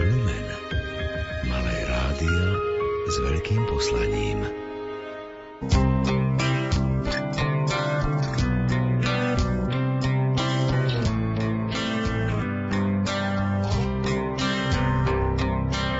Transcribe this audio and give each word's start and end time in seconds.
Lumen. 0.00 0.46
Malé 1.44 1.76
rádio 1.84 2.44
s 3.04 3.16
veľkým 3.20 3.62
poslaním. 3.68 4.48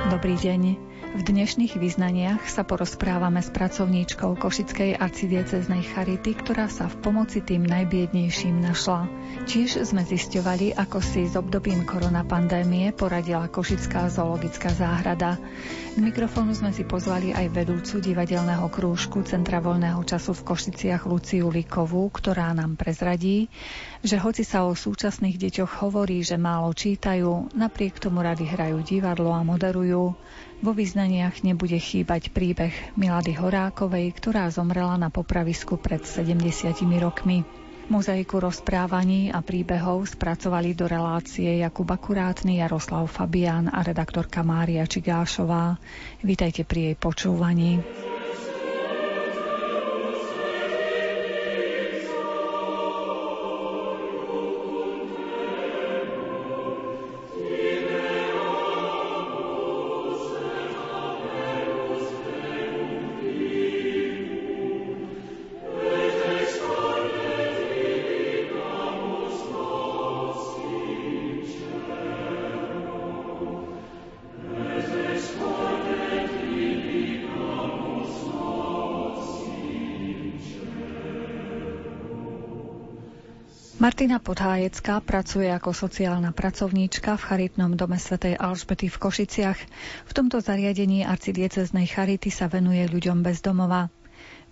Dobrý 0.09 0.37
deň. 0.41 0.90
V 1.11 1.27
dnešných 1.27 1.75
význaniach 1.75 2.47
sa 2.47 2.63
porozprávame 2.63 3.43
s 3.43 3.51
pracovníčkou 3.51 4.39
Košickej 4.39 4.95
arcidieceznej 4.95 5.83
Charity, 5.91 6.39
ktorá 6.39 6.71
sa 6.71 6.87
v 6.87 7.03
pomoci 7.03 7.43
tým 7.43 7.67
najbiednejším 7.67 8.63
našla. 8.63 9.11
Tiež 9.43 9.83
sme 9.83 10.07
zisťovali, 10.07 10.79
ako 10.79 11.03
si 11.03 11.27
s 11.27 11.35
obdobím 11.35 11.83
koronapandémie 11.83 12.95
poradila 12.95 13.51
Košická 13.51 14.07
zoologická 14.07 14.71
záhrada. 14.71 15.35
K 15.91 15.99
mikrofónu 15.99 16.55
sme 16.55 16.71
si 16.71 16.87
pozvali 16.87 17.35
aj 17.35 17.59
vedúcu 17.59 17.99
divadelného 17.99 18.71
krúžku 18.71 19.27
Centra 19.27 19.59
voľného 19.59 20.07
času 20.07 20.31
v 20.31 20.47
Košiciach 20.47 21.11
Luciu 21.11 21.51
Likovú, 21.51 22.07
ktorá 22.15 22.55
nám 22.55 22.79
prezradí, 22.79 23.51
že 24.07 24.15
hoci 24.15 24.47
sa 24.47 24.63
o 24.63 24.79
súčasných 24.79 25.43
deťoch 25.43 25.83
hovorí, 25.83 26.23
že 26.23 26.39
málo 26.39 26.71
čítajú, 26.71 27.51
napriek 27.59 27.99
tomu 27.99 28.23
rady 28.23 28.47
hrajú 28.47 28.79
divadlo 28.87 29.35
a 29.35 29.43
moderujú. 29.43 30.15
Vo 30.61 30.77
význaniach 30.77 31.41
nebude 31.41 31.81
chýbať 31.81 32.37
príbeh 32.37 32.93
Milady 32.93 33.33
Horákovej, 33.33 34.13
ktorá 34.13 34.53
zomrela 34.53 35.01
na 35.01 35.09
popravisku 35.09 35.81
pred 35.81 36.05
70 36.05 36.37
rokmi. 37.01 37.49
Mozaiku 37.89 38.39
rozprávaní 38.39 39.33
a 39.33 39.41
príbehov 39.41 40.07
spracovali 40.15 40.77
do 40.77 40.85
relácie 40.85 41.65
Jakub 41.65 41.89
Akurátny, 41.89 42.61
Jaroslav 42.61 43.09
Fabián 43.09 43.73
a 43.73 43.81
redaktorka 43.81 44.45
Mária 44.45 44.85
Čigášová. 44.85 45.81
Vítajte 46.21 46.69
pri 46.69 46.93
jej 46.93 46.97
počúvaní. 47.01 47.81
Martina 83.91 84.23
Podhájecká 84.23 85.03
pracuje 85.03 85.51
ako 85.51 85.75
sociálna 85.75 86.31
pracovníčka 86.31 87.19
v 87.19 87.27
charitnom 87.27 87.75
dome 87.75 87.99
svätej 87.99 88.39
Alžbety 88.39 88.87
v 88.87 88.95
Košiciach. 89.03 89.59
V 90.07 90.13
tomto 90.15 90.39
zariadení 90.39 91.03
arcidieceznej 91.03 91.91
charity 91.91 92.31
sa 92.31 92.47
venuje 92.47 92.87
ľuďom 92.87 93.27
bez 93.27 93.43
domova. 93.43 93.91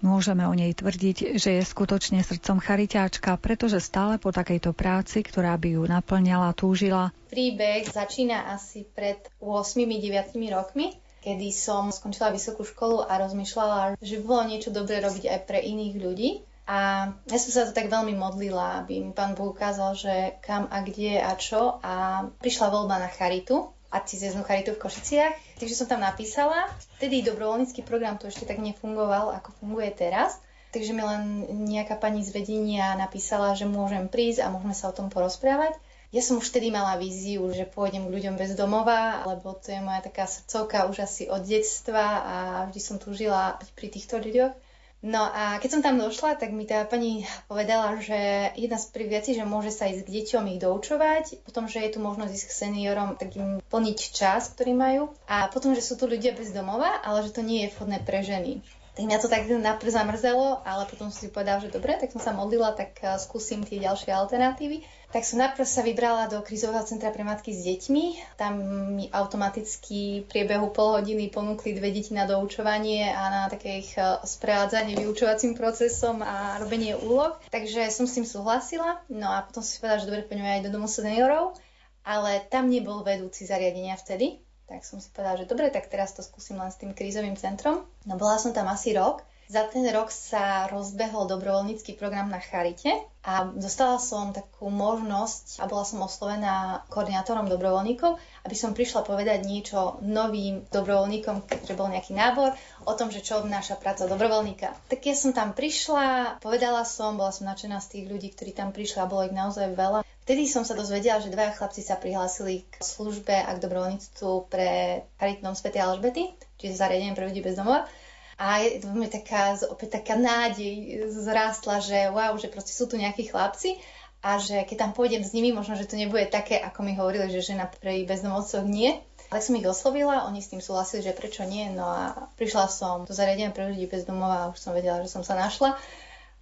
Môžeme 0.02 0.42
o 0.42 0.58
nej 0.58 0.74
tvrdiť, 0.74 1.38
že 1.38 1.54
je 1.54 1.62
skutočne 1.62 2.18
srdcom 2.26 2.58
chariťáčka, 2.58 3.38
pretože 3.38 3.78
stále 3.78 4.18
po 4.18 4.34
takejto 4.34 4.74
práci, 4.74 5.22
ktorá 5.22 5.54
by 5.54 5.78
ju 5.78 5.82
naplňala, 5.86 6.50
túžila. 6.58 7.14
Príbeh 7.30 7.86
začína 7.86 8.50
asi 8.50 8.90
pred 8.90 9.22
8-9 9.38 10.34
rokmi, 10.50 10.98
kedy 11.22 11.54
som 11.54 11.94
skončila 11.94 12.34
vysokú 12.34 12.66
školu 12.66 13.06
a 13.06 13.22
rozmýšľala, 13.22 14.02
že 14.02 14.18
bolo 14.18 14.50
niečo 14.50 14.74
dobré 14.74 14.98
robiť 14.98 15.30
aj 15.30 15.40
pre 15.46 15.62
iných 15.62 15.94
ľudí 15.94 16.30
a 16.68 17.08
ja 17.32 17.38
som 17.40 17.48
sa 17.48 17.64
to 17.64 17.72
tak 17.72 17.88
veľmi 17.88 18.12
modlila, 18.12 18.84
aby 18.84 19.00
mi 19.00 19.16
pán 19.16 19.32
Boh 19.32 19.56
ukázal, 19.56 19.96
že 19.96 20.14
kam 20.44 20.68
a 20.68 20.84
kde 20.84 21.16
a 21.16 21.32
čo. 21.32 21.80
A 21.80 22.28
prišla 22.44 22.68
voľba 22.68 23.00
na 23.00 23.08
charitu, 23.08 23.72
arcizeznú 23.88 24.44
charitu 24.44 24.76
v 24.76 24.84
Košiciach. 24.84 25.32
Takže 25.56 25.72
som 25.72 25.88
tam 25.88 26.04
napísala. 26.04 26.68
Vtedy 27.00 27.24
dobrovoľnícky 27.24 27.80
program 27.88 28.20
to 28.20 28.28
ešte 28.28 28.44
tak 28.44 28.60
nefungoval, 28.60 29.32
ako 29.40 29.56
funguje 29.64 29.88
teraz. 29.96 30.36
Takže 30.68 30.92
mi 30.92 31.00
len 31.00 31.48
nejaká 31.64 31.96
pani 31.96 32.20
z 32.20 32.36
vedenia 32.36 32.92
napísala, 33.00 33.56
že 33.56 33.64
môžem 33.64 34.04
prísť 34.04 34.44
a 34.44 34.52
môžeme 34.52 34.76
sa 34.76 34.92
o 34.92 34.96
tom 34.96 35.08
porozprávať. 35.08 35.72
Ja 36.12 36.20
som 36.20 36.36
už 36.36 36.52
vtedy 36.52 36.68
mala 36.68 37.00
víziu, 37.00 37.48
že 37.52 37.64
pôjdem 37.64 38.08
k 38.08 38.12
ľuďom 38.12 38.36
bez 38.36 38.52
domova, 38.52 39.24
lebo 39.24 39.56
to 39.56 39.72
je 39.72 39.80
moja 39.80 40.04
taká 40.04 40.28
srdcovka 40.28 40.88
už 40.92 41.04
asi 41.04 41.32
od 41.32 41.44
detstva 41.48 42.04
a 42.20 42.36
vždy 42.68 42.80
som 42.80 43.00
túžila 43.00 43.56
pri 43.72 43.88
týchto 43.88 44.20
ľuďoch. 44.20 44.67
No 44.98 45.30
a 45.30 45.62
keď 45.62 45.78
som 45.78 45.82
tam 45.86 45.94
došla, 45.94 46.34
tak 46.34 46.50
mi 46.50 46.66
tá 46.66 46.82
pani 46.82 47.22
povedala, 47.46 48.02
že 48.02 48.50
jedna 48.58 48.82
z 48.82 48.90
prvých 48.90 49.22
vecí, 49.22 49.30
že 49.38 49.46
môže 49.46 49.70
sa 49.70 49.86
ísť 49.86 50.02
k 50.02 50.10
deťom 50.10 50.44
ich 50.50 50.58
doučovať, 50.58 51.46
potom, 51.46 51.70
že 51.70 51.86
je 51.86 51.94
tu 51.94 51.98
možnosť 52.02 52.34
ísť 52.34 52.46
k 52.50 52.58
seniorom, 52.66 53.14
tak 53.14 53.38
im 53.38 53.62
plniť 53.62 53.98
čas, 54.10 54.50
ktorý 54.50 54.74
majú 54.74 55.02
a 55.30 55.46
potom, 55.54 55.70
že 55.70 55.86
sú 55.86 55.94
tu 55.94 56.10
ľudia 56.10 56.34
bez 56.34 56.50
domova, 56.50 56.98
ale 57.06 57.22
že 57.22 57.30
to 57.30 57.46
nie 57.46 57.62
je 57.62 57.72
vhodné 57.78 58.02
pre 58.02 58.26
ženy. 58.26 58.58
Tak 58.98 59.06
mňa 59.06 59.22
to 59.22 59.30
tak 59.30 59.46
najprv 59.46 59.94
zamrzelo, 59.94 60.66
ale 60.66 60.82
potom 60.90 61.14
som 61.14 61.22
si 61.22 61.30
povedala, 61.30 61.62
že 61.62 61.70
dobre, 61.70 61.94
tak 61.94 62.10
som 62.10 62.18
sa 62.18 62.34
modlila, 62.34 62.74
tak 62.74 62.98
eh, 62.98 63.14
skúsim 63.22 63.62
tie 63.62 63.78
ďalšie 63.78 64.10
alternatívy. 64.10 64.82
Tak 65.08 65.24
som 65.24 65.40
najprv 65.40 65.64
sa 65.64 65.80
vybrala 65.80 66.28
do 66.28 66.44
krizového 66.44 66.84
centra 66.84 67.08
pre 67.08 67.24
matky 67.24 67.56
s 67.56 67.64
deťmi. 67.64 68.36
Tam 68.36 68.60
mi 68.92 69.08
automaticky 69.08 70.20
v 70.20 70.28
priebehu 70.28 70.68
pol 70.68 71.00
hodiny 71.00 71.32
ponúkli 71.32 71.72
dve 71.72 71.96
deti 71.96 72.12
na 72.12 72.28
doučovanie 72.28 73.08
a 73.08 73.22
na 73.32 73.42
také 73.48 73.80
ich 73.80 73.96
e, 73.96 74.04
sprevádzanie 74.04 75.00
vyučovacím 75.00 75.56
procesom 75.56 76.20
a 76.20 76.60
robenie 76.60 76.92
úloh. 76.92 77.40
Takže 77.48 77.88
som 77.88 78.04
s 78.04 78.20
tým 78.20 78.28
súhlasila. 78.28 79.00
No 79.08 79.32
a 79.32 79.48
potom 79.48 79.64
si 79.64 79.80
povedala, 79.80 80.04
že 80.04 80.08
dobre, 80.12 80.22
poďme 80.28 80.60
aj 80.60 80.62
do 80.68 80.70
domu 80.76 80.84
seniorov. 80.84 81.56
Ale 82.04 82.44
tam 82.52 82.68
nebol 82.68 83.00
vedúci 83.00 83.48
zariadenia 83.48 83.96
vtedy. 83.96 84.44
Tak 84.68 84.84
som 84.84 85.00
si 85.00 85.08
povedala, 85.08 85.40
že 85.40 85.48
dobre, 85.48 85.72
tak 85.72 85.88
teraz 85.88 86.12
to 86.12 86.20
skúsim 86.20 86.60
len 86.60 86.68
s 86.68 86.76
tým 86.76 86.92
krízovým 86.92 87.40
centrom. 87.40 87.88
No 88.04 88.20
bola 88.20 88.36
som 88.36 88.52
tam 88.52 88.68
asi 88.68 88.92
rok 88.92 89.24
za 89.48 89.64
ten 89.64 89.88
rok 89.88 90.12
sa 90.12 90.68
rozbehol 90.68 91.24
dobrovoľnícky 91.24 91.96
program 91.96 92.28
na 92.28 92.36
Charite 92.36 92.92
a 93.24 93.48
dostala 93.48 93.96
som 93.96 94.36
takú 94.36 94.68
možnosť 94.68 95.60
a 95.60 95.64
bola 95.64 95.88
som 95.88 96.04
oslovená 96.04 96.84
koordinátorom 96.92 97.48
dobrovoľníkov, 97.48 98.20
aby 98.44 98.56
som 98.56 98.76
prišla 98.76 99.08
povedať 99.08 99.48
niečo 99.48 100.04
novým 100.04 100.68
dobrovoľníkom, 100.68 101.48
keďže 101.48 101.74
bol 101.80 101.88
nejaký 101.88 102.12
nábor 102.12 102.52
o 102.84 102.92
tom, 102.92 103.08
že 103.08 103.24
čo 103.24 103.40
obnáša 103.40 103.80
práca 103.80 104.04
dobrovoľníka. 104.04 104.68
Tak 104.92 105.00
ja 105.08 105.16
som 105.16 105.32
tam 105.32 105.56
prišla, 105.56 106.36
povedala 106.44 106.84
som, 106.84 107.16
bola 107.16 107.32
som 107.32 107.48
nadšená 107.48 107.80
z 107.80 107.88
tých 107.88 108.04
ľudí, 108.04 108.28
ktorí 108.36 108.52
tam 108.52 108.76
prišli 108.76 109.00
a 109.00 109.08
bolo 109.08 109.24
ich 109.24 109.32
naozaj 109.32 109.72
veľa. 109.72 110.04
Vtedy 110.28 110.44
som 110.44 110.60
sa 110.60 110.76
dozvedela, 110.76 111.24
že 111.24 111.32
dvaja 111.32 111.56
chlapci 111.56 111.80
sa 111.80 111.96
prihlásili 111.96 112.68
k 112.68 112.84
službe 112.84 113.32
a 113.32 113.48
k 113.56 113.64
dobrovoľníctvu 113.64 114.52
pre 114.52 115.00
charitnom 115.16 115.56
Sv. 115.56 115.72
Alžbety, 115.72 116.36
čiže 116.60 116.76
zariadenie 116.76 117.16
pre 117.16 117.32
ľudí 117.32 117.40
bez 117.40 117.56
domova. 117.56 117.88
A 118.38 118.62
je 118.62 118.78
to 118.78 118.94
mi 118.94 119.10
taká, 119.10 119.58
opäť 119.66 119.98
taká 119.98 120.14
nádej 120.14 121.10
zrástla, 121.10 121.82
že 121.82 122.06
wow, 122.14 122.38
že 122.38 122.46
proste 122.46 122.70
sú 122.70 122.86
tu 122.86 122.94
nejakí 122.94 123.26
chlapci 123.26 123.82
a 124.22 124.38
že 124.38 124.62
keď 124.62 124.76
tam 124.78 124.90
pôjdem 124.94 125.26
s 125.26 125.34
nimi, 125.34 125.50
možno, 125.50 125.74
že 125.74 125.90
to 125.90 125.98
nebude 125.98 126.30
také, 126.30 126.58
ako 126.58 126.86
mi 126.86 126.94
hovorili, 126.94 127.26
že 127.34 127.54
žena 127.54 127.66
pri 127.66 128.06
bezdomovcoch 128.06 128.62
nie. 128.62 129.02
Tak 129.28 129.42
som 129.42 129.58
ich 129.58 129.66
oslovila, 129.66 130.24
oni 130.30 130.38
s 130.38 130.54
tým 130.54 130.62
súhlasili, 130.62 131.02
že 131.02 131.18
prečo 131.18 131.44
nie. 131.44 131.66
No 131.68 131.84
a 131.84 132.30
prišla 132.38 132.70
som 132.70 133.02
do 133.04 133.12
zariadenia 133.12 133.50
pre 133.50 133.74
ľudí 133.74 133.90
bez 133.90 134.06
domova 134.06 134.46
a 134.46 134.50
už 134.54 134.58
som 134.62 134.72
vedela, 134.72 135.02
že 135.02 135.10
som 135.10 135.26
sa 135.26 135.34
našla 135.34 135.74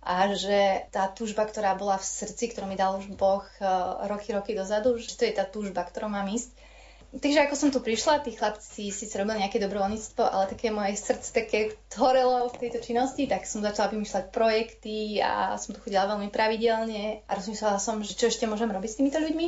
a 0.07 0.31
že 0.39 0.87
tá 0.95 1.11
túžba, 1.11 1.43
ktorá 1.43 1.75
bola 1.75 1.99
v 1.99 2.07
srdci, 2.07 2.55
ktorú 2.55 2.71
mi 2.71 2.79
dal 2.79 2.95
už 2.95 3.11
Boh 3.19 3.43
eh, 3.59 3.67
roky, 4.07 4.31
roky 4.31 4.55
dozadu, 4.55 4.95
že 5.03 5.19
to 5.19 5.27
je 5.27 5.35
tá 5.35 5.43
túžba, 5.43 5.83
ktorou 5.83 6.07
mám 6.07 6.31
ísť 6.31 6.55
Takže 7.17 7.49
ako 7.49 7.55
som 7.57 7.69
tu 7.73 7.81
prišla, 7.81 8.21
tí 8.21 8.37
chlapci 8.37 8.93
si 8.93 9.05
robili 9.17 9.41
nejaké 9.41 9.57
dobrovoľníctvo, 9.57 10.21
ale 10.21 10.53
také 10.53 10.69
moje 10.69 11.01
srdce 11.01 11.33
také 11.33 11.73
horelo 11.97 12.53
v 12.53 12.61
tejto 12.61 12.85
činnosti, 12.85 13.25
tak 13.25 13.49
som 13.49 13.65
začala 13.65 13.89
vymýšľať 13.97 14.37
projekty 14.37 15.25
a 15.25 15.57
som 15.57 15.73
tu 15.73 15.81
chodila 15.81 16.13
veľmi 16.13 16.29
pravidelne 16.29 17.25
a 17.25 17.31
rozmýšľala 17.33 17.81
som, 17.81 18.05
že 18.05 18.13
čo 18.13 18.29
ešte 18.29 18.45
môžem 18.45 18.69
robiť 18.69 18.91
s 18.93 18.99
týmito 19.01 19.17
ľuďmi. 19.17 19.47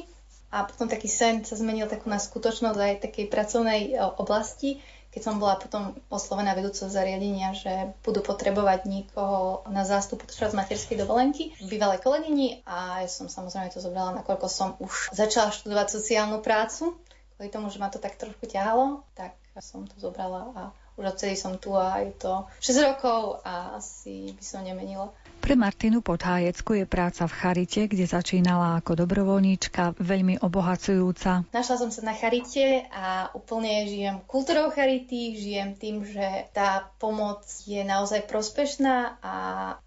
A 0.48 0.64
potom 0.64 0.88
taký 0.88 1.12
sen 1.12 1.44
sa 1.44 1.60
zmenil 1.60 1.92
takú 1.92 2.08
na 2.08 2.16
skutočnosť 2.16 2.78
aj 2.81 3.04
takej 3.04 3.28
pracovnej 3.28 3.81
e, 3.92 4.00
oblasti, 4.16 4.81
keď 5.12 5.20
som 5.20 5.37
bola 5.37 5.60
potom 5.60 5.92
oslovená 6.08 6.56
vedúcou 6.56 6.88
zariadenia, 6.88 7.52
že 7.52 7.92
budú 8.00 8.25
potrebovať 8.25 8.88
niekoho 8.88 9.64
na 9.69 9.84
zástup 9.84 10.25
počas 10.25 10.56
materskej 10.56 11.00
dovolenky 11.00 11.52
v 11.60 11.66
bývalej 11.69 12.00
kolegyni 12.00 12.64
a 12.64 13.04
ja 13.04 13.08
som 13.12 13.28
samozrejme 13.28 13.72
to 13.72 13.81
zobrala, 13.81 14.20
nakoľko 14.20 14.46
som 14.48 14.69
už 14.81 15.12
začala 15.12 15.52
študovať 15.52 16.00
sociálnu 16.00 16.40
prácu 16.40 16.96
kvôli 17.38 17.55
tomu, 17.55 17.70
že 17.70 17.79
ma 17.79 17.87
to 17.87 18.02
tak 18.02 18.19
trošku 18.19 18.50
ťahalo, 18.50 19.06
tak 19.14 19.38
som 19.62 19.87
to 19.87 19.94
zobrala 20.02 20.50
a 20.58 20.62
už 20.99 21.14
odtedy 21.14 21.38
som 21.38 21.55
tu 21.55 21.70
a 21.79 22.02
je 22.02 22.11
to 22.19 22.43
6 22.58 22.82
rokov 22.82 23.38
a 23.46 23.79
asi 23.79 24.35
by 24.35 24.43
som 24.43 24.67
nemenila. 24.67 25.14
Pre 25.38 25.55
Martinu 25.56 26.02
Podhájecku 26.05 26.76
je 26.76 26.85
práca 26.85 27.25
v 27.25 27.32
Charite, 27.32 27.88
kde 27.88 28.05
začínala 28.05 28.82
ako 28.82 29.00
dobrovoľníčka, 29.00 29.96
veľmi 29.96 30.43
obohacujúca. 30.44 31.49
Našla 31.55 31.76
som 31.79 31.90
sa 31.94 32.02
na 32.05 32.12
Charite 32.12 32.85
a 32.93 33.32
úplne 33.32 33.87
žijem 33.88 34.20
kultúrou 34.29 34.69
Charity, 34.75 35.38
žijem 35.38 35.79
tým, 35.79 36.05
že 36.05 36.50
tá 36.52 36.90
pomoc 37.00 37.46
je 37.64 37.81
naozaj 37.81 38.26
prospešná 38.29 39.23
a 39.25 39.35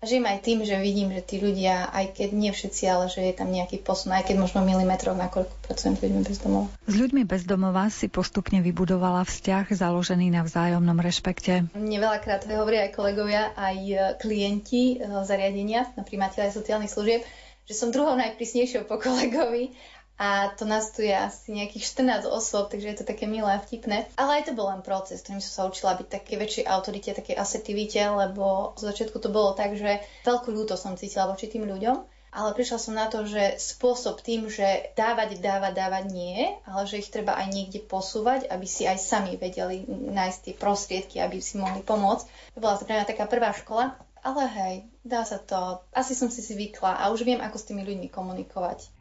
žijem 0.02 0.26
aj 0.26 0.40
tým, 0.42 0.60
že 0.66 0.76
vidím, 0.80 1.14
že 1.14 1.22
tí 1.22 1.38
ľudia, 1.38 1.92
aj 1.94 2.18
keď 2.18 2.30
nie 2.32 2.52
všetci, 2.56 2.84
ale 2.90 3.06
že 3.12 3.22
je 3.22 3.34
tam 3.36 3.52
nejaký 3.52 3.84
posun, 3.84 4.16
aj 4.16 4.32
keď 4.32 4.42
možno 4.42 4.66
milimetrov, 4.66 5.14
nakoľko 5.14 5.54
pracujem 5.68 5.94
s 5.94 6.02
ľuďmi 6.02 6.22
bez 6.26 6.38
domova. 6.42 6.68
S 6.90 6.96
ľuďmi 6.98 7.24
bez 7.28 7.44
domova 7.46 7.86
si 7.94 8.08
postupne 8.08 8.64
vybudovala 8.64 9.28
vzťah 9.28 9.70
založený 9.70 10.32
na 10.34 10.42
vzájomnom 10.48 10.98
rešpekte. 10.98 11.70
Mne 11.78 11.98
veľakrát 12.02 12.50
hovoria 12.50 12.90
aj 12.90 12.92
kolegovia, 12.96 13.54
aj 13.54 13.78
klienti 14.18 14.98
eh, 14.98 15.22
zariadenia 15.42 15.90
na 15.98 16.06
primáteľe 16.06 16.54
sociálnych 16.54 16.94
služieb, 16.94 17.26
že 17.66 17.74
som 17.74 17.90
druhou 17.90 18.14
najprísnejšou 18.14 18.86
po 18.86 19.02
kolegovi 19.02 19.74
a 20.22 20.54
to 20.54 20.70
nás 20.70 20.94
tu 20.94 21.02
je 21.02 21.18
asi 21.18 21.50
nejakých 21.50 21.82
14 22.22 22.30
osôb, 22.30 22.70
takže 22.70 22.94
je 22.94 22.98
to 23.02 23.10
také 23.10 23.26
milé 23.26 23.50
a 23.50 23.58
vtipné. 23.58 24.06
Ale 24.14 24.38
aj 24.38 24.54
to 24.54 24.54
bol 24.54 24.70
len 24.70 24.86
proces, 24.86 25.26
ktorým 25.26 25.42
som 25.42 25.50
sa 25.50 25.64
učila 25.66 25.98
byť 25.98 26.08
také 26.14 26.38
väčšej 26.38 26.70
autorite, 26.70 27.18
také 27.18 27.34
asertivite, 27.34 27.98
lebo 28.06 28.78
z 28.78 28.86
začiatku 28.86 29.18
to 29.18 29.34
bolo 29.34 29.58
tak, 29.58 29.74
že 29.74 30.06
veľkú 30.22 30.54
ľúto 30.54 30.78
som 30.78 30.94
cítila 30.94 31.26
voči 31.26 31.50
tým 31.50 31.66
ľuďom, 31.66 32.06
ale 32.32 32.54
prišla 32.54 32.78
som 32.78 32.94
na 32.94 33.10
to, 33.10 33.26
že 33.26 33.58
spôsob 33.58 34.22
tým, 34.22 34.46
že 34.46 34.94
dávať, 34.94 35.42
dávať, 35.42 35.74
dávať 35.74 36.06
nie, 36.14 36.54
ale 36.70 36.86
že 36.86 37.02
ich 37.02 37.10
treba 37.10 37.34
aj 37.34 37.50
niekde 37.50 37.82
posúvať, 37.82 38.46
aby 38.46 38.70
si 38.70 38.86
aj 38.86 39.02
sami 39.02 39.42
vedeli 39.42 39.90
nájsť 39.90 40.40
tie 40.46 40.54
prostriedky, 40.54 41.18
aby 41.18 41.42
si 41.42 41.58
mohli 41.58 41.82
pomôcť. 41.82 42.56
To 42.56 42.60
bola 42.62 42.78
pre 42.78 42.94
mňa 42.94 43.10
taká 43.10 43.26
prvá 43.26 43.58
škola. 43.58 43.98
Ale 44.22 44.46
hej, 44.46 44.76
dá 45.02 45.26
sa 45.26 45.42
to. 45.42 45.82
Asi 45.90 46.14
som 46.14 46.30
si 46.30 46.46
zvykla 46.46 47.02
a 47.02 47.10
už 47.10 47.26
viem, 47.26 47.42
ako 47.42 47.58
s 47.58 47.66
tými 47.66 47.82
ľuďmi 47.82 48.08
komunikovať. 48.14 48.94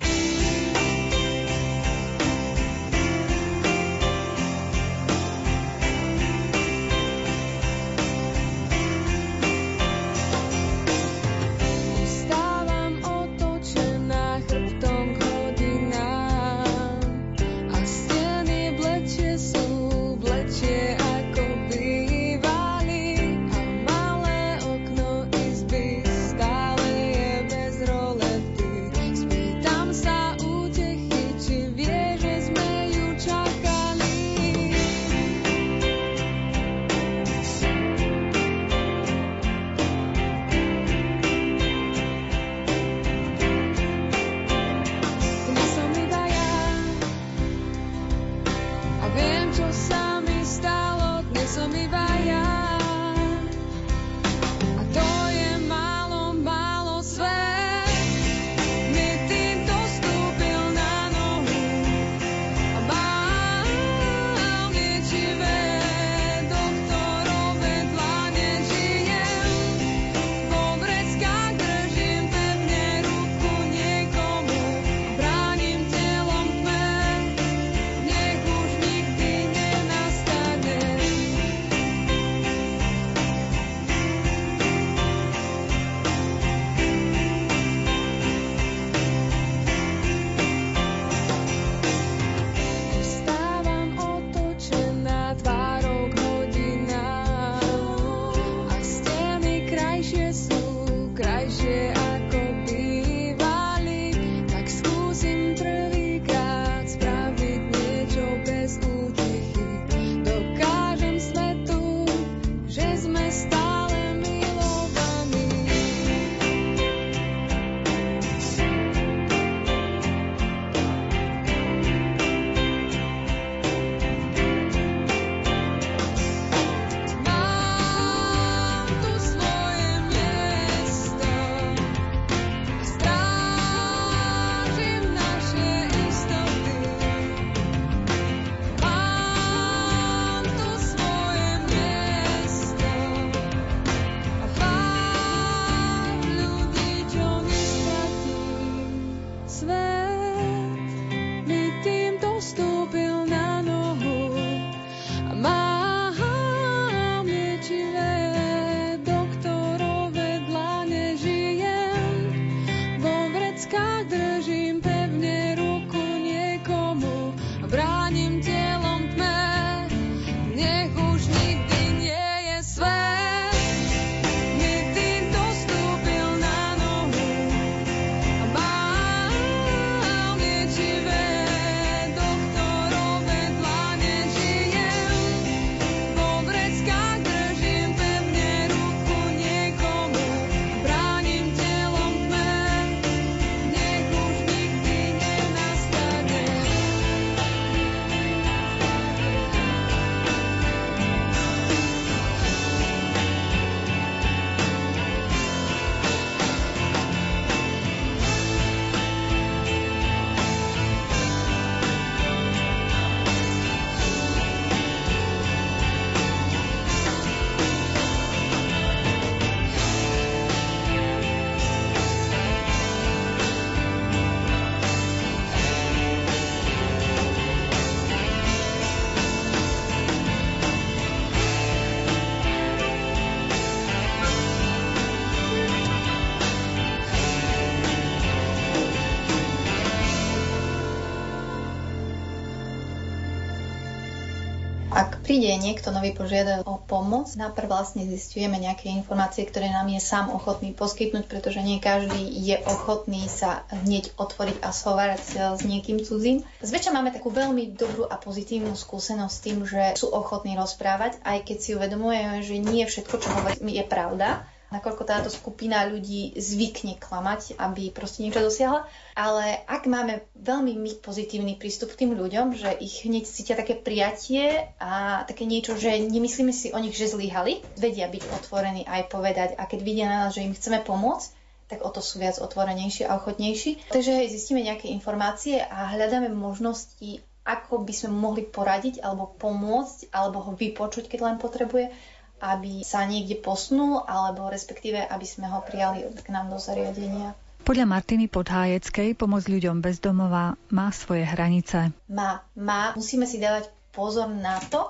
Príde 245.31 245.47
niekto 245.63 245.95
nový 245.95 246.11
požiadať 246.11 246.67
o 246.67 246.83
pomoc, 246.83 247.31
najprv 247.39 247.71
vlastne 247.71 248.03
zistujeme 248.03 248.59
nejaké 248.59 248.91
informácie, 248.91 249.47
ktoré 249.47 249.71
nám 249.71 249.87
je 249.87 250.03
sám 250.03 250.35
ochotný 250.35 250.75
poskytnúť, 250.75 251.31
pretože 251.31 251.63
nie 251.63 251.79
každý 251.79 252.19
je 252.19 252.59
ochotný 252.67 253.31
sa 253.31 253.63
hneď 253.71 254.11
otvoriť 254.19 254.59
a 254.59 254.75
schovárať 254.75 255.23
s 255.55 255.63
niekým 255.63 256.03
cudzím. 256.03 256.43
Zväčša 256.67 256.91
máme 256.91 257.15
takú 257.15 257.31
veľmi 257.31 257.79
dobrú 257.79 258.11
a 258.11 258.19
pozitívnu 258.19 258.75
skúsenosť 258.75 259.31
s 259.31 259.45
tým, 259.47 259.59
že 259.63 259.95
sú 259.95 260.11
ochotní 260.11 260.59
rozprávať, 260.59 261.23
aj 261.23 261.47
keď 261.47 261.57
si 261.63 261.71
uvedomujeme, 261.79 262.43
že 262.43 262.59
nie 262.59 262.83
všetko, 262.83 263.15
čo 263.23 263.31
hovorí, 263.31 263.55
je 263.71 263.87
pravda 263.87 264.43
nakoľko 264.71 265.03
táto 265.03 265.29
skupina 265.29 265.87
ľudí 265.91 266.39
zvykne 266.39 266.97
klamať, 266.97 267.59
aby 267.59 267.91
proste 267.91 268.23
niečo 268.23 268.43
dosiahla. 268.43 268.87
Ale 269.19 269.61
ak 269.67 269.91
máme 269.91 270.23
veľmi 270.39 270.79
my 270.79 270.93
pozitívny 271.03 271.59
prístup 271.59 271.93
k 271.93 272.07
tým 272.07 272.15
ľuďom, 272.15 272.55
že 272.55 272.71
ich 272.79 273.05
hneď 273.05 273.27
cítia 273.27 273.55
také 273.59 273.75
prijatie 273.77 274.71
a 274.79 275.23
také 275.27 275.45
niečo, 275.45 275.75
že 275.75 275.99
nemyslíme 275.99 276.55
si 276.55 276.71
o 276.71 276.79
nich, 276.79 276.95
že 276.95 277.11
zlyhali, 277.11 277.61
vedia 277.77 278.07
byť 278.07 278.23
otvorení 278.43 278.87
aj 278.87 279.03
povedať 279.11 279.49
a 279.59 279.67
keď 279.67 279.81
vidia 279.83 280.07
na 280.07 280.27
nás, 280.27 280.39
že 280.39 280.47
im 280.47 280.55
chceme 280.55 280.81
pomôcť, 280.87 281.39
tak 281.71 281.87
o 281.87 281.91
to 281.95 282.03
sú 282.03 282.19
viac 282.19 282.39
otvorenejší 282.43 283.07
a 283.07 283.15
ochotnejší. 283.15 283.95
Takže 283.95 284.27
zistíme 284.27 284.59
nejaké 284.59 284.91
informácie 284.91 285.63
a 285.63 285.95
hľadáme 285.95 286.35
možnosti, 286.35 287.23
ako 287.47 287.87
by 287.87 287.95
sme 287.95 288.11
mohli 288.11 288.43
poradiť 288.43 289.01
alebo 289.03 289.31
pomôcť, 289.39 290.11
alebo 290.11 290.43
ho 290.45 290.53
vypočuť, 290.59 291.07
keď 291.07 291.21
len 291.23 291.37
potrebuje 291.39 291.95
aby 292.41 292.81
sa 292.81 293.05
niekde 293.05 293.37
posunul, 293.37 294.03
alebo 294.09 294.49
respektíve, 294.49 294.97
aby 294.97 295.27
sme 295.29 295.47
ho 295.53 295.61
prijali 295.61 296.09
k 296.09 296.29
nám 296.33 296.49
do 296.49 296.57
zariadenia. 296.57 297.37
Podľa 297.61 297.87
Martiny 297.87 298.27
Podhájeckej 298.27 299.15
pomoc 299.15 299.45
ľuďom 299.45 299.85
bez 299.85 300.01
domova 300.01 300.57
má 300.73 300.89
svoje 300.91 301.29
hranice. 301.29 301.93
Má, 302.09 302.41
má. 302.57 302.97
Musíme 302.97 303.29
si 303.29 303.37
dávať 303.37 303.69
pozor 303.93 304.33
na 304.33 304.57
to, 304.73 304.89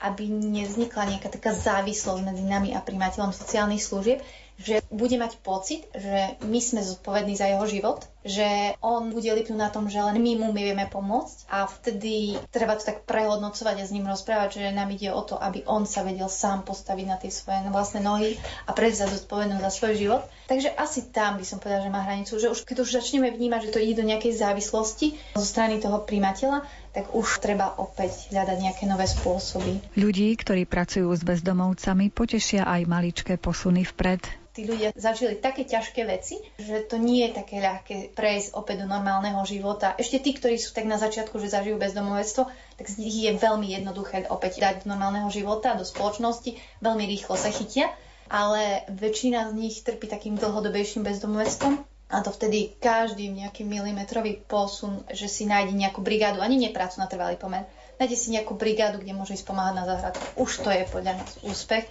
aby 0.00 0.28
nevznikla 0.28 1.16
nejaká 1.16 1.28
taká 1.32 1.52
závislosť 1.52 2.20
medzi 2.24 2.44
nami 2.44 2.72
a 2.72 2.80
primateľom 2.80 3.32
sociálnych 3.32 3.84
služieb, 3.84 4.24
že 4.56 4.80
bude 4.88 5.16
mať 5.20 5.36
pocit, 5.44 5.84
že 5.92 6.40
my 6.44 6.60
sme 6.60 6.80
zodpovední 6.80 7.36
za 7.36 7.52
jeho 7.52 7.64
život, 7.68 8.04
že 8.26 8.74
on 8.82 9.14
bude 9.14 9.30
lipnúť 9.30 9.56
na 9.56 9.70
tom, 9.70 9.86
že 9.86 10.02
len 10.02 10.18
my 10.18 10.32
mu 10.42 10.50
vieme 10.50 10.84
pomôcť 10.90 11.46
a 11.46 11.70
vtedy 11.70 12.34
treba 12.50 12.74
to 12.74 12.82
tak 12.82 13.06
prehodnocovať 13.06 13.76
a 13.80 13.86
s 13.86 13.94
ním 13.94 14.10
rozprávať, 14.10 14.58
že 14.58 14.74
nám 14.74 14.90
ide 14.90 15.14
o 15.14 15.22
to, 15.22 15.38
aby 15.38 15.62
on 15.70 15.86
sa 15.86 16.02
vedel 16.02 16.26
sám 16.26 16.66
postaviť 16.66 17.06
na 17.06 17.16
tie 17.16 17.30
svoje 17.30 17.70
vlastné 17.70 18.02
nohy 18.02 18.34
a 18.66 18.74
prevziať 18.74 19.22
zodpovednosť 19.22 19.62
za 19.62 19.72
svoj 19.72 19.94
život. 19.94 20.22
Takže 20.50 20.74
asi 20.74 21.06
tam 21.14 21.38
by 21.38 21.44
som 21.46 21.62
povedala, 21.62 21.86
že 21.86 21.94
má 21.94 22.02
hranicu, 22.02 22.34
že 22.36 22.50
už 22.50 22.66
keď 22.66 22.76
už 22.82 22.98
začneme 22.98 23.30
vnímať, 23.30 23.70
že 23.70 23.72
to 23.72 23.82
ide 23.82 23.98
do 23.98 24.04
nejakej 24.04 24.34
závislosti 24.34 25.14
zo 25.38 25.46
strany 25.46 25.78
toho 25.78 26.02
primateľa, 26.02 26.66
tak 26.90 27.12
už 27.12 27.44
treba 27.44 27.76
opäť 27.76 28.32
hľadať 28.32 28.56
nejaké 28.56 28.84
nové 28.88 29.04
spôsoby. 29.04 29.84
Ľudí, 30.00 30.32
ktorí 30.40 30.64
pracujú 30.64 31.12
s 31.12 31.22
bezdomovcami, 31.22 32.08
potešia 32.08 32.64
aj 32.64 32.82
maličké 32.88 33.36
posuny 33.36 33.84
vpred 33.84 34.46
tí 34.56 34.64
ľudia 34.64 34.96
zažili 34.96 35.36
také 35.36 35.68
ťažké 35.68 36.08
veci, 36.08 36.40
že 36.56 36.88
to 36.88 36.96
nie 36.96 37.28
je 37.28 37.36
také 37.36 37.60
ľahké 37.60 38.15
prejsť 38.16 38.56
opäť 38.56 38.82
do 38.82 38.86
normálneho 38.88 39.38
života. 39.44 39.92
Ešte 40.00 40.24
tí, 40.24 40.32
ktorí 40.32 40.56
sú 40.56 40.72
tak 40.72 40.88
na 40.88 40.96
začiatku, 40.96 41.36
že 41.36 41.52
zažijú 41.52 41.76
bezdomovectvo, 41.76 42.48
tak 42.48 42.86
z 42.88 42.96
nich 42.96 43.12
je 43.12 43.36
veľmi 43.36 43.68
jednoduché 43.76 44.24
opäť 44.32 44.64
dať 44.64 44.74
do 44.82 44.96
normálneho 44.96 45.28
života, 45.28 45.76
do 45.76 45.84
spoločnosti, 45.84 46.56
veľmi 46.80 47.04
rýchlo 47.04 47.36
sa 47.36 47.52
chytia, 47.52 47.92
ale 48.32 48.88
väčšina 48.88 49.52
z 49.52 49.52
nich 49.54 49.76
trpí 49.84 50.08
takým 50.08 50.40
dlhodobejším 50.40 51.04
bezdomovectvom 51.04 51.84
a 52.08 52.16
to 52.24 52.32
vtedy 52.32 52.72
každý 52.80 53.28
nejaký 53.28 53.68
milimetrový 53.68 54.40
posun, 54.48 55.04
že 55.12 55.28
si 55.28 55.44
nájde 55.44 55.76
nejakú 55.76 56.00
brigádu, 56.00 56.40
ani 56.40 56.56
nepracu 56.56 57.02
na 57.02 57.10
trvalý 57.10 57.36
pomer, 57.36 57.68
nájde 58.00 58.16
si 58.16 58.32
nejakú 58.32 58.56
brigádu, 58.56 59.02
kde 59.02 59.12
môže 59.12 59.36
ísť 59.36 59.44
pomáhať 59.44 59.74
na 59.76 59.84
záhradku. 59.84 60.24
Už 60.40 60.64
to 60.64 60.72
je 60.72 60.88
podľa 60.88 61.20
nás 61.20 61.30
úspech 61.44 61.84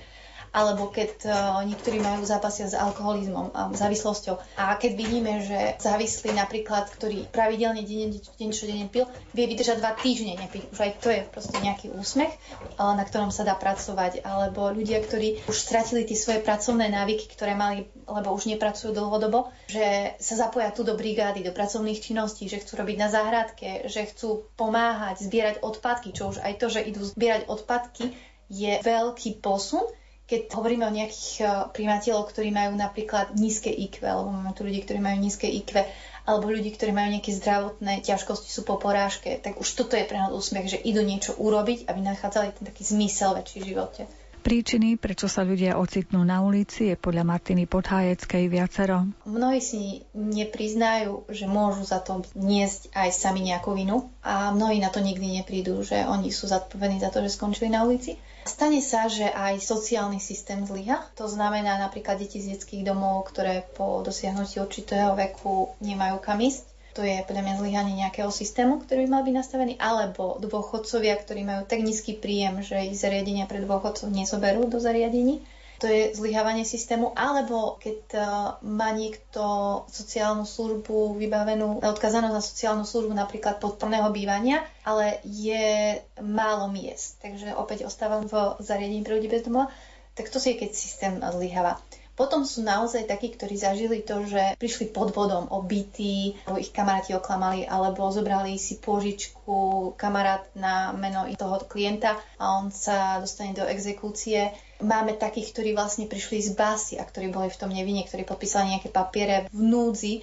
alebo 0.56 0.88
keď 0.88 1.12
uh, 1.28 1.60
niektorí 1.68 2.00
majú 2.00 2.24
zápasia 2.24 2.72
s 2.72 2.80
alkoholizmom 2.80 3.52
a 3.52 3.68
závislosťou. 3.76 4.40
A 4.56 4.80
keď 4.80 4.92
vidíme, 4.96 5.44
že 5.44 5.76
závislý 5.84 6.32
napríklad, 6.32 6.88
ktorý 6.96 7.28
pravidelne 7.28 7.84
deň, 7.84 8.24
deň 8.40 8.50
čo 8.56 8.64
deň 8.64 8.88
pil, 8.88 9.04
vie 9.36 9.46
vydržať 9.52 9.84
dva 9.84 9.92
týždne 10.00 10.40
nepiť. 10.40 10.72
Už 10.72 10.80
aj 10.80 10.92
to 11.04 11.12
je 11.12 11.22
proste 11.28 11.60
nejaký 11.60 11.92
úsmech, 11.92 12.32
na 12.80 13.04
ktorom 13.04 13.36
sa 13.36 13.44
dá 13.44 13.60
pracovať. 13.60 14.24
Alebo 14.24 14.72
ľudia, 14.72 15.04
ktorí 15.04 15.44
už 15.52 15.58
stratili 15.60 16.08
tie 16.08 16.16
svoje 16.16 16.40
pracovné 16.40 16.88
návyky, 16.88 17.28
ktoré 17.28 17.52
mali, 17.52 17.92
lebo 18.08 18.32
už 18.32 18.48
nepracujú 18.48 18.96
dlhodobo, 18.96 19.52
že 19.68 20.16
sa 20.24 20.48
zapoja 20.48 20.72
tu 20.72 20.88
do 20.88 20.96
brigády, 20.96 21.44
do 21.44 21.52
pracovných 21.52 22.00
činností, 22.00 22.48
že 22.48 22.64
chcú 22.64 22.80
robiť 22.80 22.96
na 22.96 23.12
záhradke, 23.12 23.92
že 23.92 24.08
chcú 24.08 24.48
pomáhať, 24.56 25.28
zbierať 25.28 25.60
odpadky, 25.60 26.16
čo 26.16 26.32
už 26.32 26.40
aj 26.40 26.54
to, 26.64 26.72
že 26.72 26.88
idú 26.88 27.04
zbierať 27.04 27.52
odpadky, 27.52 28.16
je 28.46 28.78
veľký 28.86 29.42
posun 29.42 29.84
keď 30.26 30.50
hovoríme 30.58 30.86
o 30.90 30.94
nejakých 30.94 31.32
eh, 31.42 31.50
primateľov, 31.70 32.30
ktorí 32.34 32.50
majú 32.50 32.74
napríklad 32.74 33.38
nízke 33.38 33.70
IQ, 33.70 34.02
alebo 34.06 34.34
máme 34.34 34.54
tu 34.58 34.66
ľudí, 34.66 34.82
ktorí 34.82 35.00
majú 35.00 35.18
nízke 35.22 35.46
IQ, 35.46 35.86
alebo 36.26 36.50
ľudí, 36.50 36.74
ktorí 36.74 36.90
majú 36.90 37.14
nejaké 37.14 37.32
zdravotné 37.38 38.02
ťažkosti, 38.02 38.50
sú 38.50 38.66
po 38.66 38.82
porážke, 38.82 39.38
tak 39.38 39.62
už 39.62 39.70
toto 39.78 39.94
je 39.94 40.10
pre 40.10 40.18
nás 40.18 40.34
úsmech, 40.34 40.66
že 40.66 40.82
idú 40.82 41.06
niečo 41.06 41.38
urobiť, 41.38 41.86
aby 41.86 42.02
nachádzali 42.02 42.58
ten 42.58 42.66
taký 42.66 42.82
zmysel 42.82 43.38
väčší 43.38 43.62
v 43.62 43.70
živote. 43.70 44.04
Príčiny, 44.46 45.02
prečo 45.02 45.26
sa 45.26 45.42
ľudia 45.42 45.74
ocitnú 45.74 46.22
na 46.22 46.46
ulici, 46.46 46.94
je 46.94 46.96
podľa 46.98 47.26
Martiny 47.26 47.66
Podhájeckej 47.66 48.46
viacero. 48.46 49.10
Mnohí 49.26 49.58
si 49.58 50.06
nepriznajú, 50.14 51.26
že 51.34 51.50
môžu 51.50 51.82
za 51.82 51.98
to 51.98 52.22
niesť 52.38 52.94
aj 52.94 53.10
sami 53.10 53.42
nejakú 53.42 53.74
vinu 53.74 54.14
a 54.22 54.54
mnohí 54.54 54.78
na 54.78 54.94
to 54.94 55.02
nikdy 55.02 55.42
neprídu, 55.42 55.82
že 55.82 56.06
oni 56.06 56.30
sú 56.30 56.46
zodpovední 56.46 57.02
za 57.02 57.10
to, 57.10 57.26
že 57.26 57.34
skončili 57.34 57.74
na 57.74 57.90
ulici. 57.90 58.22
Stane 58.46 58.78
sa, 58.80 59.10
že 59.10 59.26
aj 59.26 59.58
sociálny 59.58 60.22
systém 60.22 60.62
zlyha. 60.62 61.02
To 61.18 61.26
znamená 61.26 61.82
napríklad 61.82 62.22
deti 62.22 62.38
z 62.40 62.56
detských 62.56 62.86
domov, 62.86 63.26
ktoré 63.34 63.66
po 63.74 64.06
dosiahnutí 64.06 64.62
určitého 64.62 65.18
veku 65.18 65.74
nemajú 65.82 66.22
kam 66.22 66.40
ísť 66.40 66.76
to 66.96 67.04
je 67.04 67.28
podľa 67.28 67.44
mňa 67.44 67.56
zlyhanie 67.60 67.94
nejakého 68.00 68.32
systému, 68.32 68.80
ktorý 68.80 69.04
by 69.04 69.10
mal 69.12 69.24
byť 69.28 69.36
nastavený, 69.36 69.74
alebo 69.76 70.40
dôchodcovia, 70.40 71.20
ktorí 71.20 71.44
majú 71.44 71.68
tak 71.68 71.84
nízky 71.84 72.16
príjem, 72.16 72.64
že 72.64 72.88
ich 72.88 72.96
zariadenia 72.96 73.52
pre 73.52 73.60
dôchodcov 73.60 74.08
nezoberú 74.08 74.72
do 74.72 74.80
zariadení. 74.80 75.44
To 75.84 75.86
je 75.92 76.16
zlyhávanie 76.16 76.64
systému, 76.64 77.12
alebo 77.16 77.76
keď 77.80 78.00
uh, 78.16 78.24
má 78.64 78.96
niekto 78.96 79.44
sociálnu 79.92 80.48
službu 80.48 81.20
vybavenú, 81.20 81.84
odkazanú 81.84 82.32
na 82.32 82.40
sociálnu 82.40 82.88
službu 82.88 83.12
napríklad 83.12 83.60
podporného 83.60 84.08
bývania, 84.16 84.64
ale 84.88 85.20
je 85.28 86.00
málo 86.24 86.72
miest, 86.72 87.20
takže 87.20 87.52
opäť 87.56 87.88
ostávam 87.88 88.24
v 88.26 88.56
zariadení 88.64 89.04
pre 89.04 89.20
ľudí 89.20 89.28
bez 89.28 89.44
domova, 89.44 89.68
tak 90.16 90.32
to 90.32 90.40
si 90.40 90.56
je, 90.56 90.64
keď 90.64 90.72
systém 90.72 91.14
zlyháva. 91.20 91.76
Potom 92.16 92.48
sú 92.48 92.64
naozaj 92.64 93.12
takí, 93.12 93.36
ktorí 93.36 93.60
zažili 93.60 94.00
to, 94.00 94.24
že 94.24 94.56
prišli 94.56 94.96
pod 94.96 95.12
vodom 95.12 95.52
o 95.52 95.60
byty, 95.60 96.40
alebo 96.48 96.64
ich 96.64 96.72
kamaráti 96.72 97.12
oklamali, 97.12 97.68
alebo 97.68 98.08
zobrali 98.08 98.56
si 98.56 98.80
pôžičku 98.80 99.92
kamarát 100.00 100.48
na 100.56 100.96
meno 100.96 101.28
toho 101.36 101.60
klienta 101.68 102.16
a 102.40 102.56
on 102.64 102.72
sa 102.72 103.20
dostane 103.20 103.52
do 103.52 103.68
exekúcie. 103.68 104.56
Máme 104.84 105.16
takých, 105.16 105.56
ktorí 105.56 105.72
vlastne 105.72 106.10
prišli 106.10 106.44
z 106.44 106.52
basy 106.52 106.94
a 107.00 107.08
ktorí 107.08 107.32
boli 107.32 107.48
v 107.48 107.60
tom 107.60 107.72
nevine, 107.72 108.04
ktorí 108.04 108.28
podpísali 108.28 108.76
nejaké 108.76 108.92
papiere 108.92 109.48
v 109.54 109.62
núdzi, 109.62 110.14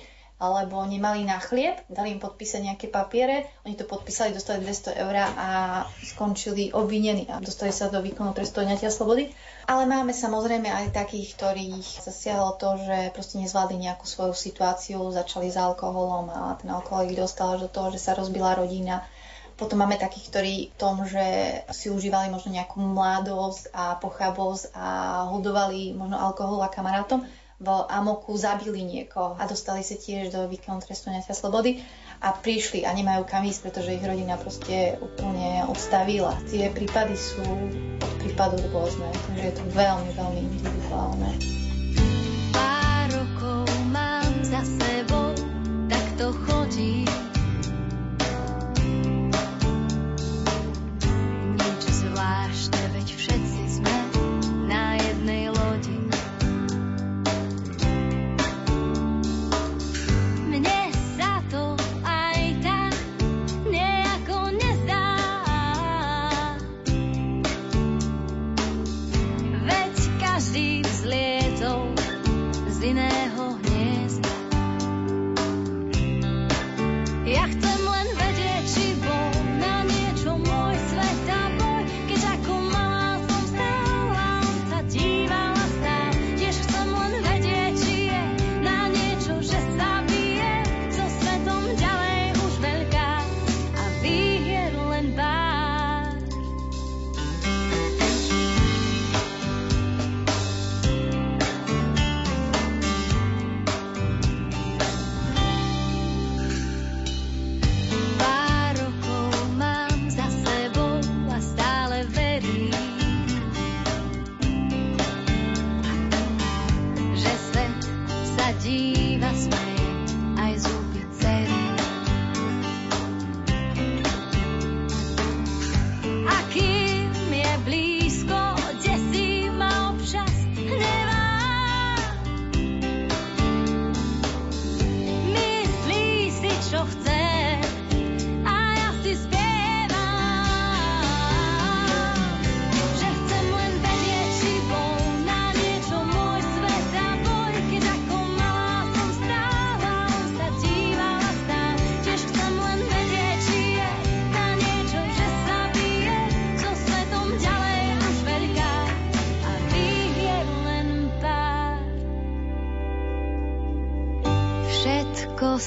alebo 0.42 0.82
nemali 0.82 1.22
na 1.22 1.38
chlieb, 1.38 1.78
dali 1.86 2.18
im 2.18 2.18
podpísať 2.18 2.66
nejaké 2.66 2.90
papiere, 2.90 3.46
oni 3.62 3.78
to 3.78 3.86
podpísali, 3.86 4.34
dostali 4.34 4.58
200 4.58 4.98
eur 4.98 5.14
a 5.38 5.48
skončili 6.02 6.74
obvinení 6.74 7.30
a 7.30 7.38
dostali 7.38 7.70
sa 7.70 7.86
do 7.86 8.02
výkonu 8.02 8.34
trestu 8.34 8.66
odňatia 8.66 8.90
slobody. 8.90 9.30
Ale 9.70 9.86
máme 9.86 10.10
samozrejme 10.10 10.66
aj 10.66 10.90
takých, 10.90 11.38
ktorých 11.38 11.86
zasiahlo 12.02 12.58
to, 12.58 12.74
že 12.82 13.14
proste 13.14 13.38
nezvládli 13.38 13.86
nejakú 13.86 14.02
svoju 14.02 14.34
situáciu, 14.34 14.98
začali 15.14 15.46
s 15.46 15.54
alkoholom 15.54 16.26
a 16.34 16.58
ten 16.58 16.74
alkohol 16.74 17.06
ich 17.06 17.14
dostal 17.14 17.54
až 17.54 17.70
do 17.70 17.70
toho, 17.70 17.94
že 17.94 18.02
sa 18.02 18.18
rozbila 18.18 18.58
rodina. 18.58 19.06
Potom 19.62 19.78
máme 19.78 19.94
takých, 19.94 20.26
ktorí 20.26 20.54
v 20.74 20.74
tom, 20.74 21.06
že 21.06 21.22
si 21.70 21.86
užívali 21.86 22.34
možno 22.34 22.50
nejakú 22.50 22.82
mladosť 22.82 23.70
a 23.70 23.94
pochabosť 23.94 24.74
a 24.74 24.86
hodovali 25.30 25.94
možno 25.94 26.18
alkohol 26.18 26.66
a 26.66 26.72
kamarátom 26.72 27.22
v 27.62 27.68
amoku 27.86 28.34
zabili 28.34 28.82
niekoho 28.82 29.38
a 29.38 29.46
dostali 29.46 29.86
sa 29.86 29.94
tiež 29.94 30.34
do 30.34 30.50
výkonu 30.50 30.82
trestu 30.82 31.14
slobody 31.30 31.78
a 32.18 32.34
prišli 32.34 32.82
a 32.82 32.90
nemajú 32.90 33.22
kam 33.22 33.46
ísť, 33.46 33.70
pretože 33.70 33.94
ich 33.94 34.02
rodina 34.02 34.34
proste 34.34 34.98
úplne 34.98 35.62
odstavila. 35.70 36.34
Tie 36.50 36.66
prípady 36.74 37.14
sú 37.14 37.46
od 38.02 38.12
prípadu 38.18 38.58
rôzne, 38.74 39.06
takže 39.30 39.46
je 39.46 39.54
to 39.54 39.64
veľmi, 39.78 40.10
veľmi 40.10 40.40
individuálne. 40.42 41.30
Pár 42.50 43.06
rokov 43.14 43.70
mám 43.94 44.32
za 44.42 44.66
sebou, 44.66 45.30
tak 45.86 46.04
to 46.18 46.34
chodí 46.50 47.06
crashed. 52.52 52.81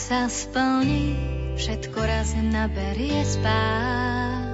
Sa 0.06 0.30
splní, 0.30 1.18
všetko 1.58 1.98
raz 1.98 2.38
naberie 2.38 3.26
spát. 3.26 4.46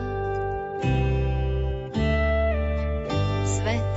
Svet 3.44 3.92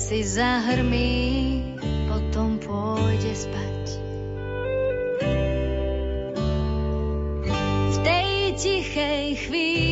si 0.00 0.24
zahrmí, 0.24 1.76
potom 2.08 2.56
pôjde 2.56 3.36
spať. 3.36 3.84
V 7.92 7.96
tej 8.00 8.56
tichej 8.56 9.26
chvíli 9.44 9.87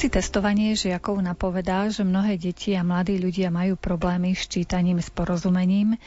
Hoci 0.00 0.16
testovanie 0.16 0.72
žiakov 0.72 1.20
napovedá, 1.20 1.84
že 1.92 2.08
mnohé 2.08 2.40
deti 2.40 2.72
a 2.72 2.80
mladí 2.80 3.20
ľudia 3.20 3.52
majú 3.52 3.76
problémy 3.76 4.32
s 4.32 4.48
čítaním 4.48 4.96
s 4.96 5.12
porozumením, 5.12 6.00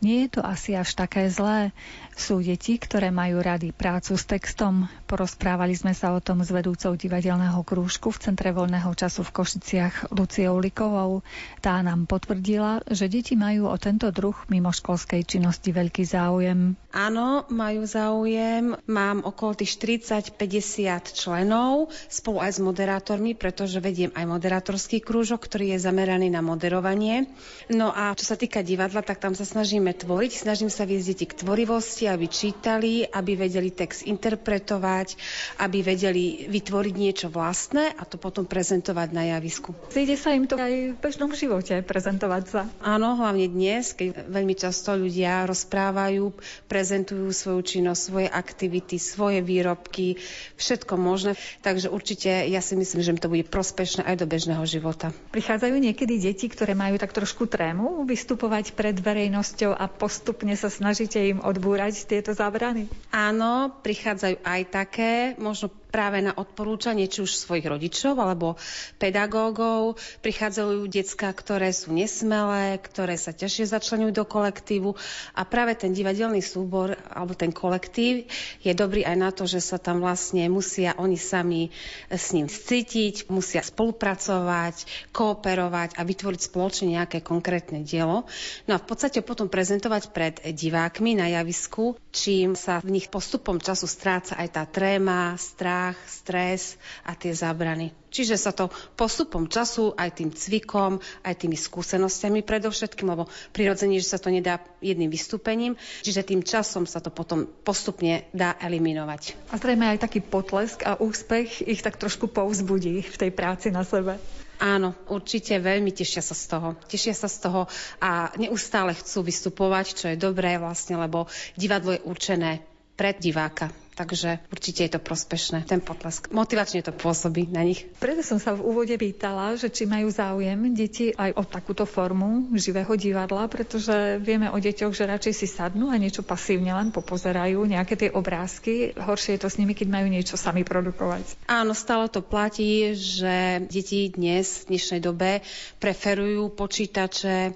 nie 0.00 0.24
je 0.24 0.38
to 0.38 0.40
asi 0.40 0.72
až 0.72 0.96
také 0.96 1.28
zlé. 1.28 1.76
Sú 2.16 2.40
deti, 2.40 2.80
ktoré 2.80 3.12
majú 3.12 3.44
rady 3.44 3.68
prácu 3.76 4.16
s 4.16 4.24
textom. 4.24 4.88
Porozprávali 5.04 5.76
sme 5.76 5.92
sa 5.92 6.16
o 6.16 6.24
tom 6.24 6.40
s 6.40 6.48
vedúcou 6.48 6.96
divadelného 6.96 7.60
krúžku 7.68 8.08
v 8.08 8.32
Centre 8.32 8.48
voľného 8.48 8.88
času 8.96 9.20
v 9.28 9.34
Košiciach 9.36 10.08
Luciou 10.16 10.56
Likovou. 10.56 11.20
Tá 11.60 11.84
nám 11.84 12.08
potvrdila, 12.08 12.80
že 12.88 13.12
deti 13.12 13.36
majú 13.36 13.68
o 13.68 13.76
tento 13.76 14.08
druh 14.08 14.32
mimoškolskej 14.48 15.20
činnosti 15.28 15.68
veľký 15.68 16.08
záujem. 16.08 16.80
Áno, 16.90 17.46
majú 17.54 17.86
záujem. 17.86 18.74
Mám 18.90 19.22
okolo 19.22 19.54
tých 19.54 19.78
40-50 19.78 21.14
členov 21.14 21.94
spolu 22.10 22.42
aj 22.42 22.58
s 22.58 22.60
moderátormi, 22.60 23.38
pretože 23.38 23.78
vediem 23.78 24.10
aj 24.10 24.26
moderátorský 24.26 24.98
krúžok, 24.98 25.46
ktorý 25.46 25.78
je 25.78 25.86
zameraný 25.86 26.34
na 26.34 26.42
moderovanie. 26.42 27.30
No 27.70 27.94
a 27.94 28.10
čo 28.18 28.26
sa 28.26 28.34
týka 28.34 28.66
divadla, 28.66 29.06
tak 29.06 29.22
tam 29.22 29.38
sa 29.38 29.46
snažíme 29.46 29.94
tvoriť, 29.94 30.42
snažím 30.42 30.66
sa 30.66 30.82
viesť 30.82 31.06
deti 31.14 31.26
k 31.30 31.38
tvorivosti, 31.38 32.10
aby 32.10 32.26
čítali, 32.26 33.06
aby 33.06 33.38
vedeli 33.38 33.70
text 33.70 34.02
interpretovať, 34.02 35.14
aby 35.62 35.86
vedeli 35.86 36.50
vytvoriť 36.50 36.94
niečo 36.98 37.30
vlastné 37.30 37.94
a 37.94 38.02
to 38.02 38.18
potom 38.18 38.50
prezentovať 38.50 39.14
na 39.14 39.38
javisku. 39.38 39.78
Zíde 39.94 40.18
sa 40.18 40.34
im 40.34 40.50
to 40.50 40.58
aj 40.58 40.94
v 40.94 40.98
bežnom 40.98 41.30
živote 41.38 41.86
prezentovať 41.86 42.44
sa. 42.50 42.66
Áno, 42.82 43.14
hlavne 43.14 43.46
dnes, 43.46 43.94
keď 43.94 44.26
veľmi 44.26 44.58
často 44.58 44.98
ľudia 44.98 45.46
rozprávajú, 45.46 46.34
prezentujú 46.80 47.28
svoju 47.28 47.60
činnosť, 47.60 48.00
svoje 48.00 48.28
aktivity, 48.32 48.96
svoje 48.96 49.44
výrobky, 49.44 50.16
všetko 50.56 50.96
možné. 50.96 51.36
Takže 51.60 51.92
určite 51.92 52.32
ja 52.48 52.64
si 52.64 52.72
myslím, 52.72 53.04
že 53.04 53.12
im 53.12 53.20
to 53.20 53.28
bude 53.28 53.44
prospešné 53.52 54.08
aj 54.08 54.16
do 54.16 54.24
bežného 54.24 54.64
života. 54.64 55.12
Prichádzajú 55.36 55.76
niekedy 55.76 56.16
deti, 56.16 56.48
ktoré 56.48 56.72
majú 56.72 56.96
tak 56.96 57.12
trošku 57.12 57.44
trému 57.52 58.08
vystupovať 58.08 58.72
pred 58.72 58.96
verejnosťou 58.96 59.76
a 59.76 59.84
postupne 59.92 60.56
sa 60.56 60.72
snažíte 60.72 61.20
im 61.20 61.44
odbúrať 61.44 62.08
tieto 62.08 62.32
zábrany? 62.32 62.88
Áno, 63.12 63.76
prichádzajú 63.84 64.40
aj 64.40 64.60
také, 64.72 65.12
možno 65.36 65.68
práve 65.90 66.22
na 66.22 66.32
odporúčanie 66.32 67.10
či 67.10 67.26
už 67.26 67.34
svojich 67.34 67.66
rodičov 67.66 68.14
alebo 68.16 68.54
pedagógov. 69.02 69.98
Prichádzajú 70.22 70.86
decka, 70.86 71.28
ktoré 71.34 71.74
sú 71.74 71.90
nesmelé, 71.90 72.78
ktoré 72.78 73.18
sa 73.18 73.34
ťažšie 73.34 73.74
začlenujú 73.74 74.14
do 74.14 74.24
kolektívu 74.24 74.94
a 75.34 75.42
práve 75.42 75.74
ten 75.74 75.90
divadelný 75.90 76.40
súbor 76.40 76.94
alebo 77.10 77.34
ten 77.34 77.50
kolektív 77.50 78.30
je 78.62 78.72
dobrý 78.72 79.02
aj 79.02 79.16
na 79.18 79.30
to, 79.34 79.44
že 79.50 79.58
sa 79.58 79.76
tam 79.76 79.98
vlastne 79.98 80.46
musia 80.46 80.94
oni 80.96 81.18
sami 81.18 81.74
s 82.06 82.30
ním 82.30 82.46
cítiť, 82.46 83.26
musia 83.26 83.66
spolupracovať, 83.66 85.10
kooperovať 85.10 85.98
a 85.98 86.06
vytvoriť 86.06 86.40
spoločne 86.46 86.94
nejaké 86.94 87.18
konkrétne 87.20 87.82
dielo. 87.82 88.30
No 88.70 88.78
a 88.78 88.78
v 88.78 88.86
podstate 88.86 89.26
potom 89.26 89.50
prezentovať 89.50 90.14
pred 90.14 90.38
divákmi 90.38 91.18
na 91.18 91.26
javisku, 91.26 91.98
čím 92.14 92.54
sa 92.54 92.78
v 92.78 92.94
nich 92.94 93.10
postupom 93.10 93.58
času 93.58 93.90
stráca 93.90 94.38
aj 94.38 94.48
tá 94.54 94.62
tréma, 94.68 95.34
strach, 95.34 95.79
strach, 95.80 95.96
stres 96.04 96.76
a 97.08 97.16
tie 97.16 97.32
zábrany. 97.32 97.96
Čiže 98.12 98.36
sa 98.36 98.52
to 98.52 98.68
postupom 98.98 99.48
času, 99.48 99.96
aj 99.96 100.20
tým 100.20 100.30
cvikom, 100.34 101.00
aj 101.24 101.34
tými 101.40 101.56
skúsenostiami 101.56 102.44
predovšetkým, 102.44 103.08
lebo 103.08 103.30
prirodzene, 103.54 103.96
že 103.96 104.12
sa 104.12 104.18
to 104.20 104.28
nedá 104.28 104.60
jedným 104.84 105.08
vystúpením, 105.08 105.78
čiže 106.04 106.26
tým 106.26 106.44
časom 106.44 106.84
sa 106.84 107.00
to 107.00 107.08
potom 107.08 107.48
postupne 107.64 108.28
dá 108.34 108.58
eliminovať. 108.60 109.54
A 109.54 109.56
zrejme 109.56 109.88
aj 109.96 110.04
taký 110.04 110.20
potlesk 110.20 110.84
a 110.84 110.98
úspech 111.00 111.64
ich 111.64 111.80
tak 111.80 111.96
trošku 111.96 112.28
povzbudí 112.28 113.00
v 113.06 113.16
tej 113.16 113.30
práci 113.32 113.72
na 113.72 113.86
sebe. 113.86 114.20
Áno, 114.60 114.92
určite 115.08 115.56
veľmi 115.56 115.88
tešia 115.88 116.20
sa 116.20 116.36
z 116.36 116.44
toho. 116.52 116.76
Tešia 116.84 117.16
sa 117.16 117.32
z 117.32 117.48
toho 117.48 117.64
a 117.96 118.28
neustále 118.36 118.92
chcú 118.92 119.24
vystupovať, 119.24 119.86
čo 119.96 120.06
je 120.12 120.20
dobré 120.20 120.60
vlastne, 120.60 121.00
lebo 121.00 121.24
divadlo 121.56 121.96
je 121.96 122.04
určené 122.04 122.60
pre 122.92 123.16
diváka. 123.16 123.72
Takže 124.00 124.40
určite 124.48 124.80
je 124.88 124.96
to 124.96 125.00
prospešné, 125.04 125.68
ten 125.68 125.84
potlesk. 125.84 126.32
Motivačne 126.32 126.80
to 126.80 126.88
pôsobí 126.88 127.52
na 127.52 127.60
nich. 127.60 127.84
Preto 128.00 128.24
som 128.24 128.40
sa 128.40 128.56
v 128.56 128.64
úvode 128.64 128.96
pýtala, 128.96 129.60
že 129.60 129.68
či 129.68 129.84
majú 129.84 130.08
záujem 130.08 130.72
deti 130.72 131.12
aj 131.12 131.36
o 131.36 131.44
takúto 131.44 131.84
formu 131.84 132.48
živého 132.56 132.88
divadla, 132.96 133.44
pretože 133.52 134.16
vieme 134.24 134.48
o 134.48 134.56
deťoch, 134.56 134.96
že 134.96 135.04
radšej 135.04 135.34
si 135.36 135.44
sadnú 135.44 135.92
a 135.92 136.00
niečo 136.00 136.24
pasívne 136.24 136.72
len 136.72 136.88
popozerajú, 136.88 137.60
nejaké 137.68 138.00
tie 138.00 138.08
obrázky. 138.08 138.96
Horšie 138.96 139.36
je 139.36 139.42
to 139.44 139.52
s 139.52 139.60
nimi, 139.60 139.76
keď 139.76 139.92
majú 139.92 140.08
niečo 140.08 140.40
sami 140.40 140.64
produkovať. 140.64 141.44
Áno, 141.44 141.76
stále 141.76 142.08
to 142.08 142.24
platí, 142.24 142.96
že 142.96 143.68
deti 143.68 144.08
dnes, 144.08 144.64
v 144.64 144.72
dnešnej 144.72 145.04
dobe, 145.04 145.44
preferujú 145.76 146.48
počítače 146.56 147.52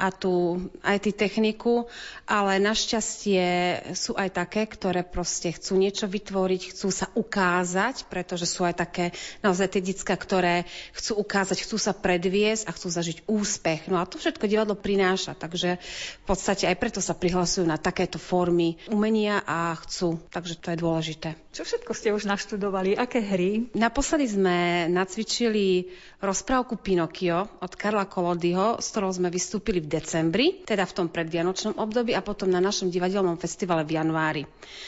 a 0.00 0.08
tú 0.08 0.64
IT 0.80 1.12
techniku, 1.12 1.84
ale 2.24 2.56
našťastie 2.56 3.44
sú 3.92 4.16
aj 4.16 4.32
také, 4.32 4.64
ktoré 4.64 5.04
proste 5.04 5.52
chcú 5.52 5.76
niečo 5.80 6.04
vytvoriť, 6.04 6.76
chcú 6.76 6.92
sa 6.92 7.08
ukázať, 7.16 8.04
pretože 8.12 8.44
sú 8.44 8.68
aj 8.68 8.76
také 8.76 9.04
naozaj 9.40 9.72
tie 9.72 9.82
detská, 9.82 10.12
ktoré 10.20 10.68
chcú 10.92 11.24
ukázať, 11.24 11.64
chcú 11.64 11.80
sa 11.80 11.96
predviesť 11.96 12.68
a 12.68 12.74
chcú 12.76 12.92
zažiť 12.92 13.24
úspech. 13.24 13.88
No 13.88 13.96
a 13.96 14.04
to 14.04 14.20
všetko 14.20 14.44
divadlo 14.44 14.76
prináša, 14.76 15.32
takže 15.32 15.80
v 16.20 16.24
podstate 16.28 16.68
aj 16.68 16.76
preto 16.76 17.00
sa 17.00 17.16
prihlasujú 17.16 17.64
na 17.64 17.80
takéto 17.80 18.20
formy 18.20 18.76
umenia 18.92 19.40
a 19.48 19.72
chcú, 19.80 20.20
takže 20.28 20.60
to 20.60 20.76
je 20.76 20.78
dôležité. 20.78 21.28
Čo 21.50 21.66
všetko 21.66 21.90
ste 21.96 22.14
už 22.14 22.30
naštudovali? 22.30 22.94
Aké 22.94 23.18
hry? 23.18 23.66
Naposledy 23.74 24.30
sme 24.30 24.86
nacvičili 24.86 25.90
rozprávku 26.22 26.78
Pinokio 26.78 27.58
od 27.58 27.72
Karla 27.74 28.06
Kolodyho, 28.06 28.78
s 28.78 28.94
ktorou 28.94 29.10
sme 29.10 29.34
vystúpili 29.34 29.82
v 29.82 29.90
decembri, 29.90 30.62
teda 30.62 30.86
v 30.86 30.94
tom 30.94 31.06
predvianočnom 31.10 31.74
období 31.74 32.14
a 32.14 32.22
potom 32.22 32.46
na 32.46 32.62
našom 32.62 32.92
divadelnom 32.92 33.34
festivale 33.34 33.82
v 33.82 33.98
januári. 33.98 34.42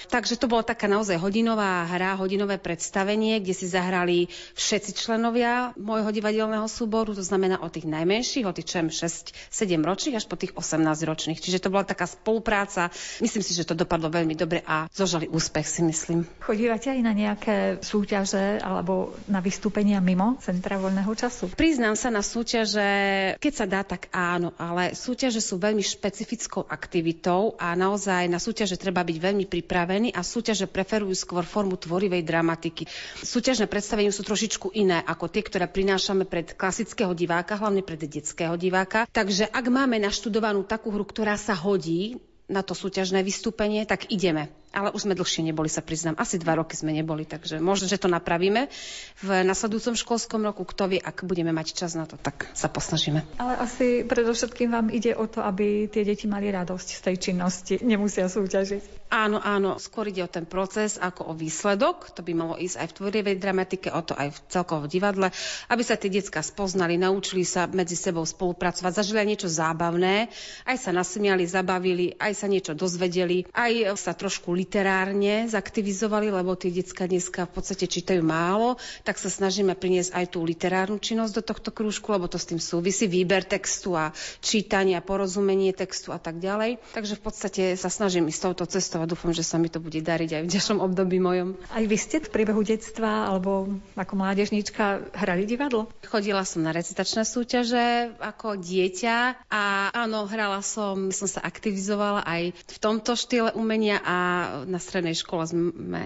Takže 0.06 0.38
to 0.38 0.46
bola 0.46 0.62
taká 0.62 0.81
taká 0.82 0.98
naozaj 0.98 1.14
hodinová 1.22 1.86
hra, 1.86 2.18
hodinové 2.18 2.58
predstavenie, 2.58 3.38
kde 3.38 3.54
si 3.54 3.70
zahrali 3.70 4.26
všetci 4.58 4.98
členovia 4.98 5.70
môjho 5.78 6.10
divadelného 6.10 6.66
súboru, 6.66 7.14
to 7.14 7.22
znamená 7.22 7.62
od 7.62 7.70
tých 7.70 7.86
najmenších, 7.86 8.42
od 8.42 8.58
tých 8.58 8.66
čem 8.66 8.90
6-7 8.90 9.78
ročných 9.78 10.18
až 10.18 10.26
po 10.26 10.34
tých 10.34 10.58
18 10.58 10.82
ročných. 11.06 11.38
Čiže 11.38 11.62
to 11.62 11.70
bola 11.70 11.86
taká 11.86 12.10
spolupráca. 12.10 12.90
Myslím 13.22 13.46
si, 13.46 13.54
že 13.54 13.62
to 13.62 13.78
dopadlo 13.78 14.10
veľmi 14.10 14.34
dobre 14.34 14.66
a 14.66 14.90
zožali 14.90 15.30
úspech, 15.30 15.70
si 15.70 15.86
myslím. 15.86 16.26
Chodívate 16.42 16.90
aj 16.90 16.98
na 16.98 17.14
nejaké 17.14 17.78
súťaže 17.78 18.58
alebo 18.58 19.14
na 19.30 19.38
vystúpenia 19.38 20.02
mimo 20.02 20.34
Centra 20.42 20.82
voľného 20.82 21.14
času? 21.14 21.46
Priznám 21.54 21.94
sa 21.94 22.10
na 22.10 22.26
súťaže, 22.26 22.90
keď 23.38 23.52
sa 23.54 23.70
dá, 23.70 23.86
tak 23.86 24.10
áno, 24.10 24.50
ale 24.58 24.98
súťaže 24.98 25.38
sú 25.38 25.62
veľmi 25.62 25.86
špecifickou 25.86 26.66
aktivitou 26.66 27.54
a 27.54 27.78
naozaj 27.78 28.26
na 28.26 28.42
súťaže 28.42 28.74
treba 28.74 29.06
byť 29.06 29.16
veľmi 29.22 29.46
pripravený 29.46 30.10
a 30.10 30.26
súťaže 30.26 30.61
preferujú 30.70 31.14
skôr 31.16 31.42
formu 31.46 31.74
tvorivej 31.78 32.22
dramatiky. 32.22 32.86
Súťažné 33.22 33.66
predstavenia 33.66 34.14
sú 34.14 34.22
trošičku 34.26 34.74
iné 34.76 35.02
ako 35.02 35.28
tie, 35.28 35.42
ktoré 35.42 35.66
prinášame 35.66 36.24
pred 36.28 36.54
klasického 36.54 37.12
diváka, 37.12 37.58
hlavne 37.58 37.82
pred 37.84 38.02
detského 38.04 38.54
diváka. 38.56 39.04
Takže 39.10 39.50
ak 39.50 39.66
máme 39.68 39.98
naštudovanú 39.98 40.62
takú 40.62 40.94
hru, 40.94 41.02
ktorá 41.02 41.34
sa 41.34 41.58
hodí 41.58 42.22
na 42.46 42.60
to 42.60 42.76
súťažné 42.76 43.24
vystúpenie, 43.24 43.86
tak 43.88 44.10
ideme 44.12 44.50
ale 44.72 44.90
už 44.90 45.04
sme 45.04 45.14
dlhšie 45.14 45.44
neboli, 45.44 45.68
sa 45.68 45.84
priznám. 45.84 46.16
Asi 46.16 46.40
dva 46.40 46.56
roky 46.56 46.74
sme 46.74 46.96
neboli, 46.96 47.28
takže 47.28 47.60
možno, 47.60 47.86
že 47.86 48.00
to 48.00 48.08
napravíme. 48.08 48.72
V 49.20 49.28
nasledujúcom 49.44 49.94
školskom 49.94 50.40
roku, 50.42 50.64
kto 50.64 50.88
vie, 50.88 51.00
ak 51.00 51.28
budeme 51.28 51.52
mať 51.52 51.76
čas 51.76 51.92
na 51.92 52.08
to, 52.08 52.16
tak 52.16 52.48
sa 52.56 52.72
posnažíme. 52.72 53.22
Ale 53.36 53.54
asi 53.60 54.02
predovšetkým 54.08 54.72
vám 54.72 54.88
ide 54.88 55.12
o 55.12 55.28
to, 55.28 55.44
aby 55.44 55.86
tie 55.92 56.02
deti 56.02 56.24
mali 56.24 56.48
radosť 56.48 56.88
z 56.98 57.00
tej 57.04 57.16
činnosti. 57.20 57.74
Nemusia 57.84 58.26
súťažiť. 58.26 59.04
Áno, 59.12 59.36
áno, 59.44 59.76
skôr 59.76 60.08
ide 60.08 60.24
o 60.24 60.32
ten 60.32 60.48
proces 60.48 60.96
ako 60.96 61.36
o 61.36 61.36
výsledok. 61.36 62.16
To 62.16 62.24
by 62.24 62.32
malo 62.32 62.56
ísť 62.56 62.80
aj 62.80 62.86
v 62.88 62.96
tvorivej 62.96 63.36
dramatike, 63.36 63.92
o 63.92 64.00
to 64.00 64.16
aj 64.16 64.32
v 64.32 64.38
celkovom 64.48 64.88
divadle, 64.88 65.28
aby 65.68 65.82
sa 65.84 66.00
tie 66.00 66.08
decka 66.08 66.40
spoznali, 66.40 66.96
naučili 66.96 67.44
sa 67.44 67.68
medzi 67.68 67.92
sebou 67.92 68.24
spolupracovať, 68.24 69.04
zažili 69.04 69.20
aj 69.20 69.28
niečo 69.28 69.48
zábavné, 69.52 70.32
aj 70.64 70.76
sa 70.80 70.96
nasmiali, 70.96 71.44
zabavili, 71.44 72.16
aj 72.16 72.32
sa 72.32 72.48
niečo 72.48 72.72
dozvedeli, 72.72 73.44
aj 73.52 74.00
sa 74.00 74.16
trošku 74.16 74.56
literárne 74.62 75.50
zaktivizovali, 75.50 76.30
lebo 76.30 76.54
tie 76.54 76.70
detská 76.70 77.10
dneska 77.10 77.50
v 77.50 77.52
podstate 77.58 77.90
čítajú 77.90 78.22
málo, 78.22 78.78
tak 79.02 79.18
sa 79.18 79.26
snažíme 79.26 79.74
priniesť 79.74 80.14
aj 80.14 80.24
tú 80.30 80.46
literárnu 80.46 81.02
činnosť 81.02 81.32
do 81.34 81.42
tohto 81.42 81.74
krúžku, 81.74 82.14
lebo 82.14 82.30
to 82.30 82.38
s 82.38 82.46
tým 82.46 82.62
súvisí, 82.62 83.10
výber 83.10 83.42
textu 83.42 83.98
a 83.98 84.14
čítanie 84.38 84.94
a 84.94 85.02
porozumenie 85.02 85.74
textu 85.74 86.14
a 86.14 86.22
tak 86.22 86.38
ďalej. 86.38 86.78
Takže 86.94 87.18
v 87.18 87.22
podstate 87.22 87.62
sa 87.74 87.90
snažím 87.90 88.30
ísť 88.30 88.54
touto 88.54 88.64
cestou 88.70 89.02
a 89.02 89.10
dúfam, 89.10 89.34
že 89.34 89.42
sa 89.42 89.58
mi 89.58 89.66
to 89.66 89.82
bude 89.82 89.98
dariť 89.98 90.30
aj 90.38 90.42
v 90.46 90.52
ďalšom 90.54 90.78
období 90.78 91.18
mojom. 91.18 91.58
Aj 91.74 91.82
vy 91.82 91.96
ste 91.98 92.22
v 92.22 92.30
priebehu 92.30 92.62
detstva 92.62 93.26
alebo 93.26 93.74
ako 93.98 94.12
mládežníčka 94.14 95.10
hrali 95.16 95.42
divadlo? 95.48 95.90
Chodila 96.06 96.46
som 96.46 96.62
na 96.62 96.70
recitačné 96.70 97.26
súťaže 97.26 98.14
ako 98.22 98.60
dieťa 98.60 99.48
a 99.50 99.90
áno, 99.90 100.28
hrala 100.30 100.62
som, 100.62 101.10
som 101.10 101.26
sa 101.26 101.42
aktivizovala 101.42 102.22
aj 102.22 102.42
v 102.54 102.78
tomto 102.78 103.18
štýle 103.18 103.56
umenia 103.56 103.98
a 104.04 104.16
na 104.68 104.78
strednej 104.78 105.16
škole 105.16 105.44
sme 105.48 106.02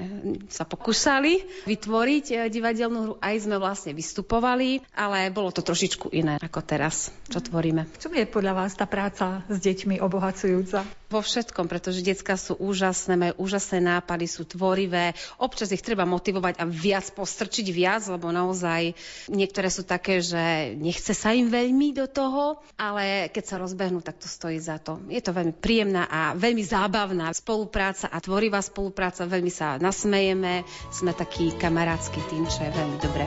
sa 0.48 0.62
pokúšali 0.62 1.42
vytvoriť 1.66 2.26
eh, 2.32 2.38
divadelnú 2.48 2.98
hru, 3.02 3.14
aj 3.18 3.34
sme 3.42 3.56
vlastne 3.58 3.92
vystupovali, 3.92 4.84
ale 4.94 5.28
bolo 5.34 5.50
to 5.50 5.60
trošičku 5.60 6.14
iné 6.14 6.38
ako 6.38 6.60
teraz, 6.62 7.10
čo 7.28 7.42
tvoríme. 7.42 7.90
Čo 7.98 8.14
je 8.14 8.24
podľa 8.28 8.54
vás 8.54 8.72
tá 8.78 8.86
práca 8.86 9.42
s 9.50 9.58
deťmi 9.58 9.98
obohacujúca? 10.00 10.86
Vo 11.06 11.22
všetkom, 11.22 11.70
pretože 11.70 12.02
detská 12.02 12.34
sú 12.34 12.58
úžasné, 12.58 13.14
majú 13.14 13.46
úžasné 13.46 13.78
nápady, 13.78 14.26
sú 14.26 14.42
tvorivé. 14.42 15.14
Občas 15.38 15.70
ich 15.70 15.78
treba 15.78 16.02
motivovať 16.02 16.58
a 16.58 16.66
viac 16.66 17.06
postrčiť 17.14 17.66
viac, 17.70 18.02
lebo 18.10 18.34
naozaj 18.34 18.90
niektoré 19.30 19.70
sú 19.70 19.86
také, 19.86 20.18
že 20.18 20.74
nechce 20.74 21.14
sa 21.14 21.30
im 21.30 21.46
veľmi 21.46 21.94
do 21.94 22.10
toho, 22.10 22.58
ale 22.74 23.30
keď 23.30 23.44
sa 23.46 23.62
rozbehnú, 23.62 24.02
tak 24.02 24.18
to 24.18 24.26
stojí 24.26 24.58
za 24.58 24.82
to. 24.82 24.98
Je 25.06 25.22
to 25.22 25.30
veľmi 25.30 25.54
príjemná 25.54 26.10
a 26.10 26.34
veľmi 26.34 26.66
zábavná 26.66 27.30
spolupráca 27.30 28.10
a 28.10 28.18
tvorivá 28.36 28.60
spolupráca. 28.60 29.24
Veľmi 29.24 29.48
sa 29.48 29.80
nasmejeme, 29.80 30.68
sme 30.92 31.16
taký 31.16 31.56
kamarádsky 31.56 32.20
tým, 32.28 32.44
čo 32.44 32.68
je 32.68 32.70
veľmi 32.76 32.98
dobré. 33.00 33.24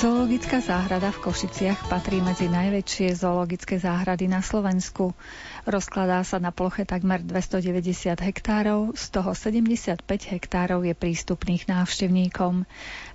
Zoologická 0.00 0.64
záhrada 0.64 1.12
v 1.12 1.28
Košiciach 1.28 1.92
patrí 1.92 2.24
medzi 2.24 2.48
najväčšie 2.48 3.20
zoologické 3.20 3.76
záhrady 3.76 4.32
na 4.32 4.40
Slovensku. 4.40 5.12
Rozkladá 5.68 6.24
sa 6.24 6.40
na 6.40 6.48
ploche 6.56 6.88
takmer 6.88 7.20
290 7.20 8.16
hektárov, 8.16 8.96
z 8.96 9.04
toho 9.12 9.36
75 9.36 10.00
hektárov 10.08 10.88
je 10.88 10.96
prístupných 10.96 11.68
návštevníkom. 11.68 12.64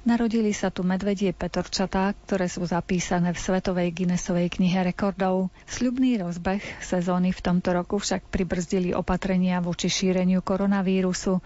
Narodili 0.06 0.54
sa 0.54 0.70
tu 0.70 0.86
medvedie 0.86 1.34
petorčatá, 1.34 2.14
ktoré 2.14 2.46
sú 2.46 2.62
zapísané 2.62 3.34
v 3.34 3.42
Svetovej 3.42 3.90
Guinnessovej 3.90 4.54
knihe 4.54 4.86
rekordov. 4.86 5.50
Sľubný 5.66 6.22
rozbeh 6.22 6.62
sezóny 6.78 7.34
v 7.34 7.42
tomto 7.42 7.74
roku 7.74 7.98
však 7.98 8.30
pribrzdili 8.30 8.94
opatrenia 8.94 9.58
voči 9.66 9.90
šíreniu 9.90 10.46
koronavírusu. 10.46 11.42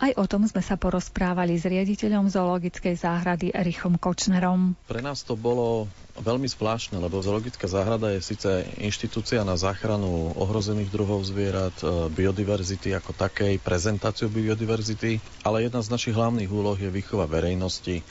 Aj 0.00 0.12
o 0.16 0.24
tom 0.24 0.48
sme 0.48 0.64
sa 0.64 0.80
porozprávali 0.80 1.60
s 1.60 1.68
riaditeľom 1.68 2.32
zoologickej 2.32 2.96
záhrady 2.96 3.52
Erichom 3.52 4.00
Kočnerom. 4.00 4.72
Pre 4.88 5.04
nás 5.04 5.20
to 5.28 5.36
bolo 5.36 5.84
veľmi 6.18 6.50
zvláštne, 6.50 6.98
lebo 6.98 7.22
zoologická 7.22 7.70
záhrada 7.70 8.10
je 8.14 8.20
síce 8.22 8.50
inštitúcia 8.78 9.46
na 9.46 9.54
záchranu 9.54 10.34
ohrozených 10.34 10.90
druhov 10.90 11.22
zvierat, 11.24 11.74
e, 11.80 12.10
biodiverzity 12.10 12.94
ako 12.94 13.14
takej, 13.14 13.62
prezentáciu 13.62 14.26
biodiverzity, 14.28 15.22
ale 15.46 15.66
jedna 15.66 15.80
z 15.80 15.92
našich 15.94 16.14
hlavných 16.14 16.50
úloh 16.50 16.76
je 16.76 16.90
výchova 16.90 17.30
verejnosti 17.30 18.02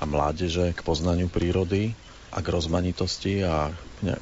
a 0.00 0.04
mládeže 0.08 0.72
k 0.72 0.80
poznaniu 0.80 1.28
prírody 1.28 1.92
a 2.32 2.40
k 2.40 2.48
rozmanitosti 2.48 3.44
a 3.44 3.74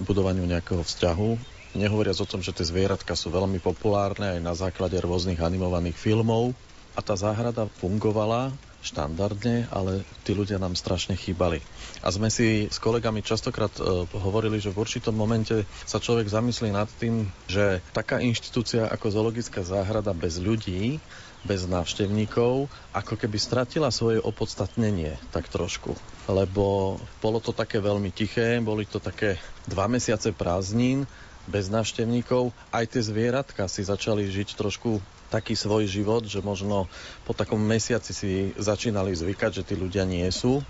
budovaniu 0.02 0.42
nejakého 0.42 0.82
vzťahu. 0.82 1.30
Nehovoriac 1.76 2.18
o 2.18 2.26
tom, 2.26 2.40
že 2.40 2.56
tie 2.56 2.66
zvieratka 2.66 3.12
sú 3.14 3.30
veľmi 3.30 3.60
populárne 3.60 4.34
aj 4.34 4.40
na 4.42 4.54
základe 4.56 4.96
rôznych 4.98 5.38
animovaných 5.38 5.94
filmov 5.94 6.56
a 6.96 7.00
tá 7.04 7.14
záhrada 7.14 7.68
fungovala 7.78 8.50
štandardne, 8.82 9.68
ale 9.68 10.06
tí 10.22 10.32
ľudia 10.32 10.56
nám 10.56 10.78
strašne 10.78 11.18
chýbali. 11.18 11.60
A 11.98 12.14
sme 12.14 12.30
si 12.30 12.70
s 12.70 12.78
kolegami 12.78 13.26
častokrát 13.26 13.74
e, 13.78 14.06
hovorili, 14.14 14.62
že 14.62 14.70
v 14.70 14.86
určitom 14.86 15.14
momente 15.14 15.66
sa 15.82 15.98
človek 15.98 16.30
zamyslí 16.30 16.70
nad 16.70 16.86
tým, 16.98 17.26
že 17.50 17.82
taká 17.90 18.22
inštitúcia 18.22 18.86
ako 18.86 19.10
zoologická 19.10 19.66
záhrada 19.66 20.14
bez 20.14 20.38
ľudí, 20.38 21.02
bez 21.42 21.66
návštevníkov, 21.66 22.70
ako 22.94 23.14
keby 23.14 23.38
stratila 23.38 23.90
svoje 23.90 24.18
opodstatnenie 24.22 25.18
tak 25.30 25.50
trošku. 25.50 25.94
Lebo 26.30 26.98
bolo 27.22 27.38
to 27.38 27.54
také 27.54 27.78
veľmi 27.78 28.10
tiché, 28.14 28.58
boli 28.62 28.86
to 28.86 28.98
také 28.98 29.38
dva 29.66 29.86
mesiace 29.90 30.34
prázdnin, 30.34 31.06
bez 31.48 31.72
návštevníkov. 31.72 32.52
Aj 32.68 32.84
tie 32.84 33.00
zvieratka 33.00 33.66
si 33.66 33.80
začali 33.80 34.28
žiť 34.28 34.54
trošku 34.54 35.00
taký 35.32 35.56
svoj 35.56 35.88
život, 35.88 36.24
že 36.24 36.44
možno 36.44 36.88
po 37.24 37.32
takom 37.32 37.60
mesiaci 37.60 38.12
si 38.12 38.30
začínali 38.56 39.16
zvykať, 39.16 39.60
že 39.60 39.66
tí 39.66 39.74
ľudia 39.76 40.04
nie 40.04 40.28
sú 40.28 40.60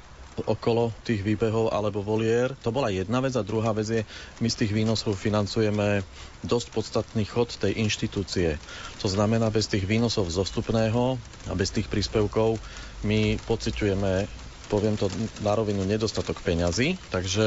okolo 0.46 0.94
tých 1.02 1.24
výbehov 1.24 1.72
alebo 1.74 2.04
volier. 2.04 2.54
To 2.62 2.70
bola 2.70 2.92
jedna 2.92 3.18
vec 3.18 3.34
a 3.34 3.46
druhá 3.46 3.74
vec 3.74 3.88
je, 3.88 4.02
my 4.38 4.48
z 4.50 4.64
tých 4.64 4.72
výnosov 4.74 5.18
financujeme 5.18 6.04
dosť 6.44 6.66
podstatný 6.70 7.24
chod 7.26 7.56
tej 7.56 7.74
inštitúcie. 7.82 8.60
To 9.02 9.08
znamená, 9.10 9.50
bez 9.50 9.66
tých 9.66 9.88
výnosov 9.88 10.30
zostupného 10.30 11.18
a 11.50 11.52
bez 11.58 11.74
tých 11.74 11.90
príspevkov 11.90 12.60
my 13.02 13.40
pociťujeme 13.46 14.46
poviem 14.68 15.00
to 15.00 15.08
na 15.40 15.56
rovinu, 15.56 15.80
nedostatok 15.88 16.44
peňazí. 16.44 17.00
Takže 17.08 17.44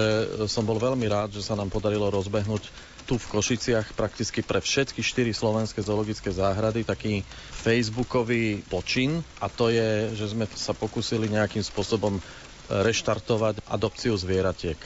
som 0.50 0.66
bol 0.66 0.82
veľmi 0.82 1.06
rád, 1.06 1.38
že 1.38 1.46
sa 1.46 1.54
nám 1.54 1.70
podarilo 1.70 2.10
rozbehnúť 2.10 2.66
tu 3.06 3.18
v 3.18 3.30
Košiciach 3.38 3.94
prakticky 3.98 4.42
pre 4.46 4.62
všetky 4.62 5.02
štyri 5.02 5.34
slovenské 5.34 5.82
zoologické 5.82 6.30
záhrady 6.34 6.86
taký 6.86 7.26
facebookový 7.54 8.66
počin 8.70 9.22
a 9.42 9.50
to 9.50 9.70
je, 9.74 10.14
že 10.18 10.34
sme 10.34 10.46
sa 10.54 10.74
pokúsili 10.74 11.30
nejakým 11.30 11.62
spôsobom 11.62 12.22
reštartovať 12.70 13.66
adopciu 13.66 14.14
zvieratiek 14.20 14.78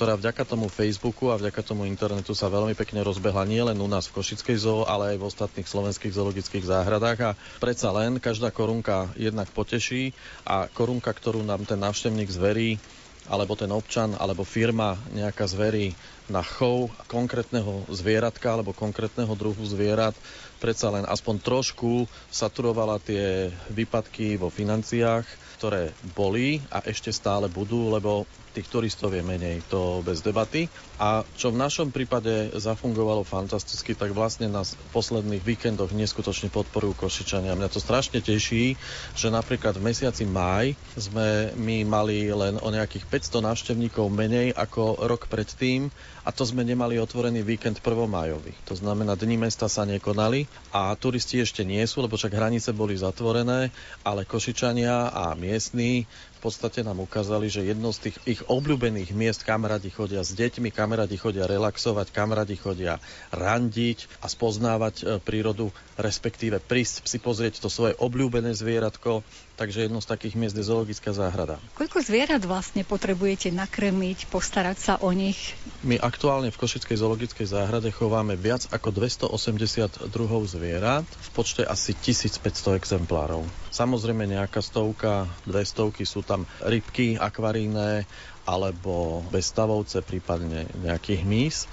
ktorá 0.00 0.16
vďaka 0.16 0.48
tomu 0.48 0.72
Facebooku 0.72 1.28
a 1.28 1.36
vďaka 1.36 1.60
tomu 1.60 1.84
internetu 1.84 2.32
sa 2.32 2.48
veľmi 2.48 2.72
pekne 2.72 3.04
rozbehla 3.04 3.44
nielen 3.44 3.76
u 3.76 3.84
nás 3.84 4.08
v 4.08 4.16
Košickej 4.16 4.56
zoo, 4.56 4.88
ale 4.88 5.12
aj 5.12 5.16
v 5.20 5.28
ostatných 5.28 5.68
slovenských 5.68 6.16
zoologických 6.16 6.64
záhradách. 6.64 7.18
A 7.20 7.36
predsa 7.60 7.92
len 7.92 8.16
každá 8.16 8.48
korunka 8.48 9.12
jednak 9.12 9.52
poteší 9.52 10.16
a 10.48 10.72
korunka, 10.72 11.12
ktorú 11.12 11.44
nám 11.44 11.68
ten 11.68 11.76
návštevník 11.76 12.32
zverí, 12.32 12.80
alebo 13.28 13.52
ten 13.60 13.68
občan, 13.76 14.16
alebo 14.16 14.40
firma 14.48 14.96
nejaká 15.12 15.44
zverí 15.44 15.92
na 16.32 16.40
chov 16.40 16.88
konkrétneho 17.04 17.84
zvieratka 17.92 18.56
alebo 18.56 18.72
konkrétneho 18.72 19.30
druhu 19.36 19.60
zvierat, 19.68 20.16
predsa 20.64 20.88
len 20.88 21.04
aspoň 21.04 21.44
trošku 21.44 22.08
saturovala 22.32 22.96
tie 23.04 23.52
výpadky 23.68 24.40
vo 24.40 24.48
financiách, 24.48 25.49
ktoré 25.60 25.92
boli 26.16 26.64
a 26.72 26.80
ešte 26.88 27.12
stále 27.12 27.44
budú, 27.52 27.92
lebo 27.92 28.24
tých 28.50 28.68
turistov 28.68 29.14
je 29.14 29.22
menej, 29.22 29.62
to 29.70 30.02
bez 30.02 30.20
debaty. 30.20 30.66
A 31.00 31.22
čo 31.38 31.54
v 31.54 31.60
našom 31.60 31.94
prípade 31.94 32.52
zafungovalo 32.52 33.24
fantasticky, 33.24 33.96
tak 33.96 34.12
vlastne 34.12 34.50
v 34.50 34.86
posledných 34.92 35.40
víkendoch 35.40 35.94
neskutočne 35.96 36.52
podporujú 36.52 36.98
Košičania. 36.98 37.56
Mňa 37.56 37.70
to 37.72 37.80
strašne 37.80 38.20
teší, 38.20 38.76
že 39.16 39.28
napríklad 39.32 39.78
v 39.78 39.86
mesiaci 39.90 40.28
máj 40.28 40.76
sme 40.98 41.56
my 41.56 41.86
mali 41.88 42.28
len 42.28 42.60
o 42.60 42.68
nejakých 42.68 43.08
500 43.08 43.48
návštevníkov 43.48 44.06
menej 44.12 44.52
ako 44.52 45.06
rok 45.08 45.30
predtým 45.30 45.88
a 46.20 46.30
to 46.34 46.44
sme 46.44 46.62
nemali 46.66 47.00
otvorený 47.00 47.40
víkend 47.40 47.80
1. 47.80 47.96
májový. 48.04 48.52
To 48.68 48.76
znamená, 48.76 49.16
dni 49.16 49.40
mesta 49.40 49.72
sa 49.72 49.88
nekonali 49.88 50.44
a 50.70 50.92
turisti 50.92 51.40
ešte 51.40 51.64
nie 51.64 51.80
sú, 51.88 52.04
lebo 52.04 52.20
však 52.20 52.36
hranice 52.36 52.76
boli 52.76 52.92
zatvorené, 52.94 53.72
ale 54.04 54.28
Košičania 54.28 55.16
a 55.16 55.32
miestní 55.32 56.04
v 56.40 56.48
podstate 56.48 56.80
nám 56.80 57.04
ukázali, 57.04 57.52
že 57.52 57.68
jedno 57.68 57.92
z 57.92 58.08
tých 58.08 58.16
ich 58.24 58.40
obľúbených 58.48 59.12
miest, 59.12 59.44
kam 59.44 59.68
radi 59.68 59.92
chodia 59.92 60.24
s 60.24 60.32
deťmi, 60.32 60.72
kam 60.72 60.96
radi 60.96 61.20
chodia 61.20 61.44
relaxovať, 61.44 62.08
kam 62.16 62.32
radi 62.32 62.56
chodia 62.56 62.96
randiť 63.28 64.24
a 64.24 64.26
spoznávať 64.32 64.94
e, 64.96 65.04
prírodu, 65.20 65.68
respektíve 66.00 66.56
prísť 66.64 67.04
si 67.04 67.20
pozrieť 67.20 67.60
to 67.60 67.68
svoje 67.68 67.92
obľúbené 68.00 68.56
zvieratko, 68.56 69.20
takže 69.60 69.84
jedno 69.84 70.00
z 70.00 70.08
takých 70.08 70.40
miest 70.40 70.56
je 70.56 70.64
zoologická 70.64 71.12
záhrada. 71.12 71.60
Koľko 71.76 72.00
zvierat 72.00 72.40
vlastne 72.48 72.80
potrebujete 72.80 73.52
nakrmiť, 73.52 74.32
postarať 74.32 74.76
sa 74.80 74.94
o 75.04 75.12
nich? 75.12 75.52
My 75.84 76.00
aktuálne 76.00 76.48
v 76.48 76.56
Košickej 76.56 76.96
zoologickej 76.96 77.44
záhrade 77.44 77.92
chováme 77.92 78.40
viac 78.40 78.64
ako 78.72 78.88
280 78.88 80.08
druhov 80.08 80.48
zvierat 80.48 81.04
v 81.04 81.28
počte 81.36 81.60
asi 81.68 81.92
1500 81.92 82.80
exemplárov. 82.80 83.44
Samozrejme 83.68 84.24
nejaká 84.24 84.64
stovka, 84.64 85.28
dve 85.44 85.68
stovky 85.68 86.08
sú 86.08 86.24
tam 86.24 86.48
rybky 86.64 87.20
akvaríne 87.20 88.08
alebo 88.48 89.20
bezstavovce, 89.28 90.00
prípadne 90.00 90.64
nejaký 90.80 91.20
hmyz 91.20 91.68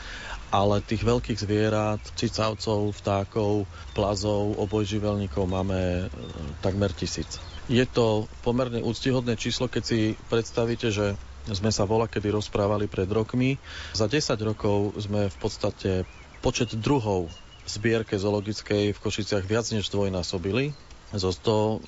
ale 0.47 0.80
tých 0.80 1.04
veľkých 1.04 1.43
zvierat, 1.43 2.00
cicavcov, 2.15 2.95
vtákov, 3.04 3.67
plazov, 3.91 4.56
obojživelníkov 4.56 5.43
máme 5.43 6.08
e, 6.08 6.15
takmer 6.63 6.95
tisíc. 6.95 7.36
Je 7.67 7.84
to 7.84 8.32
pomerne 8.41 8.80
úctihodné 8.80 9.36
číslo, 9.36 9.67
keď 9.67 9.84
si 9.84 9.99
predstavíte, 10.27 10.88
že 10.88 11.19
sme 11.47 11.71
sa 11.71 11.84
vola 11.84 12.08
kedy 12.08 12.32
rozprávali 12.32 12.88
pred 12.88 13.08
rokmi. 13.08 13.60
Za 13.91 14.08
10 14.08 14.23
rokov 14.43 14.95
sme 14.99 15.27
v 15.27 15.38
podstate 15.38 15.91
počet 16.39 16.75
druhov 16.75 17.32
zbierke 17.67 18.15
zoologickej 18.15 18.95
v 18.95 18.99
Košiciach 18.99 19.43
viac 19.43 19.67
než 19.71 19.91
dvojnásobili. 19.91 20.71
Zo 21.15 21.31
142 21.31 21.87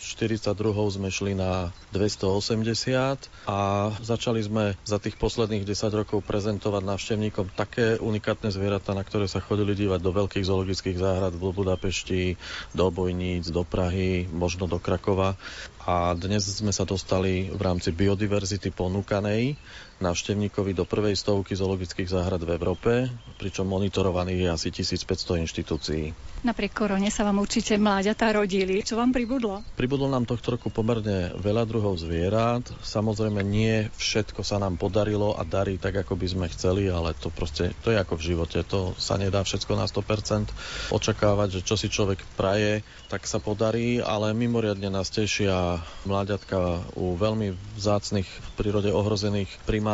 sme 0.96 1.12
šli 1.12 1.36
na 1.36 1.76
280 1.92 3.52
a 3.52 3.92
začali 4.00 4.40
sme 4.40 4.80
za 4.88 4.96
tých 4.96 5.20
posledných 5.20 5.68
10 5.68 5.92
rokov 5.92 6.24
prezentovať 6.24 6.84
návštevníkom 6.88 7.52
také 7.52 8.00
unikátne 8.00 8.48
zvieratá, 8.48 8.96
na 8.96 9.04
ktoré 9.04 9.28
sa 9.28 9.44
chodili 9.44 9.76
dívať 9.76 10.00
do 10.00 10.16
veľkých 10.16 10.48
zoologických 10.48 10.98
záhrad 11.04 11.36
v 11.36 11.52
Budapešti, 11.52 12.40
do 12.72 12.88
Bojníc, 12.96 13.52
do 13.52 13.68
Prahy, 13.68 14.24
možno 14.32 14.72
do 14.72 14.80
Krakova. 14.80 15.36
A 15.84 16.16
dnes 16.16 16.48
sme 16.48 16.72
sa 16.72 16.88
dostali 16.88 17.52
v 17.52 17.60
rámci 17.60 17.92
biodiverzity 17.92 18.72
ponúkanej 18.72 19.60
návštevníkovi 20.00 20.72
do 20.74 20.84
prvej 20.88 21.16
stovky 21.16 21.56
zoologických 21.56 22.10
záhrad 22.10 22.44
v 22.44 22.56
Európe, 22.56 22.92
pričom 23.36 23.68
monitorovaných 23.68 24.40
je 24.44 24.50
asi 24.50 24.68
1500 24.72 25.44
inštitúcií. 25.44 26.04
Napriek 26.40 26.72
korone 26.72 27.12
sa 27.12 27.28
vám 27.28 27.44
určite 27.44 27.76
mláďatá 27.76 28.32
rodili. 28.32 28.80
Čo 28.80 28.96
vám 28.96 29.12
pribudlo? 29.12 29.60
Pribudlo 29.76 30.08
nám 30.08 30.24
tohto 30.24 30.56
roku 30.56 30.72
pomerne 30.72 31.36
veľa 31.36 31.68
druhov 31.68 32.00
zvierat. 32.00 32.64
Samozrejme 32.80 33.44
nie 33.44 33.92
všetko 34.00 34.40
sa 34.48 34.56
nám 34.56 34.80
podarilo 34.80 35.36
a 35.36 35.44
darí 35.44 35.76
tak, 35.76 36.00
ako 36.00 36.16
by 36.16 36.28
sme 36.32 36.48
chceli, 36.48 36.88
ale 36.88 37.12
to 37.20 37.28
proste, 37.28 37.76
to 37.84 37.92
je 37.92 38.00
ako 38.00 38.16
v 38.16 38.26
živote. 38.32 38.64
To 38.72 38.96
sa 38.96 39.20
nedá 39.20 39.44
všetko 39.44 39.76
na 39.76 39.84
100% 39.84 40.96
očakávať, 40.96 41.60
že 41.60 41.66
čo 41.68 41.76
si 41.76 41.92
človek 41.92 42.24
praje, 42.40 42.88
tak 43.12 43.28
sa 43.28 43.44
podarí, 43.44 44.00
ale 44.00 44.32
mimoriadne 44.32 44.88
nás 44.88 45.12
tešia 45.12 45.84
mláďatka 46.08 46.88
u 46.96 47.20
veľmi 47.20 47.52
vzácnych 47.76 48.28
v 48.30 48.50
prírode 48.56 48.96
ohrozených 48.96 49.50
primátov, 49.68 49.89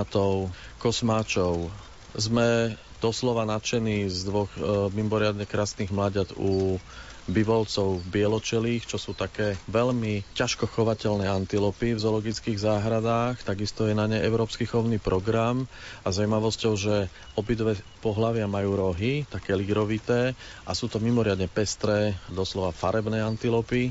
kosmáčov. 0.75 1.71
Sme 2.11 2.75
doslova 2.99 3.45
nadšení 3.45 4.09
z 4.09 4.19
dvoch 4.25 4.51
e, 4.55 4.59
mimoriadne 4.91 5.45
krásnych 5.45 5.93
mláďat 5.93 6.33
u 6.35 6.81
bivolcov 7.25 8.05
bieločelých, 8.05 8.85
čo 8.85 9.01
sú 9.01 9.17
také 9.17 9.57
veľmi 9.65 10.21
ťažko 10.37 10.69
chovateľné 10.69 11.25
antilopy 11.25 11.97
v 11.97 12.01
zoologických 12.01 12.61
záhradách. 12.61 13.41
Takisto 13.41 13.89
je 13.89 13.97
na 13.97 14.05
ne 14.05 14.21
Európsky 14.21 14.69
chovný 14.69 15.01
program 15.01 15.65
a 16.05 16.13
zaujímavosťou, 16.13 16.73
že 16.77 17.09
obidve 17.33 17.81
pohlavia 18.05 18.45
majú 18.45 18.77
rohy, 18.77 19.25
také 19.25 19.57
ligrovité 19.57 20.37
a 20.69 20.71
sú 20.77 20.85
to 20.85 21.01
mimoriadne 21.01 21.49
pestré, 21.49 22.13
doslova 22.29 22.69
farebné 22.69 23.25
antilopy. 23.25 23.89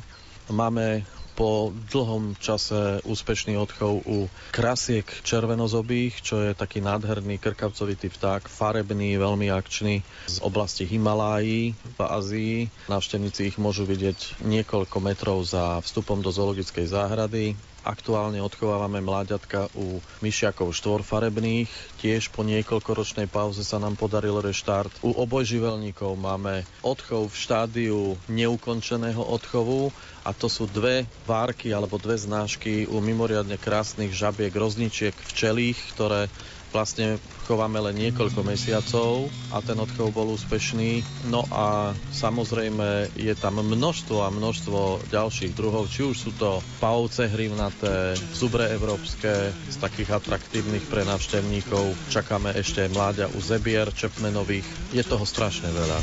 Máme 0.55 1.03
po 1.35 1.75
dlhom 1.91 2.39
čase 2.39 3.03
úspešný 3.03 3.59
odchov 3.59 4.07
u 4.07 4.31
krasiek 4.55 5.05
červenozobých, 5.27 6.23
čo 6.23 6.41
je 6.41 6.55
taký 6.55 6.79
nádherný 6.79 7.43
krkavcovitý 7.43 8.09
vták, 8.09 8.47
farebný, 8.47 9.19
veľmi 9.19 9.51
akčný 9.51 10.01
z 10.31 10.37
oblasti 10.47 10.87
Himalájí 10.87 11.75
v 11.75 11.99
Ázii. 12.01 12.57
Návštevníci 12.87 13.51
ich 13.51 13.59
môžu 13.59 13.83
vidieť 13.85 14.47
niekoľko 14.47 14.97
metrov 15.03 15.43
za 15.43 15.83
vstupom 15.83 16.23
do 16.23 16.31
zoologickej 16.31 16.87
záhrady. 16.87 17.59
Aktuálne 17.85 18.41
odchovávame 18.41 19.05
mláďatka 19.05 19.69
u 19.77 20.01
myšiakov 20.25 20.73
štvorfarebných. 20.73 21.69
Tiež 22.01 22.33
po 22.33 22.41
niekoľkoročnej 22.41 23.29
pauze 23.29 23.61
sa 23.61 23.77
nám 23.77 24.01
podaril 24.01 24.41
reštart. 24.41 25.05
U 25.05 25.13
obojživelníkov 25.13 26.17
máme 26.17 26.65
odchov 26.81 27.29
v 27.29 27.37
štádiu 27.37 28.01
neukončeného 28.33 29.21
odchovu 29.21 29.93
a 30.25 30.33
to 30.33 30.49
sú 30.49 30.65
dve 30.65 31.05
várky 31.29 31.77
alebo 31.77 32.01
dve 32.01 32.17
znášky 32.17 32.89
u 32.89 33.05
mimoriadne 33.05 33.61
krásnych 33.61 34.17
žabiek, 34.17 34.57
rozničiek, 34.57 35.13
včelých, 35.13 35.77
ktoré 35.93 36.33
vlastne 36.75 37.23
chováme 37.47 37.79
len 37.79 37.95
niekoľko 37.95 38.43
mesiacov 38.43 39.31
a 39.55 39.63
ten 39.63 39.79
odchov 39.79 40.11
bol 40.11 40.35
úspešný. 40.35 41.07
No 41.31 41.47
a 41.55 41.95
samozrejme 42.11 43.15
je 43.15 43.35
tam 43.39 43.63
množstvo 43.63 44.27
a 44.27 44.35
množstvo 44.35 45.07
ďalších 45.15 45.55
druhov, 45.55 45.87
či 45.87 46.03
už 46.03 46.17
sú 46.19 46.31
to 46.35 46.59
pavce 46.83 47.31
hrivnaté, 47.31 48.19
zubre 48.35 48.67
európske, 48.75 49.55
z 49.55 49.77
takých 49.79 50.19
atraktívnych 50.19 50.83
pre 50.91 51.07
návštevníkov. 51.07 51.95
Čakáme 52.11 52.51
ešte 52.59 52.91
mláďa 52.91 53.31
u 53.31 53.39
zebier 53.39 53.87
čepmenových. 53.95 54.67
Je 54.91 55.07
toho 55.07 55.23
strašne 55.23 55.71
veľa. 55.71 55.99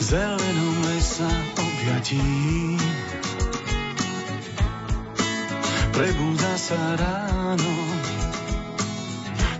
Zelenom 0.00 0.76
lesa 0.88 1.30
objatí 1.60 2.24
Prebúda 5.96 6.60
sa 6.60 6.76
ráno 7.00 7.85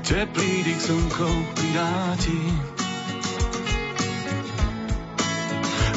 Teplý 0.06 0.62
dyk 0.62 0.78
slnko 0.78 1.26
pridáti. 1.58 2.38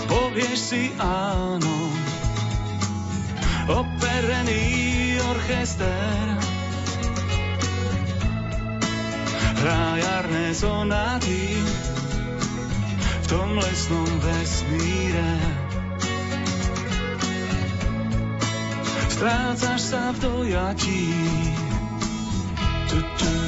Povieš 0.10 0.58
si 0.58 0.90
áno, 0.98 1.94
operený 3.70 4.66
orchester. 5.30 6.26
Hrá 9.62 9.86
jarné 10.02 10.58
sonáty 10.58 11.62
v 12.98 13.26
tom 13.30 13.62
lesnom 13.62 14.10
vesmíre. 14.26 15.34
Strácaš 19.14 19.94
sa 19.94 20.10
v 20.18 20.18
dojatí 20.18 21.06
do 22.90 23.00
do 23.06 23.39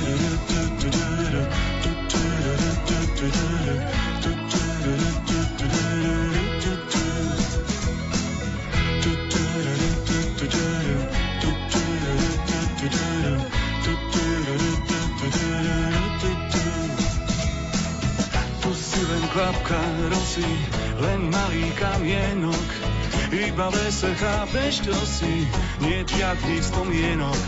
si 20.32 20.48
len 21.00 21.28
malý 21.28 21.72
kamienok, 21.76 22.68
iba 23.36 23.68
lese 23.72 24.12
chápeš, 24.16 24.84
čo 24.88 24.96
si, 25.04 25.48
nie 25.84 26.08
žiadnych 26.08 26.64
spomienok. 26.64 27.42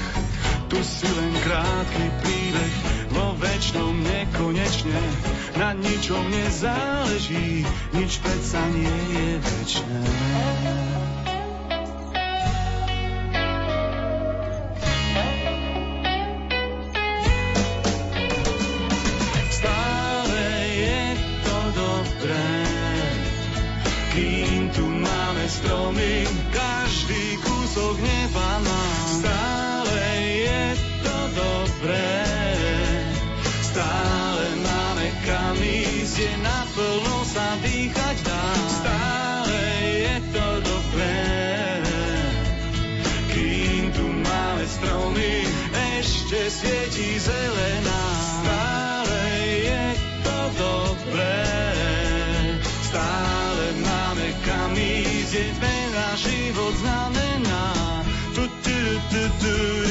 Tu 0.67 0.79
si 0.83 1.07
len 1.07 1.33
krátky 1.43 2.05
príbeh, 2.23 2.75
vo 3.11 3.35
väčšnom 3.39 4.03
nekonečne, 4.03 5.01
na 5.55 5.71
ničom 5.75 6.23
nezáleží, 6.27 7.63
nič 7.95 8.19
predsa 8.19 8.63
nie 8.75 8.97
je 9.15 9.27
väčšie. 9.39 10.92
Stromy, 25.53 26.25
každý 26.49 27.37
kúsok 27.45 27.95
neba 28.01 28.49
má. 28.65 28.85
Stále 29.21 30.01
je 30.25 30.63
to 31.05 31.17
dobré, 31.37 32.17
stále 33.61 34.45
máme 34.65 35.07
kam 35.21 35.57
ísť, 35.61 36.15
je 36.17 36.33
naplno 36.41 37.17
sa 37.29 37.47
dýchať 37.61 38.15
dá. 38.25 38.45
Stále 38.81 39.61
je 39.93 40.15
to 40.33 40.47
dobré, 40.65 41.21
kým 43.29 43.93
tu 43.93 44.05
máme 44.09 44.65
stromy, 44.65 45.45
ešte 46.01 46.39
svieti 46.49 47.21
zelená. 47.21 47.82
Na 59.13 59.29
čo 59.37 59.82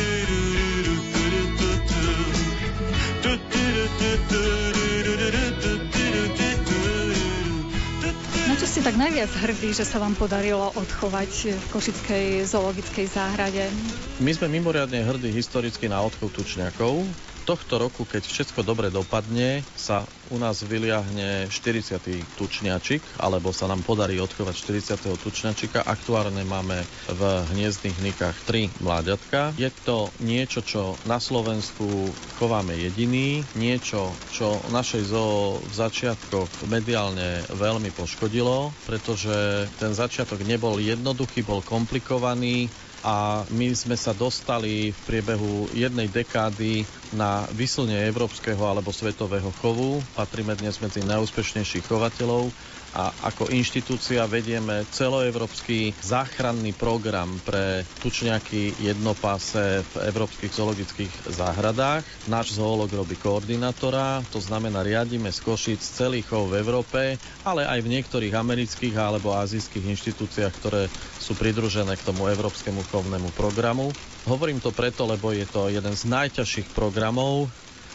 ste 8.72 8.88
tak 8.88 8.96
najviac 8.96 9.28
hrdí, 9.28 9.76
že 9.76 9.84
sa 9.84 10.00
vám 10.00 10.16
podarilo 10.16 10.72
odchovať 10.72 11.60
v 11.60 11.64
Košickej 11.76 12.48
zoologickej 12.48 13.04
záhrade? 13.04 13.68
My 14.16 14.32
sme 14.32 14.48
mimoriadne 14.48 15.04
hrdí 15.04 15.28
historicky 15.28 15.92
na 15.92 16.00
odchov 16.00 16.32
tučňakov, 16.32 17.04
tohto 17.42 17.82
roku, 17.82 18.06
keď 18.06 18.22
všetko 18.22 18.62
dobre 18.62 18.88
dopadne, 18.88 19.66
sa 19.74 20.06
u 20.30 20.38
nás 20.38 20.62
vyliahne 20.62 21.50
40. 21.50 21.98
tučňačik, 22.38 23.02
alebo 23.18 23.50
sa 23.50 23.66
nám 23.66 23.82
podarí 23.82 24.22
odchovať 24.22 24.54
40. 25.02 25.18
tučňačika. 25.18 25.82
Aktuálne 25.82 26.46
máme 26.46 26.86
v 27.10 27.22
hniezdnych 27.52 27.98
nikách 28.00 28.36
3 28.46 28.70
mláďatka. 28.80 29.52
Je 29.58 29.68
to 29.82 30.08
niečo, 30.22 30.62
čo 30.62 30.94
na 31.04 31.18
Slovensku 31.18 32.14
chováme 32.38 32.78
jediný, 32.78 33.42
niečo, 33.58 34.14
čo 34.30 34.62
našej 34.70 35.02
zoo 35.10 35.58
v 35.58 35.72
začiatkoch 35.74 36.70
mediálne 36.70 37.42
veľmi 37.50 37.90
poškodilo, 37.92 38.61
pretože 38.82 39.34
ten 39.74 39.90
začiatok 39.92 40.42
nebol 40.42 40.78
jednoduchý, 40.78 41.42
bol 41.42 41.60
komplikovaný, 41.60 42.70
a 43.02 43.16
my 43.50 43.74
sme 43.74 43.98
sa 43.98 44.14
dostali 44.14 44.94
v 44.94 45.00
priebehu 45.02 45.52
jednej 45.74 46.06
dekády 46.06 46.86
na 47.10 47.50
vyslne 47.50 47.98
európskeho 48.06 48.62
alebo 48.62 48.94
svetového 48.94 49.50
chovu. 49.52 49.90
Patríme 50.14 50.54
dnes 50.54 50.78
medzi 50.78 51.02
najúspešnejších 51.02 51.82
chovateľov 51.82 52.54
a 52.92 53.08
ako 53.24 53.48
inštitúcia 53.48 54.20
vedieme 54.24 54.84
celoevropský 54.86 55.96
záchranný 55.98 56.72
program 56.72 57.40
pre 57.40 57.82
tučňaky 57.98 58.76
jednopáse 58.78 59.80
v 59.82 59.94
európskych 60.04 60.52
zoologických 60.52 61.12
záhradách. 61.26 62.04
Náš 62.26 62.52
zoolog 62.54 62.88
robí 62.88 63.16
koordinátora, 63.16 64.20
to 64.28 64.38
znamená 64.38 64.80
riadíme 64.80 65.28
z 65.28 65.40
Košic 65.40 65.80
celý 65.80 66.20
chov 66.20 66.48
v 66.48 66.60
Európe, 66.60 67.00
ale 67.42 67.64
aj 67.64 67.80
v 67.80 67.92
niektorých 67.92 68.34
amerických 68.34 68.94
alebo 68.94 69.32
azijských 69.34 69.88
inštitúciách, 69.88 70.52
ktoré 70.54 70.92
sú 71.16 71.32
pridružené 71.32 71.96
k 71.96 72.04
tomu 72.04 72.28
európskemu 72.28 72.84
chovnému 72.86 73.32
programu. 73.32 73.88
Hovorím 74.22 74.58
to 74.58 74.70
preto, 74.70 75.02
lebo 75.02 75.32
je 75.32 75.42
to 75.44 75.66
jeden 75.66 75.92
z 75.92 76.04
najťažších 76.04 76.70
programov, 76.70 77.48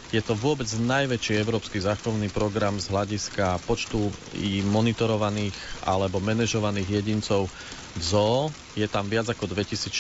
je 0.08 0.22
to 0.24 0.34
vôbec 0.34 0.68
najväčší 0.68 1.36
európsky 1.38 1.78
zachovný 1.78 2.32
program 2.32 2.80
z 2.80 2.88
hľadiska 2.88 3.60
počtu 3.62 4.00
i 4.32 4.64
monitorovaných 4.64 5.56
alebo 5.84 6.24
manažovaných 6.24 6.90
jedincov 6.94 7.52
v 7.92 8.02
zoo. 8.02 8.40
Je 8.72 8.88
tam 8.88 9.12
viac 9.12 9.28
ako 9.28 9.52
2400 9.52 9.92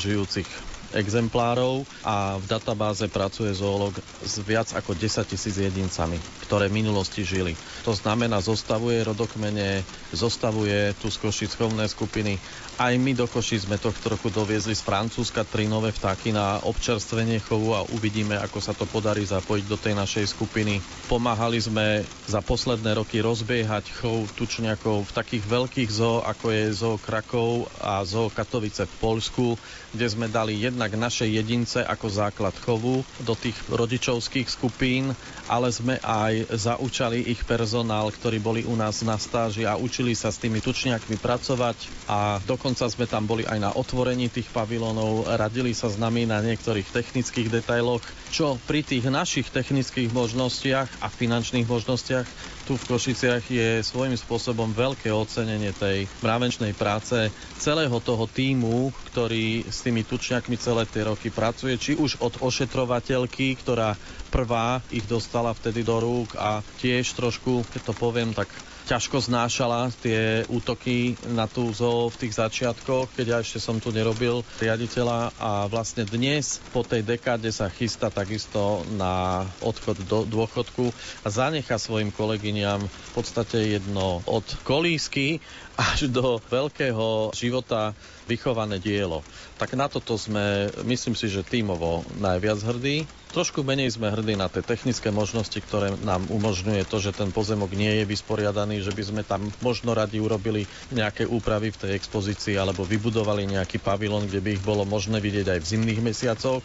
žijúcich 0.00 0.48
exemplárov 0.94 1.84
a 2.04 2.36
v 2.38 2.46
databáze 2.46 3.08
pracuje 3.08 3.52
zoolog 3.52 3.92
s 4.22 4.38
viac 4.44 4.72
ako 4.76 4.94
10 4.94 5.24
tisíc 5.26 5.56
jedincami, 5.56 6.16
ktoré 6.46 6.68
v 6.68 6.78
minulosti 6.84 7.24
žili. 7.24 7.56
To 7.82 7.96
znamená, 7.96 8.38
zostavuje 8.38 9.02
rodokmene, 9.02 9.82
zostavuje 10.14 10.94
tu 11.00 11.10
z 11.10 11.16
Košic 11.18 11.52
chovné 11.56 11.88
skupiny. 11.88 12.38
Aj 12.78 12.92
my 12.94 13.12
do 13.12 13.26
Košic 13.26 13.66
sme 13.66 13.80
tohto 13.80 14.12
roku 14.12 14.28
doviezli 14.32 14.72
z 14.72 14.84
Francúzska 14.84 15.44
tri 15.44 15.66
nové 15.66 15.92
vtáky 15.92 16.32
na 16.32 16.60
občerstvenie 16.62 17.42
chovu 17.42 17.74
a 17.76 17.84
uvidíme, 17.92 18.38
ako 18.38 18.58
sa 18.60 18.72
to 18.72 18.86
podarí 18.88 19.24
zapojiť 19.26 19.64
do 19.66 19.76
tej 19.76 19.94
našej 19.98 20.24
skupiny. 20.30 20.78
Pomáhali 21.08 21.58
sme 21.58 22.06
za 22.28 22.40
posledné 22.40 22.96
roky 22.96 23.18
rozbiehať 23.20 23.92
chov 23.98 24.28
tučňakov 24.36 25.08
v 25.08 25.14
takých 25.16 25.44
veľkých 25.46 25.90
zoo, 25.90 26.24
ako 26.24 26.46
je 26.52 26.64
zoo 26.72 26.96
Krakov 27.00 27.66
a 27.82 28.00
zoo 28.06 28.32
Katovice 28.32 28.84
v 28.86 28.94
Polsku, 29.00 29.46
kde 29.92 30.06
sme 30.08 30.26
dali 30.30 30.60
jednak 30.82 30.98
naše 30.98 31.30
jedince 31.30 31.78
ako 31.78 32.10
základ 32.10 32.58
chovu 32.58 33.06
do 33.22 33.38
tých 33.38 33.54
rodičovských 33.70 34.50
skupín, 34.50 35.14
ale 35.46 35.70
sme 35.70 36.02
aj 36.02 36.50
zaučali 36.58 37.22
ich 37.22 37.46
personál, 37.46 38.10
ktorí 38.10 38.42
boli 38.42 38.66
u 38.66 38.74
nás 38.74 38.98
na 39.06 39.14
stáži 39.14 39.62
a 39.62 39.78
učili 39.78 40.18
sa 40.18 40.34
s 40.34 40.42
tými 40.42 40.58
tučniakmi 40.58 41.22
pracovať. 41.22 42.10
A 42.10 42.42
dokonca 42.42 42.90
sme 42.90 43.06
tam 43.06 43.30
boli 43.30 43.46
aj 43.46 43.62
na 43.62 43.70
otvorení 43.70 44.26
tých 44.26 44.50
pavilónov, 44.50 45.30
radili 45.38 45.70
sa 45.70 45.86
s 45.86 45.94
nami 46.02 46.26
na 46.26 46.42
niektorých 46.42 46.90
technických 46.90 47.62
detailoch, 47.62 48.02
čo 48.34 48.58
pri 48.66 48.82
tých 48.82 49.06
našich 49.06 49.54
technických 49.54 50.10
možnostiach 50.10 50.98
a 50.98 51.06
finančných 51.06 51.70
možnostiach 51.70 52.26
tu 52.72 52.80
v 52.80 52.96
Košiciach 52.96 53.44
je 53.52 53.84
svojím 53.84 54.16
spôsobom 54.16 54.72
veľké 54.72 55.12
ocenenie 55.12 55.76
tej 55.76 56.08
mravenčnej 56.24 56.72
práce 56.72 57.28
celého 57.60 58.00
toho 58.00 58.24
týmu, 58.24 58.96
ktorý 59.12 59.68
s 59.68 59.84
tými 59.84 60.00
tučňakmi 60.08 60.56
celé 60.56 60.88
tie 60.88 61.04
roky 61.04 61.28
pracuje, 61.28 61.76
či 61.76 61.92
už 62.00 62.24
od 62.24 62.40
ošetrovateľky, 62.40 63.60
ktorá 63.60 64.00
prvá 64.32 64.80
ich 64.88 65.04
dostala 65.04 65.52
vtedy 65.52 65.84
do 65.84 66.00
rúk 66.00 66.32
a 66.40 66.64
tiež 66.80 67.12
trošku, 67.12 67.68
keď 67.68 67.92
to 67.92 67.94
poviem, 68.00 68.32
tak 68.32 68.48
ťažko 68.86 69.22
znášala 69.22 69.94
tie 70.02 70.42
útoky 70.50 71.14
na 71.30 71.46
tú 71.46 71.70
zoo 71.70 72.10
v 72.10 72.26
tých 72.26 72.38
začiatkoch, 72.38 73.14
keď 73.14 73.26
ja 73.26 73.38
ešte 73.40 73.62
som 73.62 73.78
tu 73.78 73.94
nerobil 73.94 74.42
riaditeľa. 74.58 75.34
A 75.38 75.66
vlastne 75.70 76.02
dnes 76.06 76.58
po 76.74 76.82
tej 76.82 77.06
dekáde 77.06 77.50
sa 77.54 77.70
chystá 77.70 78.10
takisto 78.10 78.82
na 78.98 79.44
odchod 79.62 80.02
do 80.06 80.26
dôchodku 80.26 80.90
a 81.22 81.28
zanecha 81.30 81.78
svojim 81.78 82.10
kolegyňam 82.10 82.82
v 82.82 83.10
podstate 83.14 83.78
jedno 83.78 84.22
od 84.26 84.44
kolísky 84.66 85.38
až 85.78 86.12
do 86.12 86.38
veľkého 86.50 87.32
života 87.32 87.96
vychované 88.26 88.78
dielo. 88.78 89.22
Tak 89.58 89.74
na 89.74 89.90
toto 89.90 90.14
sme, 90.14 90.70
myslím 90.86 91.14
si, 91.18 91.26
že 91.26 91.46
tímovo 91.46 92.06
najviac 92.18 92.62
hrdí. 92.62 93.04
Trošku 93.32 93.64
menej 93.64 93.96
sme 93.96 94.12
hrdí 94.12 94.36
na 94.36 94.52
tie 94.52 94.60
technické 94.60 95.08
možnosti, 95.08 95.56
ktoré 95.56 95.96
nám 96.04 96.28
umožňuje 96.28 96.84
to, 96.84 97.00
že 97.00 97.16
ten 97.16 97.32
pozemok 97.32 97.72
nie 97.72 98.02
je 98.02 98.04
vysporiadaný, 98.04 98.84
že 98.84 98.92
by 98.92 99.02
sme 99.02 99.22
tam 99.24 99.48
možno 99.64 99.96
radi 99.96 100.20
urobili 100.20 100.68
nejaké 100.92 101.24
úpravy 101.24 101.72
v 101.72 101.80
tej 101.80 101.92
expozícii 101.96 102.60
alebo 102.60 102.84
vybudovali 102.84 103.48
nejaký 103.48 103.80
pavilon, 103.80 104.28
kde 104.28 104.44
by 104.44 104.50
ich 104.60 104.62
bolo 104.62 104.84
možné 104.84 105.18
vidieť 105.18 105.56
aj 105.56 105.58
v 105.64 105.70
zimných 105.72 106.00
mesiacoch. 106.04 106.60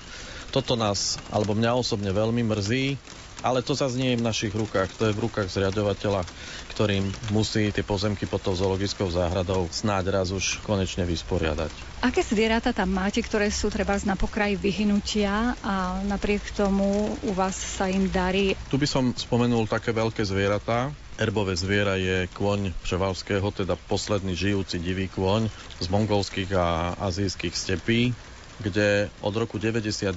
Toto 0.52 0.76
nás, 0.76 1.20
alebo 1.32 1.56
mňa 1.56 1.72
osobne 1.76 2.12
veľmi 2.12 2.44
mrzí, 2.44 3.00
ale 3.42 3.62
to 3.62 3.74
zase 3.78 3.98
nie 3.98 4.14
je 4.14 4.22
v 4.22 4.28
našich 4.28 4.54
rukách, 4.54 4.90
to 4.98 5.10
je 5.10 5.16
v 5.16 5.24
rukách 5.28 5.50
zriadovateľa, 5.50 6.26
ktorým 6.74 7.10
musí 7.34 7.74
tie 7.74 7.82
pozemky 7.82 8.30
pod 8.30 8.46
tou 8.46 8.54
zoologickou 8.54 9.10
záhradou 9.10 9.66
snáď 9.70 10.22
raz 10.22 10.30
už 10.30 10.62
konečne 10.64 11.04
vysporiadať. 11.06 11.70
Aké 12.06 12.22
zvieratá 12.22 12.72
tam 12.72 12.94
máte, 12.94 13.26
ktoré 13.26 13.50
sú 13.50 13.74
treba 13.74 13.98
na 14.06 14.14
pokraji 14.14 14.54
vyhnutia 14.54 15.58
a 15.66 15.98
napriek 16.06 16.54
tomu 16.54 17.18
u 17.26 17.32
vás 17.34 17.58
sa 17.58 17.90
im 17.90 18.06
darí? 18.14 18.54
Tu 18.70 18.78
by 18.78 18.86
som 18.86 19.10
spomenul 19.18 19.66
také 19.66 19.90
veľké 19.90 20.22
zvieratá, 20.22 20.94
Erbové 21.18 21.58
zviera 21.58 21.98
je 21.98 22.30
kôň 22.30 22.78
Převalského, 22.86 23.50
teda 23.50 23.74
posledný 23.90 24.38
žijúci 24.38 24.78
divý 24.78 25.10
kôň 25.10 25.50
z 25.82 25.88
mongolských 25.90 26.54
a 26.54 26.94
azijských 27.02 27.58
stepí. 27.58 28.14
Kde 28.58 29.14
od 29.22 29.34
roku 29.38 29.62
91 29.62 30.14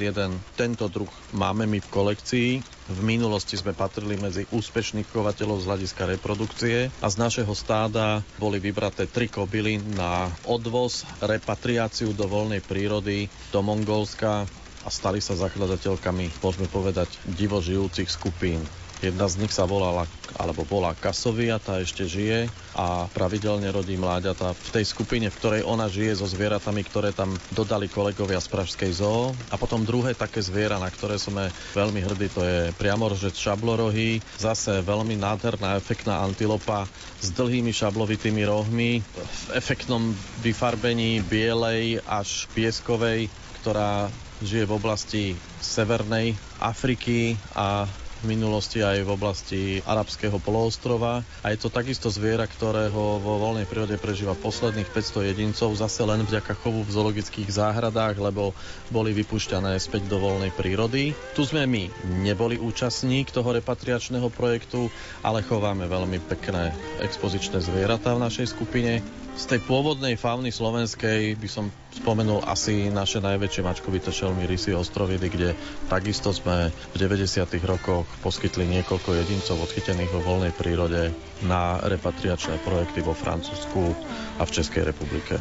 tento 0.56 0.86
druh 0.88 1.10
máme 1.36 1.68
my 1.68 1.78
v 1.78 1.88
kolekcii. 1.92 2.50
V 2.90 3.00
minulosti 3.06 3.54
sme 3.54 3.76
patrili 3.76 4.18
medzi 4.18 4.48
úspešných 4.50 5.06
chovateľov 5.06 5.62
z 5.62 5.68
hľadiska 5.68 6.02
reprodukcie 6.10 6.76
a 6.98 7.06
z 7.06 7.16
našeho 7.20 7.52
stáda 7.52 8.24
boli 8.40 8.58
vybraté 8.58 9.06
tri 9.06 9.30
kobily 9.30 9.78
na 9.94 10.26
odvoz, 10.48 11.06
repatriáciu 11.22 12.16
do 12.16 12.26
voľnej 12.26 12.64
prírody 12.64 13.28
do 13.54 13.60
Mongolska 13.62 14.48
a 14.80 14.88
stali 14.88 15.20
sa 15.20 15.36
zakladateľkami, 15.36 16.40
môžeme 16.40 16.66
povedať, 16.66 17.12
divo 17.28 17.60
žijúcich 17.60 18.08
skupín. 18.08 18.64
Jedna 19.00 19.32
z 19.32 19.40
nich 19.40 19.48
sa 19.48 19.64
volala, 19.64 20.04
alebo 20.36 20.68
bola 20.68 20.92
Kasovia, 20.92 21.56
tá 21.56 21.80
ešte 21.80 22.04
žije 22.04 22.52
a 22.76 23.08
pravidelne 23.08 23.72
rodí 23.72 23.96
mláďata 23.96 24.52
v 24.52 24.68
tej 24.76 24.84
skupine, 24.84 25.32
v 25.32 25.38
ktorej 25.40 25.62
ona 25.64 25.88
žije 25.88 26.20
so 26.20 26.28
zvieratami, 26.28 26.84
ktoré 26.84 27.16
tam 27.16 27.32
dodali 27.56 27.88
kolegovia 27.88 28.44
z 28.44 28.52
Pražskej 28.52 28.92
zoo. 28.92 29.32
A 29.48 29.56
potom 29.56 29.88
druhé 29.88 30.12
také 30.12 30.44
zviera, 30.44 30.76
na 30.76 30.92
ktoré 30.92 31.16
sme 31.16 31.48
veľmi 31.72 31.96
hrdí, 32.04 32.28
to 32.28 32.44
je 32.44 32.58
priamoržec 32.76 33.32
šablorohy, 33.32 34.20
zase 34.36 34.84
veľmi 34.84 35.16
nádherná, 35.16 35.80
efektná 35.80 36.20
antilopa 36.20 36.84
s 37.24 37.32
dlhými 37.32 37.72
šablovitými 37.72 38.44
rohmi, 38.44 39.00
v 39.00 39.42
efektnom 39.56 40.12
vyfarbení 40.44 41.24
bielej 41.24 42.04
až 42.04 42.52
pieskovej, 42.52 43.32
ktorá 43.64 44.12
žije 44.44 44.64
v 44.68 44.76
oblasti 44.76 45.24
severnej 45.60 46.32
Afriky 46.60 47.36
a 47.52 47.84
v 48.20 48.36
minulosti 48.36 48.84
aj 48.84 49.00
v 49.00 49.10
oblasti 49.10 49.60
arabského 49.88 50.36
poloostrova. 50.40 51.24
A 51.40 51.52
je 51.52 51.58
to 51.60 51.72
takisto 51.72 52.12
zviera, 52.12 52.44
ktorého 52.44 53.16
vo 53.16 53.40
voľnej 53.40 53.64
prírode 53.64 53.96
prežíva 53.96 54.36
posledných 54.36 54.92
500 54.92 55.30
jedincov, 55.32 55.72
zase 55.76 56.04
len 56.04 56.20
vďaka 56.24 56.52
chovu 56.60 56.84
v 56.84 56.92
zoologických 56.92 57.48
záhradách, 57.48 58.20
lebo 58.20 58.52
boli 58.92 59.16
vypušťané 59.16 59.80
späť 59.80 60.06
do 60.12 60.20
voľnej 60.20 60.52
prírody. 60.52 61.16
Tu 61.32 61.42
sme 61.48 61.64
my 61.64 61.88
neboli 62.20 62.60
účastník 62.60 63.32
toho 63.32 63.56
repatriačného 63.56 64.28
projektu, 64.28 64.92
ale 65.24 65.40
chováme 65.40 65.88
veľmi 65.88 66.20
pekné 66.28 66.76
expozičné 67.00 67.64
zvieratá 67.64 68.12
v 68.12 68.24
našej 68.28 68.52
skupine. 68.52 69.00
Z 69.40 69.56
tej 69.56 69.64
pôvodnej 69.64 70.20
fauny 70.20 70.52
slovenskej 70.52 71.32
by 71.40 71.48
som 71.48 71.72
spomenul 71.96 72.44
asi 72.44 72.92
naše 72.92 73.24
najväčšie 73.24 73.64
mačkovité 73.64 74.12
šelmy 74.12 74.44
Rysy 74.44 74.76
ostrovidy, 74.76 75.32
kde 75.32 75.56
takisto 75.88 76.28
sme 76.28 76.68
v 76.68 76.96
90. 77.00 77.48
rokoch 77.64 78.04
poskytli 78.20 78.68
niekoľko 78.68 79.16
jedincov 79.16 79.64
odchytených 79.64 80.12
vo 80.12 80.20
voľnej 80.20 80.52
prírode 80.52 81.16
na 81.40 81.80
repatriačné 81.80 82.60
projekty 82.60 83.00
vo 83.00 83.16
Francúzsku 83.16 83.96
a 84.36 84.44
v 84.44 84.50
Českej 84.52 84.84
republike. 84.84 85.40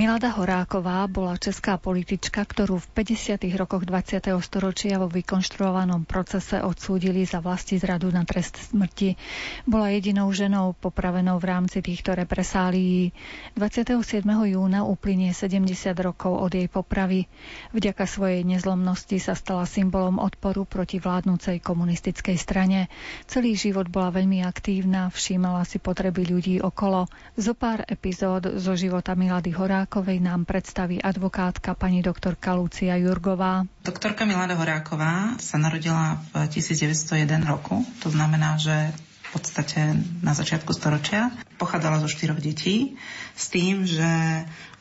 Milada 0.00 0.32
Horáková 0.32 1.04
bola 1.12 1.36
česká 1.36 1.76
politička, 1.76 2.40
ktorú 2.40 2.80
v 2.80 3.04
50. 3.04 3.36
rokoch 3.52 3.84
20. 3.84 4.32
storočia 4.40 4.96
vo 4.96 5.12
vykonštruovanom 5.12 6.08
procese 6.08 6.56
odsúdili 6.56 7.28
za 7.28 7.44
vlasti 7.44 7.76
zradu 7.76 8.08
na 8.08 8.24
trest 8.24 8.56
smrti. 8.72 9.20
Bola 9.68 9.92
jedinou 9.92 10.32
ženou 10.32 10.72
popravenou 10.72 11.36
v 11.36 11.52
rámci 11.52 11.84
týchto 11.84 12.16
represálií. 12.16 13.12
27. 13.60 14.24
júna 14.24 14.88
uplynie 14.88 15.36
70 15.36 15.68
rokov 16.00 16.32
od 16.32 16.52
jej 16.56 16.64
popravy. 16.64 17.28
Vďaka 17.76 18.08
svojej 18.08 18.40
nezlomnosti 18.40 19.20
sa 19.20 19.36
stala 19.36 19.68
symbolom 19.68 20.16
odporu 20.16 20.64
proti 20.64 20.96
vládnúcej 20.96 21.60
komunistickej 21.60 22.40
strane. 22.40 22.88
Celý 23.28 23.52
život 23.52 23.92
bola 23.92 24.16
veľmi 24.16 24.48
aktívna, 24.48 25.12
všímala 25.12 25.68
si 25.68 25.76
potreby 25.76 26.24
ľudí 26.24 26.56
okolo. 26.64 27.04
Zo 27.36 27.52
pár 27.52 27.84
epizód 27.84 28.56
zo 28.56 28.72
života 28.72 29.12
Milady 29.12 29.52
Horákovej 29.52 29.89
Horákovej 29.90 30.22
nám 30.22 30.46
predstaví 30.46 31.02
advokátka 31.02 31.74
pani 31.74 31.98
doktorka 31.98 32.54
Lucia 32.54 32.94
Jurgová. 32.94 33.66
Doktorka 33.82 34.22
Milada 34.22 34.54
Horáková 34.54 35.34
sa 35.42 35.58
narodila 35.58 36.22
v 36.30 36.46
1901 36.46 37.26
roku, 37.42 37.82
to 37.98 38.06
znamená, 38.06 38.54
že 38.54 38.94
v 38.94 39.28
podstate 39.34 39.98
na 40.22 40.30
začiatku 40.30 40.70
storočia. 40.70 41.34
Pochádzala 41.58 41.98
zo 41.98 42.06
štyroch 42.06 42.38
detí 42.38 42.94
s 43.34 43.50
tým, 43.50 43.82
že 43.82 44.06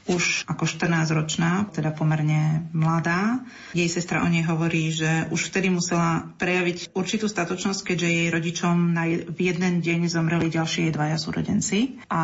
už 0.10 0.49
ako 0.49 0.66
14-ročná, 0.66 1.70
teda 1.70 1.93
pomerne 1.93 2.66
mladá. 2.74 3.45
Jej 3.78 3.93
sestra 3.93 4.26
o 4.26 4.28
nej 4.28 4.41
hovorí, 4.41 4.89
že 4.89 5.30
už 5.30 5.53
vtedy 5.53 5.70
musela 5.70 6.34
prejaviť 6.41 6.97
určitú 6.97 7.30
statočnosť, 7.30 7.93
keďže 7.93 8.10
jej 8.10 8.28
rodičom 8.34 8.76
na 8.97 9.05
v 9.10 9.39
jeden 9.39 9.86
deň 9.86 10.10
zomreli 10.10 10.49
ďalšie 10.49 10.89
jej 10.89 10.93
dvaja 10.93 11.22
súrodenci. 11.22 12.01
A 12.10 12.22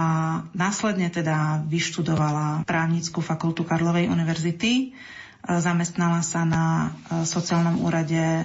následne 0.57 1.13
teda 1.13 1.61
vyštudovala 1.69 2.65
právnickú 2.65 3.21
fakultu 3.21 3.61
Karlovej 3.61 4.09
univerzity, 4.09 4.97
zamestnala 5.45 6.25
sa 6.25 6.41
na 6.41 6.65
e, 6.65 6.87
sociálnom 7.21 7.85
úrade 7.85 8.17
e, 8.17 8.43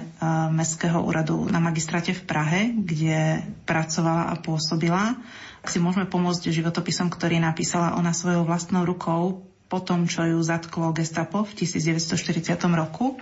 Mestského 0.53 1.01
úradu 1.01 1.49
na 1.49 1.57
magistráte 1.57 2.13
v 2.13 2.21
Prahe, 2.29 2.61
kde 2.77 3.41
pracovala 3.65 4.29
a 4.29 4.35
pôsobila 4.37 5.17
si 5.65 5.77
môžeme 5.77 6.09
pomôcť 6.09 6.49
životopisom, 6.49 7.13
ktorý 7.13 7.37
napísala 7.37 7.97
ona 7.97 8.13
svojou 8.15 8.45
vlastnou 8.45 8.85
rukou 8.85 9.45
po 9.71 9.79
tom, 9.79 10.09
čo 10.09 10.27
ju 10.27 10.39
zatklo 10.43 10.91
gestapo 10.91 11.47
v 11.47 11.51
1940 11.63 12.59
roku, 12.75 13.15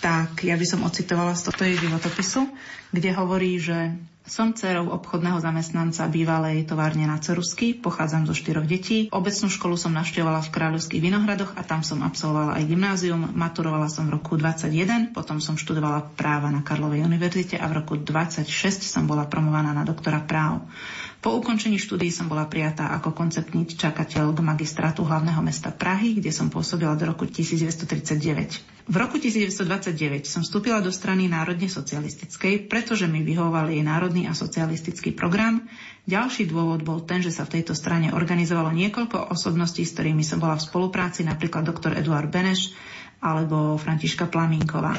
tak 0.00 0.42
ja 0.42 0.56
by 0.56 0.66
som 0.66 0.80
ocitovala 0.82 1.36
z 1.36 1.42
tohto 1.46 1.62
jej 1.68 1.76
životopisu, 1.76 2.48
kde 2.90 3.10
hovorí, 3.12 3.60
že 3.60 3.94
Som 4.30 4.54
dcerou 4.54 4.94
obchodného 4.94 5.42
zamestnanca 5.42 6.06
bývalej 6.06 6.62
továrne 6.62 7.02
na 7.02 7.18
Cerusky, 7.18 7.74
pochádzam 7.74 8.30
zo 8.30 8.34
štyroch 8.36 8.62
detí. 8.62 9.10
Obecnú 9.10 9.50
školu 9.50 9.74
som 9.74 9.90
navštevovala 9.90 10.44
v 10.46 10.52
Kráľovských 10.54 11.02
Vinohradoch 11.02 11.58
a 11.58 11.66
tam 11.66 11.82
som 11.82 11.98
absolvovala 12.04 12.60
aj 12.60 12.64
gymnázium. 12.70 13.32
Maturovala 13.34 13.90
som 13.90 14.06
v 14.06 14.20
roku 14.20 14.38
21, 14.38 15.16
potom 15.16 15.42
som 15.42 15.58
študovala 15.58 16.14
práva 16.14 16.52
na 16.54 16.62
Karlovej 16.62 17.02
univerzite 17.02 17.58
a 17.58 17.66
v 17.66 17.82
roku 17.82 17.98
26 17.98 18.46
som 18.86 19.08
bola 19.10 19.26
promovaná 19.26 19.74
na 19.74 19.82
doktora 19.82 20.22
práv. 20.22 20.62
Po 21.20 21.36
ukončení 21.36 21.76
štúdií 21.76 22.08
som 22.08 22.32
bola 22.32 22.48
prijatá 22.48 22.96
ako 22.96 23.12
konceptný 23.12 23.68
čakateľ 23.68 24.32
k 24.32 24.40
magistrátu 24.40 25.04
hlavného 25.04 25.44
mesta 25.44 25.68
Prahy, 25.68 26.16
kde 26.16 26.32
som 26.32 26.48
pôsobila 26.48 26.96
do 26.96 27.12
roku 27.12 27.28
1939. 27.28 28.88
V 28.88 28.96
roku 28.96 29.20
1929 29.20 30.24
som 30.24 30.40
vstúpila 30.40 30.80
do 30.80 30.88
strany 30.88 31.28
národne 31.28 31.68
socialistickej, 31.68 32.72
pretože 32.72 33.04
mi 33.04 33.20
vyhovoval 33.20 33.68
jej 33.68 33.84
národný 33.84 34.26
a 34.26 34.32
socialistický 34.32 35.12
program. 35.12 35.68
Ďalší 36.08 36.48
dôvod 36.48 36.88
bol 36.88 37.04
ten, 37.04 37.20
že 37.20 37.36
sa 37.36 37.44
v 37.44 37.60
tejto 37.60 37.76
strane 37.76 38.16
organizovalo 38.16 38.72
niekoľko 38.72 39.28
osobností, 39.28 39.84
s 39.84 39.92
ktorými 39.92 40.24
som 40.24 40.40
bola 40.40 40.56
v 40.56 40.64
spolupráci, 40.64 41.28
napríklad 41.28 41.68
doktor 41.68 42.00
Eduard 42.00 42.32
Beneš 42.32 42.72
alebo 43.20 43.76
Františka 43.76 44.24
Plamínková. 44.24 44.96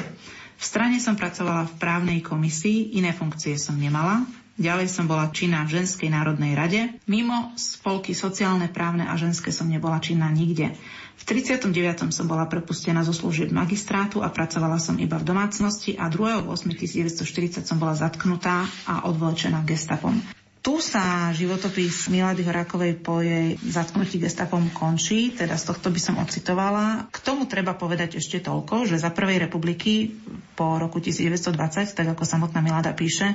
V 0.54 0.64
strane 0.64 1.02
som 1.02 1.18
pracovala 1.18 1.66
v 1.66 1.74
právnej 1.82 2.22
komisii, 2.22 2.94
iné 2.94 3.10
funkcie 3.10 3.58
som 3.58 3.74
nemala. 3.74 4.22
Ďalej 4.60 4.92
som 4.92 5.08
bola 5.08 5.32
činná 5.32 5.64
v 5.64 5.80
Ženskej 5.80 6.12
národnej 6.12 6.52
rade. 6.52 6.80
Mimo 7.08 7.56
spolky 7.56 8.12
sociálne, 8.12 8.68
právne 8.68 9.08
a 9.08 9.16
ženské 9.16 9.48
som 9.48 9.64
nebola 9.64 9.96
činná 9.96 10.28
nikde. 10.28 10.76
V 11.16 11.22
39. 11.24 11.72
som 12.12 12.26
bola 12.28 12.44
prepustená 12.44 13.00
zo 13.00 13.16
služieb 13.16 13.48
magistrátu 13.48 14.20
a 14.20 14.28
pracovala 14.28 14.76
som 14.76 15.00
iba 15.00 15.16
v 15.16 15.24
domácnosti 15.24 15.96
a 15.96 16.12
2.8.1940 16.12 17.64
som 17.64 17.80
bola 17.80 17.96
zatknutá 17.96 18.68
a 18.84 19.08
odvlečená 19.08 19.64
gestapom. 19.64 20.20
Tu 20.62 20.78
sa 20.78 21.34
životopis 21.34 22.06
Milady 22.06 22.46
Horákovej 22.46 22.94
po 23.02 23.18
jej 23.18 23.58
zatknutí 23.66 24.22
gestapom 24.22 24.70
končí, 24.70 25.34
teda 25.34 25.58
z 25.58 25.74
tohto 25.74 25.90
by 25.90 25.98
som 25.98 26.22
ocitovala. 26.22 27.10
K 27.10 27.18
tomu 27.18 27.50
treba 27.50 27.74
povedať 27.74 28.22
ešte 28.22 28.38
toľko, 28.38 28.86
že 28.86 29.02
za 29.02 29.10
prvej 29.10 29.42
republiky 29.42 30.14
po 30.54 30.78
roku 30.78 31.02
1920, 31.02 31.98
tak 31.98 32.06
ako 32.14 32.22
samotná 32.22 32.62
Milada 32.62 32.94
píše, 32.94 33.34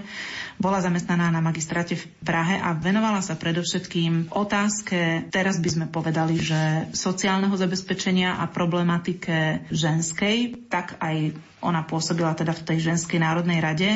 bola 0.55 0.79
zamestnaná 0.79 1.27
na 1.27 1.43
magistráte 1.43 1.99
v 1.99 2.07
Prahe 2.23 2.63
a 2.63 2.71
venovala 2.71 3.19
sa 3.19 3.35
predovšetkým 3.35 4.31
otázke, 4.31 5.27
teraz 5.27 5.59
by 5.59 5.67
sme 5.67 5.85
povedali, 5.91 6.39
že 6.39 6.87
sociálneho 6.95 7.59
zabezpečenia 7.59 8.39
a 8.39 8.47
problematike 8.47 9.67
ženskej, 9.67 10.63
tak 10.71 10.95
aj 11.03 11.35
ona 11.61 11.81
pôsobila 11.81 12.37
teda 12.37 12.53
v 12.53 12.65
tej 12.65 12.77
ženskej 12.93 13.17
národnej 13.17 13.57
rade, 13.57 13.89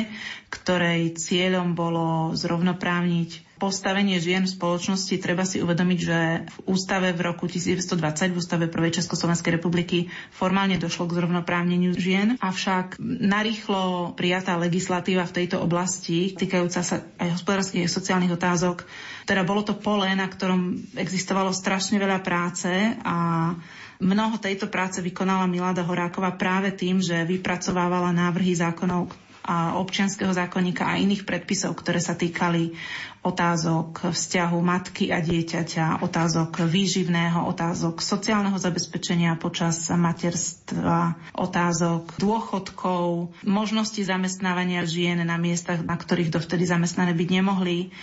ktorej 0.50 1.14
cieľom 1.14 1.78
bolo 1.78 2.34
zrovnoprávniť 2.34 3.52
postavenie 3.62 4.18
žien 4.18 4.42
v 4.42 4.50
spoločnosti. 4.58 5.22
Treba 5.22 5.46
si 5.46 5.62
uvedomiť, 5.62 5.98
že 6.02 6.18
v 6.50 6.56
ústave 6.66 7.14
v 7.14 7.20
roku 7.22 7.46
1920, 7.46 8.34
v 8.34 8.38
ústave 8.42 8.66
Prvej 8.66 8.98
Československej 8.98 9.62
republiky 9.62 10.10
formálne 10.34 10.74
došlo 10.82 11.06
k 11.06 11.22
zrovnoprávneniu 11.22 11.94
žien, 11.94 12.34
avšak 12.42 12.98
narýchlo 12.98 14.18
prijatá 14.18 14.58
legislatíva 14.58 15.22
v 15.30 15.46
tejto 15.46 15.62
oblasti, 15.62 16.34
týkajúca 16.34 16.82
sa 16.82 17.06
aj 17.22 17.38
hospodárskych 17.38 17.86
a 17.86 17.94
sociálnych 17.94 18.34
otázok, 18.34 18.82
teda 19.30 19.46
bolo 19.46 19.62
to 19.62 19.78
pole, 19.78 20.10
na 20.10 20.26
ktorom 20.26 20.82
existovalo 20.98 21.54
strašne 21.54 22.02
veľa 22.02 22.18
práce 22.26 22.66
a 23.06 23.54
Mnoho 24.00 24.38
tejto 24.38 24.66
práce 24.70 25.02
vykonala 25.02 25.44
Milada 25.50 25.82
Horáková 25.82 26.30
práve 26.32 26.72
tým, 26.72 27.02
že 27.02 27.24
vypracovávala 27.28 28.12
návrhy 28.12 28.56
zákonov 28.56 29.12
a 29.42 29.74
občianského 29.82 30.30
zákonníka 30.30 30.86
a 30.86 30.98
iných 31.02 31.26
predpisov, 31.26 31.74
ktoré 31.74 31.98
sa 31.98 32.14
týkali 32.14 32.78
otázok 33.22 34.10
vzťahu 34.10 34.58
matky 34.58 35.14
a 35.14 35.22
dieťaťa, 35.22 36.02
otázok 36.02 36.66
výživného, 36.66 37.46
otázok 37.46 38.02
sociálneho 38.02 38.58
zabezpečenia 38.58 39.38
počas 39.38 39.86
materstva, 39.94 41.14
otázok 41.30 42.18
dôchodkov, 42.18 43.30
možnosti 43.46 44.02
zamestnávania 44.02 44.82
žien 44.82 45.22
na 45.22 45.38
miestach, 45.38 45.86
na 45.86 45.94
ktorých 45.94 46.34
dovtedy 46.34 46.66
zamestnané 46.66 47.14
byť 47.14 47.28
nemohli, 47.30 47.94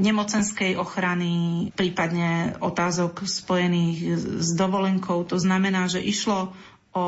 nemocenskej 0.00 0.80
ochrany, 0.80 1.68
prípadne 1.76 2.56
otázok 2.64 3.28
spojených 3.28 4.24
s 4.40 4.56
dovolenkou. 4.56 5.20
To 5.28 5.36
znamená, 5.36 5.84
že 5.92 6.00
išlo 6.00 6.56
o 6.96 7.04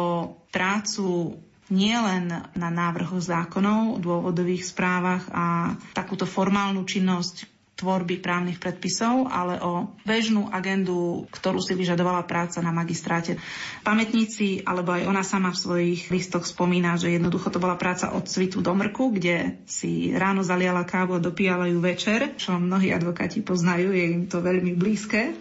prácu 0.53 1.37
nielen 1.73 2.29
na 2.53 2.69
návrhu 2.69 3.17
zákonov, 3.21 4.01
dôvodových 4.01 4.69
správach 4.69 5.25
a 5.33 5.77
takúto 5.97 6.29
formálnu 6.29 6.85
činnosť 6.85 7.55
tvorby 7.75 8.23
právnych 8.23 8.63
predpisov, 8.63 9.27
ale 9.27 9.59
o 9.59 9.91
bežnú 10.07 10.47
agendu, 10.47 11.27
ktorú 11.35 11.59
si 11.59 11.75
vyžadovala 11.75 12.23
práca 12.23 12.63
na 12.63 12.71
magistráte. 12.71 13.35
Pamätníci, 13.83 14.63
alebo 14.63 14.95
aj 14.95 15.03
ona 15.11 15.27
sama 15.27 15.51
v 15.51 15.59
svojich 15.59 16.01
listoch 16.15 16.47
spomína, 16.47 16.95
že 16.95 17.19
jednoducho 17.19 17.51
to 17.51 17.59
bola 17.59 17.75
práca 17.75 18.15
od 18.15 18.31
svitu 18.31 18.63
do 18.63 18.71
mrku, 18.71 19.19
kde 19.19 19.59
si 19.67 20.15
ráno 20.15 20.47
zaliala 20.47 20.87
kávu 20.87 21.19
a 21.19 21.25
dopíjala 21.25 21.67
ju 21.67 21.83
večer, 21.83 22.39
čo 22.39 22.55
mnohí 22.55 22.95
advokáti 22.95 23.43
poznajú, 23.43 23.91
je 23.91 24.05
im 24.07 24.25
to 24.31 24.39
veľmi 24.39 24.79
blízke. 24.79 25.35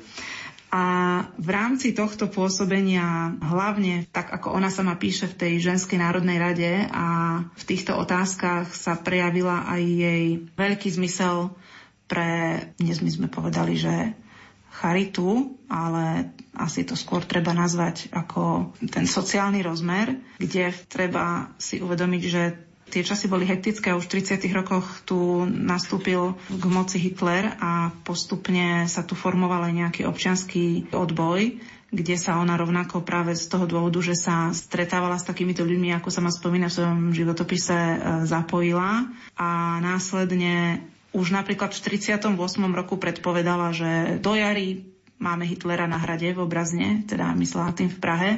A 0.73 0.83
v 1.37 1.49
rámci 1.53 1.93
tohto 1.93 2.25
pôsobenia, 2.33 3.37
hlavne 3.45 4.09
tak 4.09 4.33
ako 4.33 4.57
ona 4.57 4.73
sama 4.73 4.97
píše 4.97 5.29
v 5.29 5.37
tej 5.37 5.53
ženskej 5.61 6.01
národnej 6.01 6.41
rade 6.41 6.89
a 6.89 7.05
v 7.45 7.63
týchto 7.69 7.93
otázkach 7.93 8.73
sa 8.73 8.97
prejavila 8.97 9.69
aj 9.69 9.81
jej 9.85 10.23
veľký 10.57 10.89
zmysel 10.89 11.53
pre, 12.09 12.57
dnes 12.81 13.05
my 13.05 13.11
sme 13.13 13.27
povedali, 13.29 13.77
že 13.77 14.17
charitu, 14.73 15.53
ale 15.69 16.33
asi 16.57 16.81
to 16.81 16.97
skôr 16.97 17.21
treba 17.21 17.53
nazvať 17.53 18.09
ako 18.09 18.73
ten 18.89 19.05
sociálny 19.05 19.61
rozmer, 19.61 20.17
kde 20.41 20.73
treba 20.89 21.53
si 21.61 21.85
uvedomiť, 21.85 22.23
že 22.25 22.43
Tie 22.93 23.01
časy 23.01 23.25
boli 23.25 23.49
hektické 23.49 23.89
a 23.89 23.97
už 23.97 24.05
v 24.05 24.21
30. 24.21 24.37
rokoch 24.53 24.85
tu 25.01 25.49
nastúpil 25.49 26.37
k 26.45 26.63
moci 26.69 27.01
Hitler 27.01 27.57
a 27.57 27.89
postupne 28.05 28.85
sa 28.85 29.01
tu 29.01 29.17
formoval 29.17 29.65
aj 29.65 29.73
nejaký 29.73 30.01
občianský 30.05 30.93
odboj, 30.93 31.57
kde 31.89 32.15
sa 32.21 32.37
ona 32.37 32.53
rovnako 32.53 33.01
práve 33.01 33.33
z 33.33 33.49
toho 33.49 33.65
dôvodu, 33.65 33.97
že 33.97 34.13
sa 34.13 34.53
stretávala 34.53 35.17
s 35.17 35.25
takýmito 35.25 35.65
ľuďmi, 35.65 35.89
ako 35.97 36.13
sa 36.13 36.21
ma 36.21 36.29
spomína 36.29 36.69
v 36.69 36.75
svojom 36.77 36.99
životopise, 37.17 37.73
e, 37.73 37.97
zapojila 38.29 39.09
a 39.41 39.81
následne 39.81 40.85
už 41.17 41.33
napríklad 41.33 41.73
v 41.73 41.81
48. 41.97 42.29
roku 42.77 43.01
predpovedala, 43.01 43.73
že 43.73 44.21
do 44.21 44.37
jary 44.37 44.85
máme 45.17 45.49
Hitlera 45.49 45.89
na 45.89 45.97
hrade 45.97 46.29
v 46.29 46.45
obrazne, 46.45 47.01
teda 47.09 47.33
myslela 47.41 47.73
tým 47.73 47.89
v 47.89 47.97
Prahe, 47.97 48.31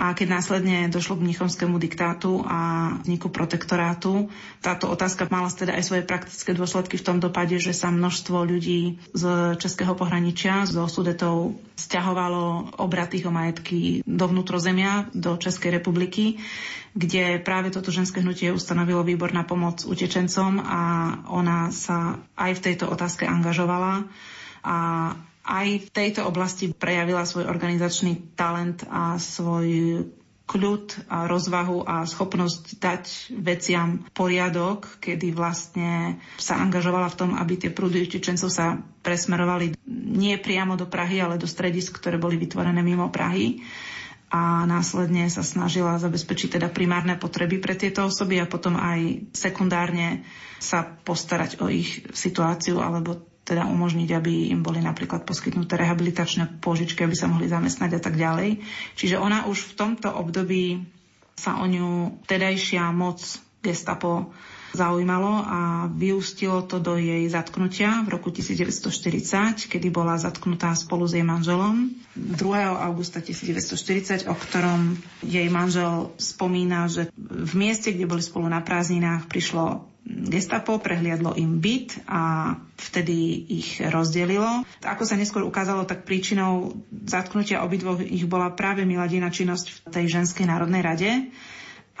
a 0.00 0.16
keď 0.16 0.40
následne 0.40 0.88
došlo 0.88 1.20
k 1.20 1.28
mnichovskému 1.28 1.76
diktátu 1.76 2.40
a 2.48 2.96
vzniku 3.04 3.28
protektorátu, 3.28 4.32
táto 4.64 4.88
otázka 4.88 5.28
mala 5.28 5.52
teda 5.52 5.76
aj 5.76 5.84
svoje 5.84 6.08
praktické 6.08 6.56
dôsledky 6.56 6.96
v 6.96 7.04
tom 7.04 7.20
dopade, 7.20 7.60
že 7.60 7.76
sa 7.76 7.92
množstvo 7.92 8.48
ľudí 8.48 8.96
z 9.12 9.24
českého 9.60 9.92
pohraničia, 9.92 10.64
zo 10.64 10.88
Sudetov, 10.88 11.52
stiahovalo 11.76 12.72
obratých 12.80 13.28
o 13.28 13.34
majetky 13.34 14.00
do 14.08 14.24
vnútrozemia, 14.24 15.12
do 15.12 15.36
Českej 15.36 15.76
republiky, 15.76 16.40
kde 16.96 17.36
práve 17.44 17.68
toto 17.68 17.92
ženské 17.92 18.24
hnutie 18.24 18.56
ustanovilo 18.56 19.04
výbor 19.04 19.36
na 19.36 19.44
pomoc 19.44 19.84
utečencom 19.84 20.64
a 20.64 20.80
ona 21.28 21.68
sa 21.76 22.16
aj 22.40 22.56
v 22.56 22.64
tejto 22.72 22.88
otázke 22.88 23.28
angažovala. 23.28 24.08
A 24.64 24.76
aj 25.44 25.68
v 25.84 25.88
tejto 25.88 26.28
oblasti 26.28 26.70
prejavila 26.70 27.24
svoj 27.24 27.48
organizačný 27.48 28.36
talent 28.36 28.84
a 28.88 29.16
svoj 29.16 30.04
kľud 30.50 31.06
a 31.06 31.30
rozvahu 31.30 31.86
a 31.86 32.02
schopnosť 32.02 32.82
dať 32.82 33.04
veciam 33.38 34.02
poriadok, 34.10 34.98
kedy 34.98 35.30
vlastne 35.30 36.18
sa 36.42 36.58
angažovala 36.58 37.06
v 37.14 37.18
tom, 37.22 37.30
aby 37.38 37.54
tie 37.54 37.70
prúdy 37.70 38.02
utečencov 38.02 38.50
sa 38.50 38.82
presmerovali 39.06 39.78
nie 40.10 40.34
priamo 40.42 40.74
do 40.74 40.90
Prahy, 40.90 41.22
ale 41.22 41.38
do 41.38 41.46
stredisk, 41.46 42.02
ktoré 42.02 42.18
boli 42.18 42.34
vytvorené 42.34 42.82
mimo 42.82 43.06
Prahy. 43.14 43.62
A 44.30 44.62
následne 44.62 45.26
sa 45.26 45.42
snažila 45.42 45.98
zabezpečiť 45.98 46.58
teda 46.58 46.70
primárne 46.70 47.18
potreby 47.18 47.58
pre 47.58 47.74
tieto 47.74 48.06
osoby 48.06 48.38
a 48.38 48.46
potom 48.46 48.78
aj 48.78 49.30
sekundárne 49.34 50.22
sa 50.62 50.86
postarať 50.86 51.58
o 51.62 51.66
ich 51.66 52.06
situáciu 52.14 52.78
alebo 52.78 53.29
teda 53.44 53.66
umožniť, 53.66 54.08
aby 54.14 54.52
im 54.52 54.62
boli 54.62 54.78
napríklad 54.78 55.26
poskytnuté 55.26 55.74
rehabilitačné 55.80 56.60
pôžičky, 56.62 57.02
aby 57.02 57.16
sa 57.18 57.26
mohli 57.26 57.50
zamestnať 57.50 57.98
a 57.98 58.00
tak 58.00 58.14
ďalej. 58.14 58.62
Čiže 58.94 59.18
ona 59.18 59.48
už 59.50 59.74
v 59.74 59.76
tomto 59.76 60.08
období 60.12 60.86
sa 61.34 61.58
o 61.58 61.66
ňu 61.66 62.20
tedajšia 62.28 62.92
moc 62.92 63.18
gestapo 63.60 64.32
zaujímalo 64.70 65.42
a 65.42 65.90
vyústilo 65.90 66.62
to 66.62 66.78
do 66.78 66.94
jej 66.94 67.26
zatknutia 67.26 68.06
v 68.06 68.14
roku 68.14 68.30
1940, 68.30 69.66
kedy 69.66 69.88
bola 69.90 70.14
zatknutá 70.14 70.78
spolu 70.78 71.10
s 71.10 71.18
jej 71.18 71.26
manželom. 71.26 71.90
2. 72.14 72.38
augusta 72.86 73.18
1940, 73.18 74.30
o 74.30 74.34
ktorom 74.38 74.94
jej 75.26 75.46
manžel 75.50 76.14
spomína, 76.22 76.86
že 76.86 77.10
v 77.18 77.52
mieste, 77.58 77.90
kde 77.90 78.06
boli 78.06 78.22
spolu 78.22 78.46
na 78.46 78.62
prázdninách, 78.62 79.26
prišlo 79.26 79.89
gestapo, 80.06 80.80
prehliadlo 80.80 81.36
im 81.36 81.60
byt 81.60 82.02
a 82.08 82.54
vtedy 82.76 83.46
ich 83.52 83.78
rozdelilo. 83.78 84.64
Ako 84.80 85.04
sa 85.04 85.18
neskôr 85.20 85.44
ukázalo, 85.44 85.84
tak 85.84 86.08
príčinou 86.08 86.72
zatknutia 87.04 87.62
obidvoch 87.62 88.00
ich 88.00 88.24
bola 88.24 88.52
práve 88.56 88.88
miladina 88.88 89.28
činnosť 89.28 89.66
v 89.66 89.76
tej 89.92 90.06
ženskej 90.20 90.48
národnej 90.48 90.82
rade. 90.82 91.10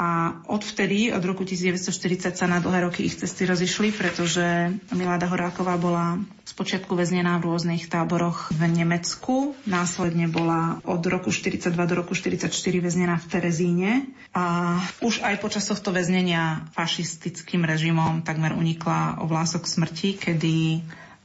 A 0.00 0.40
odvtedy, 0.48 1.12
od 1.12 1.20
roku 1.20 1.44
1940 1.44 2.32
sa 2.32 2.48
na 2.48 2.56
dlhé 2.56 2.88
roky 2.88 3.04
ich 3.04 3.20
cesty 3.20 3.44
rozišli, 3.44 3.92
pretože 3.92 4.72
Milada 4.96 5.28
Horáková 5.28 5.76
bola 5.76 6.16
spočiatku 6.48 6.96
väznená 6.96 7.36
v 7.36 7.52
rôznych 7.52 7.84
táboroch 7.92 8.48
v 8.48 8.64
Nemecku. 8.64 9.52
Následne 9.68 10.24
bola 10.24 10.80
od 10.88 11.04
roku 11.04 11.28
42 11.28 11.76
do 11.76 11.94
roku 12.00 12.16
44 12.16 12.48
väznená 12.80 13.20
v 13.20 13.26
Terezíne. 13.28 13.90
A 14.32 14.80
už 15.04 15.20
aj 15.20 15.36
počas 15.44 15.68
tohto 15.68 15.92
väznenia 15.92 16.64
fašistickým 16.72 17.68
režimom 17.68 18.24
takmer 18.24 18.56
unikla 18.56 19.20
o 19.20 19.28
vlások 19.28 19.68
smrti, 19.68 20.16
kedy 20.16 20.80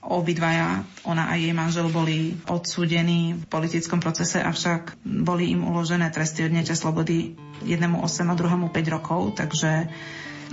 Obidvaja, 0.05 0.85
ona 1.03 1.29
a 1.29 1.33
jej 1.33 1.49
manžel, 1.49 1.89
boli 1.89 2.37
odsúdení 2.45 3.41
v 3.41 3.43
politickom 3.49 3.97
procese, 3.97 4.37
avšak 4.37 5.01
boli 5.01 5.49
im 5.49 5.65
uložené 5.65 6.13
tresty 6.13 6.45
odňatia 6.45 6.77
slobody 6.77 7.33
jednému 7.65 8.05
8 8.05 8.29
a 8.29 8.35
druhému 8.37 8.69
5 8.69 8.95
rokov, 8.95 9.33
takže 9.33 9.89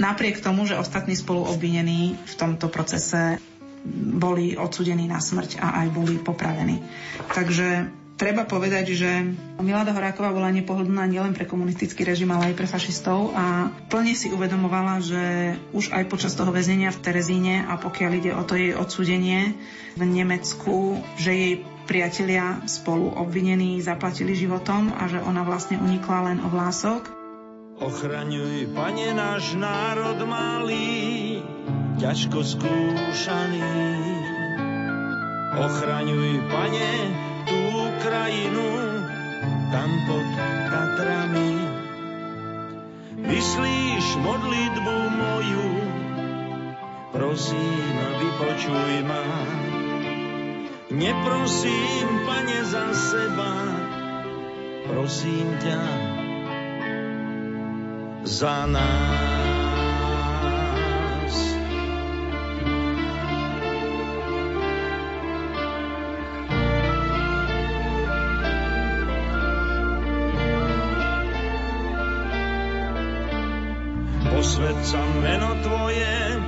napriek 0.00 0.40
tomu, 0.40 0.64
že 0.64 0.80
ostatní 0.80 1.12
spolu 1.12 1.44
obvinení 1.44 2.16
v 2.16 2.34
tomto 2.34 2.72
procese 2.72 3.36
boli 4.16 4.54
odsúdení 4.56 5.10
na 5.10 5.20
smrť 5.20 5.58
a 5.60 5.84
aj 5.84 5.86
boli 5.90 6.16
popravení. 6.16 6.80
Takže 7.34 7.90
treba 8.22 8.46
povedať, 8.46 8.94
že 8.94 9.10
Milada 9.58 9.90
Horáková 9.90 10.30
bola 10.30 10.54
nepohodlná 10.54 11.10
nielen 11.10 11.34
pre 11.34 11.42
komunistický 11.42 12.06
režim, 12.06 12.30
ale 12.30 12.54
aj 12.54 12.58
pre 12.62 12.70
fašistov 12.70 13.34
a 13.34 13.74
plne 13.90 14.14
si 14.14 14.30
uvedomovala, 14.30 15.02
že 15.02 15.22
už 15.74 15.90
aj 15.90 16.06
počas 16.06 16.38
toho 16.38 16.54
väznenia 16.54 16.94
v 16.94 17.02
Terezíne 17.02 17.66
a 17.66 17.74
pokiaľ 17.82 18.10
ide 18.22 18.30
o 18.30 18.46
to 18.46 18.54
jej 18.54 18.78
odsúdenie 18.78 19.58
v 19.98 20.02
Nemecku, 20.06 21.02
že 21.18 21.34
jej 21.34 21.54
priatelia 21.90 22.62
spolu 22.70 23.10
obvinení 23.10 23.82
zaplatili 23.82 24.38
životom 24.38 24.94
a 24.94 25.10
že 25.10 25.18
ona 25.18 25.42
vlastne 25.42 25.82
unikla 25.82 26.30
len 26.30 26.38
o 26.46 26.48
vlások. 26.48 27.10
Ochraňuj, 27.82 28.70
pane, 28.70 29.10
náš 29.18 29.58
národ 29.58 30.22
malý, 30.22 31.42
ťažko 31.98 32.38
skúšaný. 32.46 33.66
Ochraňuj, 35.58 36.46
pane, 36.46 36.90
krajinu, 38.02 38.68
tam 39.70 39.90
pod 40.10 40.28
Tatrami. 40.70 41.54
Myslíš 43.22 44.18
modlitbu 44.18 44.96
moju, 45.14 45.70
prosím, 47.14 47.94
vypočuj 48.18 48.94
ma. 49.06 49.24
Neprosím, 50.92 52.06
pane, 52.26 52.58
za 52.68 52.86
seba, 52.92 53.52
prosím 54.90 55.46
ťa 55.62 55.82
za 58.26 58.66
nás. 58.66 59.41
Srdca 74.82 75.06
meno 75.22 75.54
Tvoje, 75.62 76.42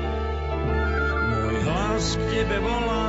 môj 1.31 1.55
hlas 1.71 2.19
k 2.19 2.23
Tebe 2.35 2.59
volá. 2.67 3.07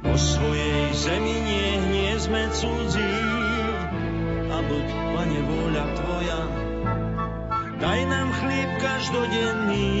Po 0.00 0.16
svojej 0.16 0.96
zemi 0.96 1.36
nie, 1.36 1.68
nie 1.92 2.12
sme 2.16 2.48
cudzí, 2.48 3.16
a 4.48 4.56
buď, 4.64 4.86
Pane, 4.88 5.40
vôľa 5.44 5.84
Tvoja. 6.00 6.40
Daj 7.76 8.00
nám 8.08 8.28
chlieb 8.40 8.70
každodenný 8.80 9.92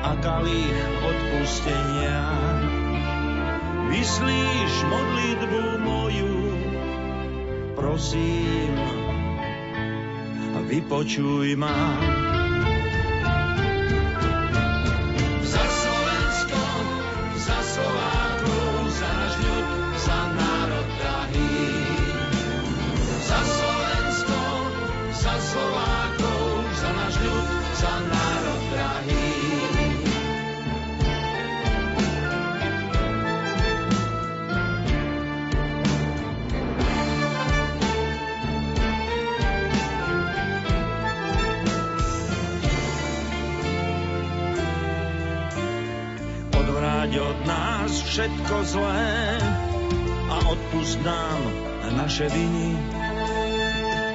a 0.00 0.10
kalich 0.24 0.80
odpustenia. 1.04 2.24
Vyslíš 3.92 4.74
modlitbu 4.88 5.62
moju, 5.84 6.36
prosím, 7.76 8.97
vypočuj 10.68 11.56
ma. 11.56 12.27
Všetko 48.48 48.64
zlé 48.64 49.12
a 50.32 50.36
odpust 50.48 50.96
nám 51.04 51.40
naše 52.00 52.32
viny. 52.32 52.80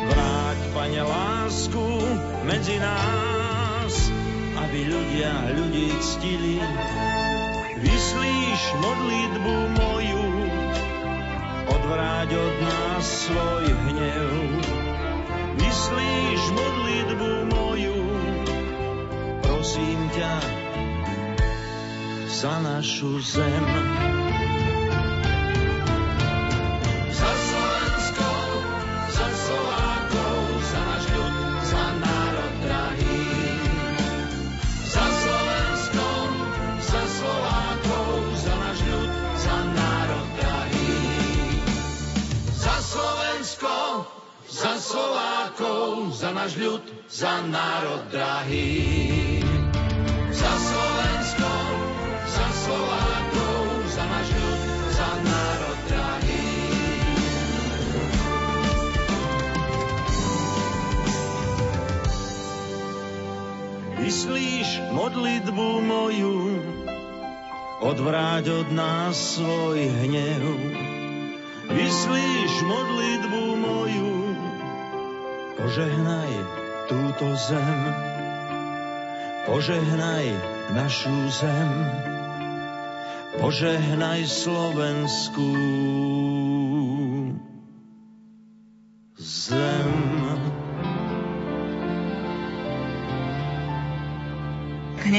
Vráť, 0.10 0.60
Pane, 0.74 1.02
lásku 1.06 1.86
medzi 2.42 2.82
nás, 2.82 3.94
aby 4.58 4.90
ľudia 4.90 5.54
ľudí 5.54 5.86
ctili. 6.02 6.58
Vyslíš 7.78 8.62
modlitbu 8.82 9.56
moju, 9.78 10.26
odvráť 11.70 12.34
od 12.34 12.56
nás 12.66 13.06
svoj 13.06 13.70
hnev. 13.70 14.34
Vyslíš 15.62 16.42
modlitbu 16.58 17.30
moju, 17.54 18.02
prosím 19.46 20.10
ťa, 20.18 20.34
za 22.34 22.58
našu 22.66 23.22
zem. 23.22 24.13
Náš 46.44 46.60
ľud, 46.60 46.84
za 47.08 47.40
národ 47.48 48.04
drahý. 48.12 48.76
Za 50.28 50.52
Slovensko, 50.60 51.52
za 52.28 52.48
Slovákov, 52.52 53.64
za 53.88 54.04
náš 54.12 54.28
ľud, 54.28 54.60
za 54.92 55.10
národ 55.24 55.80
drahý. 55.88 56.48
Vyslíš 64.04 64.70
modlitbu 64.92 65.68
moju, 65.80 66.60
odvráť 67.88 68.52
od 68.52 68.68
nás 68.76 69.16
svoj 69.40 69.80
hnev. 69.80 70.44
Vyslíš 71.72 72.54
modlitbu 72.68 73.43
požehnaj 75.74 76.34
túto 76.86 77.34
zem. 77.34 77.82
Požehnaj 79.50 80.26
našu 80.70 81.18
zem 81.34 81.72
požehnaj 83.42 84.22
Slovensku 84.30 85.50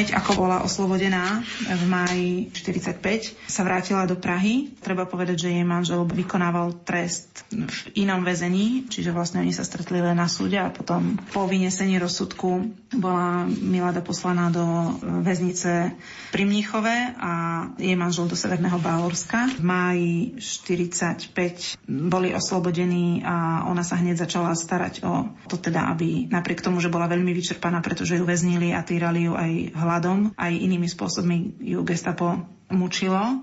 hneď 0.04 0.20
ako 0.20 0.36
bola 0.36 0.60
oslobodená 0.60 1.40
v 1.64 1.84
máji 1.88 2.52
45, 2.52 3.48
sa 3.48 3.64
vrátila 3.64 4.04
do 4.04 4.20
Prahy. 4.20 4.68
Treba 4.84 5.08
povedať, 5.08 5.48
že 5.48 5.56
jej 5.56 5.64
manžel 5.64 6.04
vykonával 6.04 6.76
trest 6.84 7.48
v 7.48 8.04
inom 8.04 8.20
väzení, 8.20 8.84
čiže 8.92 9.16
vlastne 9.16 9.40
oni 9.40 9.56
sa 9.56 9.64
stretli 9.64 10.04
len 10.04 10.20
na 10.20 10.28
súde 10.28 10.60
a 10.60 10.68
potom 10.68 11.16
po 11.32 11.48
vynesení 11.48 11.96
rozsudku 11.96 12.68
bola 13.00 13.48
Milada 13.48 14.04
poslaná 14.04 14.52
do 14.52 14.92
väznice 15.24 15.96
pri 16.28 16.44
Mníchove 16.44 17.16
a 17.16 17.32
jej 17.80 17.96
manžel 17.96 18.28
do 18.28 18.36
Severného 18.36 18.76
Bálorska. 18.84 19.56
V 19.56 19.64
máji 19.64 20.36
45 20.36 21.80
boli 21.88 22.36
oslobodení 22.36 23.24
a 23.24 23.64
ona 23.72 23.80
sa 23.80 23.96
hneď 23.96 24.28
začala 24.28 24.52
starať 24.52 25.00
o 25.00 25.32
to 25.48 25.56
teda, 25.56 25.88
aby 25.96 26.28
napriek 26.28 26.60
tomu, 26.60 26.76
že 26.84 26.92
bola 26.92 27.08
veľmi 27.08 27.32
vyčerpaná, 27.32 27.80
pretože 27.80 28.20
ju 28.20 28.28
väznili 28.28 28.76
a 28.76 28.84
týrali 28.84 29.24
ju 29.24 29.32
aj 29.32 29.80
hladom, 30.04 30.36
aj 30.36 30.52
inými 30.52 30.84
spôsobmi 30.84 31.64
ju 31.64 31.80
gestapo 31.80 32.44
mučilo, 32.68 33.40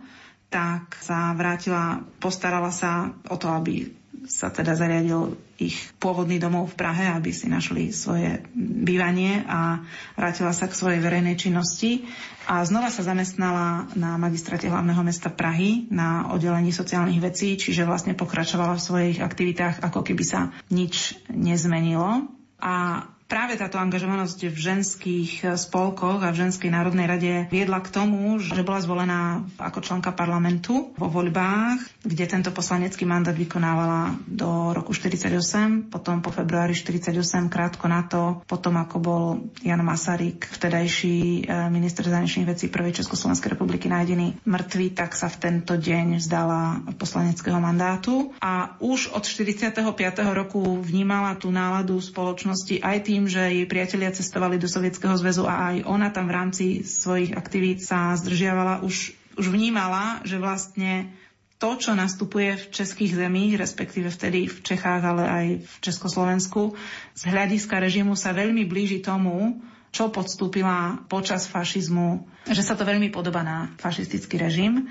tak 0.53 0.93
sa 1.01 1.34
vrátila, 1.34 2.05
postarala 2.22 2.70
sa 2.70 3.18
o 3.26 3.36
to, 3.41 3.49
aby 3.49 3.89
sa 4.30 4.53
teda 4.53 4.78
zariadil 4.78 5.34
ich 5.57 5.74
pôvodný 5.97 6.38
domov 6.38 6.70
v 6.70 6.78
Prahe, 6.78 7.09
aby 7.09 7.34
si 7.34 7.49
našli 7.49 7.89
svoje 7.89 8.45
bývanie 8.53 9.41
a 9.49 9.82
vrátila 10.14 10.53
sa 10.53 10.70
k 10.70 10.78
svojej 10.78 11.01
verejnej 11.01 11.41
činnosti. 11.41 12.05
A 12.45 12.62
znova 12.62 12.93
sa 12.93 13.01
zamestnala 13.01 13.89
na 13.97 14.22
magistrate 14.22 14.70
hlavného 14.70 15.01
mesta 15.01 15.34
Prahy 15.34 15.89
na 15.89 16.30
oddelení 16.30 16.70
sociálnych 16.70 17.18
vecí, 17.18 17.57
čiže 17.57 17.89
vlastne 17.89 18.14
pokračovala 18.14 18.78
v 18.78 18.86
svojich 18.86 19.18
aktivitách, 19.26 19.82
ako 19.82 20.05
keby 20.05 20.22
sa 20.22 20.53
nič 20.70 21.18
nezmenilo. 21.34 22.30
A 22.62 23.09
práve 23.32 23.56
táto 23.56 23.80
angažovanosť 23.80 24.52
v 24.52 24.58
ženských 24.60 25.32
spolkoch 25.56 26.20
a 26.20 26.36
v 26.36 26.44
ženskej 26.44 26.68
národnej 26.68 27.08
rade 27.08 27.34
viedla 27.48 27.80
k 27.80 27.88
tomu, 27.88 28.36
že 28.44 28.60
bola 28.60 28.84
zvolená 28.84 29.48
ako 29.56 29.80
členka 29.80 30.12
parlamentu 30.12 30.92
vo 31.00 31.08
voľbách, 31.08 31.80
kde 32.04 32.28
tento 32.28 32.52
poslanecký 32.52 33.08
mandát 33.08 33.32
vykonávala 33.32 34.20
do 34.28 34.76
roku 34.76 34.92
48, 34.92 35.88
potom 35.88 36.20
po 36.20 36.36
februári 36.36 36.76
48, 36.76 37.48
krátko 37.48 37.88
na 37.88 38.04
to, 38.04 38.44
potom 38.52 38.76
ako 38.76 38.98
bol 39.00 39.24
Jan 39.64 39.80
Masaryk, 39.80 40.52
vtedajší 40.52 41.48
e, 41.48 41.72
minister 41.72 42.04
zahraničných 42.04 42.52
vecí 42.52 42.68
prvej 42.68 43.00
Československej 43.00 43.56
republiky 43.56 43.88
nájdený 43.88 44.44
mŕtvy, 44.44 44.92
tak 44.92 45.16
sa 45.16 45.32
v 45.32 45.40
tento 45.40 45.80
deň 45.80 46.20
vzdala 46.20 46.84
poslaneckého 47.00 47.64
mandátu 47.64 48.36
a 48.44 48.76
už 48.84 49.16
od 49.16 49.24
45. 49.24 49.88
roku 50.36 50.60
vnímala 50.84 51.40
tú 51.40 51.48
náladu 51.48 51.96
spoločnosti 52.04 52.84
aj 52.84 52.98
tým, 53.08 53.21
tým, 53.22 53.30
že 53.30 53.54
jej 53.54 53.70
priatelia 53.70 54.10
cestovali 54.10 54.58
do 54.58 54.66
Sovietskeho 54.66 55.14
zväzu 55.14 55.46
a 55.46 55.70
aj 55.70 55.86
ona 55.86 56.10
tam 56.10 56.26
v 56.26 56.34
rámci 56.42 56.66
svojich 56.82 57.38
aktivít 57.38 57.86
sa 57.86 58.18
zdržiavala, 58.18 58.82
už, 58.82 59.14
už 59.38 59.46
vnímala, 59.46 60.26
že 60.26 60.42
vlastne 60.42 61.14
to, 61.62 61.78
čo 61.78 61.94
nastupuje 61.94 62.58
v 62.58 62.66
českých 62.74 63.22
zemích, 63.22 63.62
respektíve 63.62 64.10
vtedy 64.10 64.50
v 64.50 64.58
Čechách, 64.66 65.06
ale 65.06 65.24
aj 65.30 65.46
v 65.62 65.74
Československu, 65.86 66.74
z 67.14 67.22
hľadiska 67.30 67.78
režimu 67.78 68.18
sa 68.18 68.34
veľmi 68.34 68.66
blíži 68.66 69.06
tomu, 69.06 69.62
čo 69.94 70.10
podstúpila 70.10 71.06
počas 71.06 71.46
fašizmu, 71.46 72.26
že 72.50 72.66
sa 72.66 72.74
to 72.74 72.90
veľmi 72.90 73.14
podobá 73.14 73.46
na 73.46 73.70
fašistický 73.78 74.42
režim. 74.42 74.90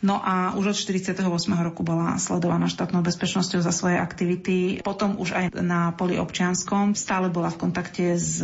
No 0.00 0.16
a 0.16 0.56
už 0.56 0.72
od 0.72 0.76
48. 0.80 1.20
roku 1.60 1.84
bola 1.84 2.16
sledovaná 2.16 2.72
štátnou 2.72 3.04
bezpečnosťou 3.04 3.60
za 3.60 3.68
svoje 3.68 4.00
aktivity. 4.00 4.80
Potom 4.80 5.20
už 5.20 5.36
aj 5.36 5.44
na 5.60 5.92
poli 5.92 6.16
občianskom 6.16 6.96
stále 6.96 7.28
bola 7.28 7.52
v 7.52 7.60
kontakte 7.60 8.16
s 8.16 8.40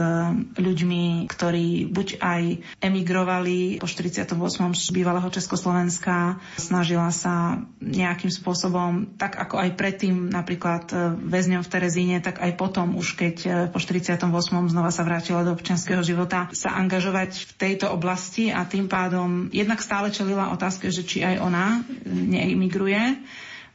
ľuďmi, 0.61 1.25
ktorí 1.33 1.89
buď 1.89 2.09
aj 2.21 2.43
emigrovali 2.85 3.81
po 3.81 3.89
48. 3.89 4.37
z 4.77 4.91
bývalého 4.93 5.29
Československa, 5.33 6.37
snažila 6.61 7.09
sa 7.09 7.65
nejakým 7.81 8.29
spôsobom, 8.29 9.17
tak 9.17 9.41
ako 9.41 9.57
aj 9.57 9.81
predtým 9.81 10.29
napríklad 10.29 10.93
väzňom 11.25 11.65
v 11.65 11.73
Terezíne, 11.73 12.17
tak 12.21 12.45
aj 12.45 12.53
potom 12.61 13.01
už 13.01 13.17
keď 13.17 13.37
po 13.73 13.81
48. 13.81 14.21
znova 14.69 14.93
sa 14.93 15.09
vrátila 15.09 15.41
do 15.41 15.57
občianského 15.57 16.05
života, 16.05 16.53
sa 16.53 16.77
angažovať 16.77 17.49
v 17.49 17.53
tejto 17.57 17.89
oblasti 17.89 18.53
a 18.53 18.69
tým 18.69 18.93
pádom 18.93 19.49
jednak 19.57 19.81
stále 19.81 20.13
čelila 20.13 20.53
otázke, 20.53 20.93
že 20.93 21.01
či 21.01 21.25
aj 21.25 21.46
ona 21.47 21.87
neimigruje, 22.07 23.23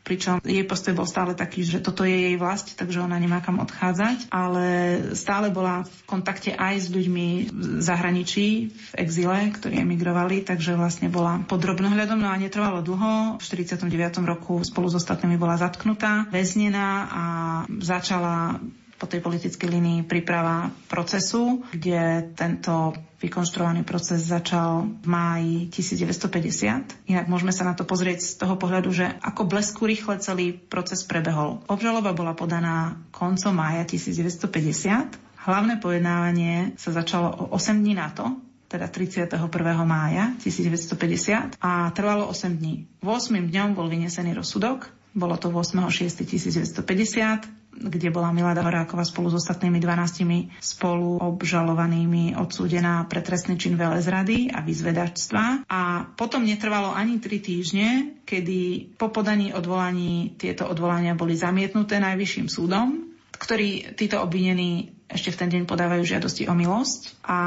pričom 0.02 0.42
jej 0.42 0.66
postoj 0.66 0.98
bol 0.98 1.06
stále 1.06 1.38
taký, 1.38 1.62
že 1.62 1.78
toto 1.80 2.02
je 2.02 2.12
jej 2.12 2.36
vlast, 2.36 2.74
takže 2.74 3.06
ona 3.06 3.22
nemá 3.22 3.40
kam 3.40 3.62
odchádzať, 3.62 4.34
ale 4.34 4.66
stále 5.14 5.54
bola 5.54 5.86
v 5.86 5.98
kontakte 6.10 6.58
aj 6.58 6.76
s 6.82 6.88
ľuďmi 6.90 7.28
v 7.54 7.82
zahraničí, 7.82 8.48
v 8.74 8.94
exile, 8.98 9.54
ktorí 9.54 9.78
emigrovali, 9.78 10.42
takže 10.42 10.74
vlastne 10.74 11.14
bola 11.14 11.46
pod 11.46 11.62
drobnohľadom, 11.62 12.18
no 12.18 12.30
a 12.34 12.42
netrvalo 12.42 12.82
dlho. 12.82 13.38
V 13.38 13.44
49. 13.46 13.88
roku 14.26 14.66
spolu 14.66 14.90
s 14.90 14.98
ostatnými 14.98 15.38
bola 15.38 15.62
zatknutá, 15.62 16.26
väznená 16.34 16.90
a 17.08 17.24
začala 17.80 18.58
po 19.02 19.10
tej 19.10 19.26
politickej 19.26 19.66
línii 19.66 20.06
príprava 20.06 20.70
procesu, 20.86 21.66
kde 21.74 22.30
tento 22.38 22.94
vykonštruovaný 23.18 23.82
proces 23.82 24.30
začal 24.30 24.86
v 25.02 25.08
máji 25.10 25.74
1950. 25.74 27.10
Inak 27.10 27.26
môžeme 27.26 27.50
sa 27.50 27.66
na 27.66 27.74
to 27.74 27.82
pozrieť 27.82 28.22
z 28.22 28.38
toho 28.38 28.62
pohľadu, 28.62 28.94
že 28.94 29.10
ako 29.26 29.50
blesku 29.50 29.90
rýchle 29.90 30.22
celý 30.22 30.54
proces 30.54 31.02
prebehol. 31.02 31.66
Obžaloba 31.66 32.14
bola 32.14 32.38
podaná 32.38 33.02
koncom 33.10 33.58
mája 33.58 33.90
1950. 33.90 35.18
Hlavné 35.42 35.82
pojednávanie 35.82 36.78
sa 36.78 36.94
začalo 36.94 37.34
o 37.34 37.58
8 37.58 37.82
dní 37.82 37.98
na 37.98 38.14
to, 38.14 38.30
teda 38.70 38.86
31. 38.86 39.42
mája 39.82 40.38
1950 40.38 41.58
a 41.58 41.90
trvalo 41.98 42.30
8 42.30 42.62
dní. 42.62 42.86
V 43.02 43.08
8. 43.10 43.50
dňom 43.50 43.74
bol 43.74 43.90
vynesený 43.90 44.38
rozsudok, 44.38 44.94
bolo 45.18 45.42
to 45.42 45.50
8.6.1950 45.50 47.61
kde 47.72 48.12
bola 48.12 48.36
Milada 48.36 48.62
Horáková 48.62 49.08
spolu 49.08 49.32
s 49.32 49.40
ostatnými 49.42 49.80
12 49.80 50.60
spolu 50.60 51.18
obžalovanými 51.18 52.36
odsúdená 52.36 53.08
pre 53.08 53.24
trestný 53.24 53.56
čin 53.56 53.80
veľezrady 53.80 54.52
a 54.52 54.60
vyzvedačstva. 54.60 55.66
A 55.72 56.12
potom 56.14 56.44
netrvalo 56.44 56.92
ani 56.92 57.18
3 57.24 57.40
týždne, 57.40 57.88
kedy 58.28 58.92
po 59.00 59.10
podaní 59.10 59.56
odvolaní 59.56 60.36
tieto 60.36 60.68
odvolania 60.68 61.16
boli 61.16 61.34
zamietnuté 61.34 61.98
Najvyšším 62.04 62.48
súdom, 62.52 63.12
ktorý 63.34 63.96
títo 63.96 64.20
obvinení 64.22 64.94
ešte 65.12 65.36
v 65.36 65.40
ten 65.40 65.50
deň 65.52 65.64
podávajú 65.68 66.04
žiadosti 66.08 66.48
o 66.48 66.56
milosť 66.56 67.20
a 67.28 67.40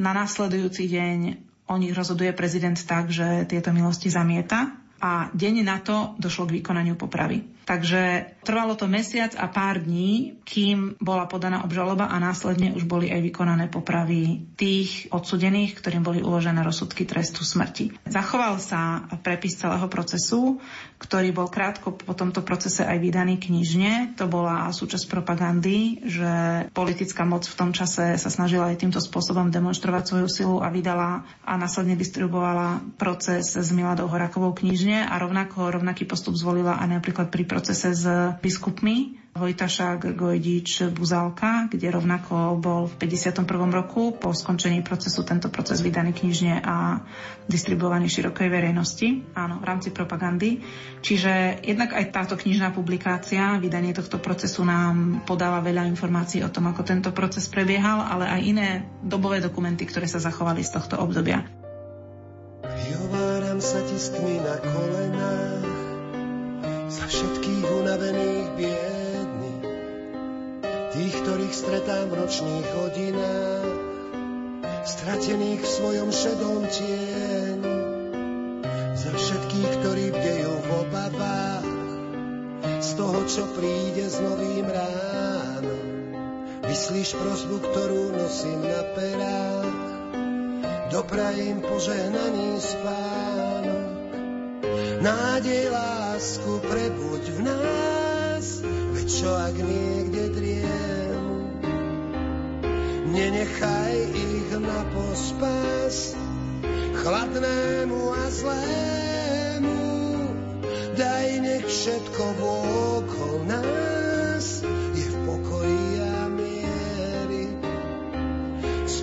na 0.00 0.12
následujúci 0.16 0.88
deň 0.88 1.18
o 1.68 1.74
nich 1.76 1.92
rozhoduje 1.92 2.32
prezident 2.32 2.74
tak, 2.74 3.12
že 3.12 3.44
tieto 3.44 3.70
milosti 3.70 4.08
zamieta 4.08 4.79
a 5.00 5.32
deň 5.32 5.64
na 5.64 5.80
to 5.80 6.12
došlo 6.20 6.44
k 6.46 6.60
vykonaniu 6.60 6.94
popravy. 6.94 7.60
Takže 7.70 8.34
trvalo 8.42 8.74
to 8.74 8.90
mesiac 8.90 9.30
a 9.38 9.46
pár 9.46 9.78
dní, 9.78 10.42
kým 10.42 10.98
bola 10.98 11.30
podaná 11.30 11.62
obžaloba 11.62 12.10
a 12.10 12.18
následne 12.18 12.74
už 12.74 12.82
boli 12.82 13.14
aj 13.14 13.22
vykonané 13.22 13.70
popravy 13.70 14.50
tých 14.58 15.06
odsudených, 15.14 15.78
ktorým 15.78 16.02
boli 16.02 16.18
uložené 16.18 16.66
rozsudky 16.66 17.06
trestu 17.06 17.46
smrti. 17.46 17.94
Zachoval 18.10 18.58
sa 18.58 19.06
prepis 19.22 19.54
celého 19.54 19.86
procesu, 19.86 20.58
ktorý 20.98 21.30
bol 21.30 21.46
krátko 21.46 21.94
po 21.94 22.10
tomto 22.10 22.42
procese 22.42 22.82
aj 22.82 22.98
vydaný 22.98 23.38
knižne. 23.38 24.18
To 24.18 24.26
bola 24.26 24.66
súčasť 24.74 25.06
propagandy, 25.06 26.02
že 26.10 26.30
politická 26.74 27.22
moc 27.22 27.46
v 27.46 27.54
tom 27.54 27.70
čase 27.70 28.18
sa 28.18 28.30
snažila 28.34 28.74
aj 28.74 28.82
týmto 28.82 28.98
spôsobom 28.98 29.46
demonstrovať 29.54 30.10
svoju 30.10 30.26
silu 30.26 30.56
a 30.58 30.74
vydala 30.74 31.22
a 31.46 31.54
následne 31.54 31.94
distribuovala 31.94 32.82
proces 32.98 33.54
s 33.54 33.70
Miladou 33.70 34.10
Horakovou 34.10 34.50
knižne 34.58 34.89
a 34.98 35.14
rovnako 35.20 35.70
rovnaký 35.78 36.08
postup 36.08 36.34
zvolila 36.34 36.80
aj 36.82 36.98
napríklad 36.98 37.30
pri 37.30 37.46
procese 37.46 37.94
s 37.94 38.04
biskupmi 38.42 39.20
Vojtašák, 39.30 40.18
Gojdič, 40.18 40.90
Buzálka, 40.90 41.70
kde 41.70 41.94
rovnako 41.94 42.58
bol 42.58 42.90
v 42.90 43.06
51. 43.06 43.46
roku 43.70 44.10
po 44.10 44.34
skončení 44.34 44.82
procesu 44.82 45.22
tento 45.22 45.46
proces 45.54 45.78
vydaný 45.86 46.10
knižne 46.10 46.58
a 46.58 47.06
distribuovaný 47.46 48.10
širokej 48.10 48.50
verejnosti, 48.50 49.22
áno, 49.38 49.62
v 49.62 49.64
rámci 49.70 49.94
propagandy. 49.94 50.66
Čiže 50.98 51.62
jednak 51.62 51.94
aj 51.94 52.10
táto 52.10 52.34
knižná 52.34 52.74
publikácia, 52.74 53.62
vydanie 53.62 53.94
tohto 53.94 54.18
procesu 54.18 54.66
nám 54.66 55.22
podáva 55.22 55.62
veľa 55.62 55.86
informácií 55.86 56.42
o 56.42 56.50
tom, 56.50 56.66
ako 56.66 56.82
tento 56.82 57.14
proces 57.14 57.46
prebiehal, 57.46 58.02
ale 58.02 58.26
aj 58.26 58.40
iné 58.42 58.68
dobové 58.98 59.38
dokumenty, 59.38 59.86
ktoré 59.86 60.10
sa 60.10 60.18
zachovali 60.18 60.66
z 60.66 60.74
tohto 60.74 60.98
obdobia. 60.98 61.59
Vyhováram 62.78 63.58
sa 63.58 63.82
tiskmi 63.82 64.38
na 64.38 64.56
kolenách 64.62 65.66
za 66.90 67.04
všetkých 67.06 67.64
unavených 67.66 68.48
biedných, 68.54 69.64
tých, 70.94 71.14
ktorých 71.22 71.54
stretám 71.54 72.06
v 72.10 72.18
nočných 72.22 72.68
hodinách, 72.78 73.74
stratených 74.86 75.60
v 75.62 75.68
svojom 75.68 76.10
šedom 76.14 76.60
tieni, 76.70 77.78
za 78.94 79.10
všetkých, 79.14 79.70
ktorí 79.80 80.06
bdejú 80.12 80.52
v 80.54 80.68
obavách, 80.86 81.68
z 82.80 82.90
toho, 82.96 83.20
čo 83.28 83.44
príde 83.54 84.08
s 84.08 84.16
novým 84.18 84.66
ránom. 84.66 85.84
Vyslíš 86.64 87.18
prosbu, 87.18 87.56
ktorú 87.60 88.14
nosím 88.14 88.60
na 88.62 88.82
perách, 88.94 89.79
doprajem 90.90 91.62
požehnaný 91.62 92.58
spánok. 92.58 93.90
Nádej 95.00 95.70
lásku 95.70 96.60
prebuď 96.66 97.24
v 97.30 97.40
nás, 97.46 98.46
veď 98.66 99.06
čo 99.08 99.30
ak 99.30 99.56
niekde 99.56 100.24
driemu. 100.34 101.34
Nenechaj 103.08 103.96
ich 104.12 104.50
na 104.58 104.80
pospas, 104.92 106.18
chladnému 107.00 108.02
a 108.12 108.24
zlému. 108.28 109.82
Daj 110.98 111.28
nech 111.40 111.64
všetko 111.64 112.24
okolo 113.00 113.46
nás 113.46 113.89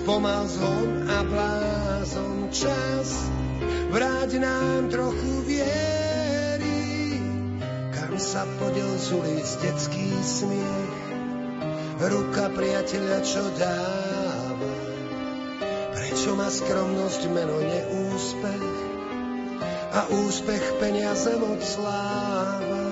Spomal 0.08 0.48
zhon 0.48 1.04
a 1.04 1.20
blázon 1.20 2.48
čas, 2.48 3.28
vráť 3.92 4.40
nám 4.40 4.88
trochu 4.88 5.44
viery. 5.44 7.20
Kam 7.92 8.16
sa 8.16 8.48
podel 8.56 8.88
z 8.88 9.12
ulic 9.12 9.48
detský 9.60 10.08
smiech, 10.24 10.96
ruka 12.08 12.48
priateľa, 12.56 13.18
čo 13.20 13.52
dáva 13.60 14.72
čo 16.24 16.32
má 16.40 16.48
skromnosť 16.48 17.28
meno 17.28 17.60
neúspech 17.60 18.64
a 19.92 20.08
úspech 20.24 20.80
peniaze 20.80 21.36
moc 21.36 21.60
sláva. 21.60 22.84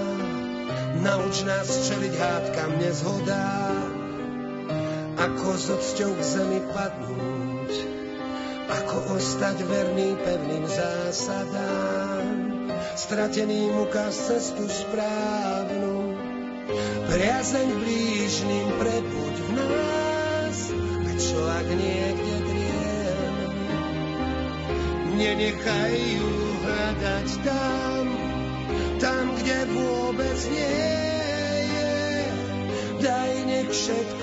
Nauč 1.01 1.49
nás 1.49 1.65
čeliť 1.65 2.13
hádkam 2.13 2.77
nezhodá, 2.77 3.66
ako 5.27 5.49
s 5.59 5.67
odsťou 5.75 6.13
k 6.15 6.23
zemi 6.23 6.61
padnúť, 6.71 7.73
ako 8.71 9.19
ostať 9.19 9.57
verný 9.67 10.15
pevným 10.23 10.65
zásadám. 10.71 12.27
Strateným 12.95 13.75
ukáž 13.83 14.15
cestu 14.15 14.71
správnu, 14.71 16.15
priazeň 17.11 17.69
blížným 17.75 18.69
prebuď 18.79 19.35
v 19.35 19.51
nás, 19.59 20.59
veď 21.05 21.19
čo 21.19 21.41
ak 21.43 21.69
niekde 21.75 22.37
nenechaj 25.17 25.97
ju 25.97 26.31
hľadať 26.61 27.29
tam, 27.41 28.05
tam, 29.01 29.25
kde 29.41 29.59
vôbec 29.73 30.39
nie 30.53 30.81
je. 31.73 31.95
Daj 33.01 33.33
nech 33.49 33.71
všetko 33.73 34.16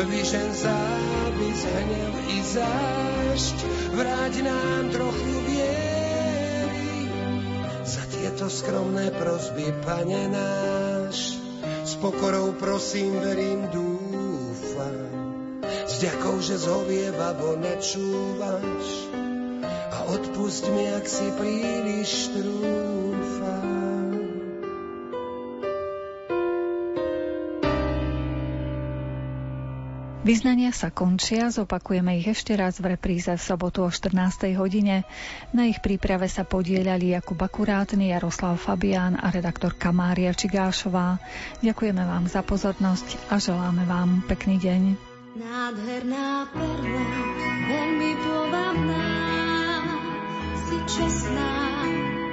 Vyžen 0.00 0.48
závis, 0.56 1.60
hnev 1.60 2.14
i 2.32 2.38
zášť, 2.40 3.56
vráť 3.92 4.34
nám 4.40 4.88
trochu 4.88 5.32
viery. 5.44 7.04
Za 7.84 8.08
tieto 8.08 8.48
skromné 8.48 9.12
prosby, 9.12 9.68
Pane 9.84 10.24
náš, 10.32 11.36
s 11.84 12.00
pokorou 12.00 12.56
prosím, 12.56 13.20
verím, 13.20 13.68
dúfam. 13.68 14.96
S 15.68 16.00
ďakou, 16.00 16.40
že 16.40 16.56
zhovievavo 16.56 17.60
nečúvaš 17.60 18.86
a 19.90 20.08
odpust 20.16 20.64
mi, 20.72 20.88
ak 20.96 21.04
si 21.04 21.28
príliš 21.36 22.32
trúfam. 22.32 23.89
Vyznania 30.20 30.68
sa 30.68 30.92
končia, 30.92 31.48
zopakujeme 31.48 32.20
ich 32.20 32.28
ešte 32.28 32.52
raz 32.52 32.76
v 32.76 32.92
repríze 32.92 33.32
v 33.32 33.40
sobotu 33.40 33.80
o 33.80 33.88
14. 33.88 34.52
hodine. 34.52 35.08
Na 35.56 35.64
ich 35.64 35.80
príprave 35.80 36.28
sa 36.28 36.44
podielali 36.44 37.16
Jakub 37.16 37.40
Akurátny, 37.40 38.12
Jaroslav 38.12 38.60
Fabián 38.60 39.16
a 39.16 39.32
redaktorka 39.32 39.96
Mária 39.96 40.36
Čigášová. 40.36 41.16
Ďakujeme 41.64 42.04
vám 42.04 42.28
za 42.28 42.44
pozornosť 42.44 43.32
a 43.32 43.40
želáme 43.40 43.88
vám 43.88 44.20
pekný 44.28 44.60
deň. 44.60 44.82
Nádherná 45.40 46.52
perla, 46.52 47.06
veľmi 47.64 48.12
pôvabná, 48.20 49.08
si 50.68 50.78
čestná, 50.84 51.52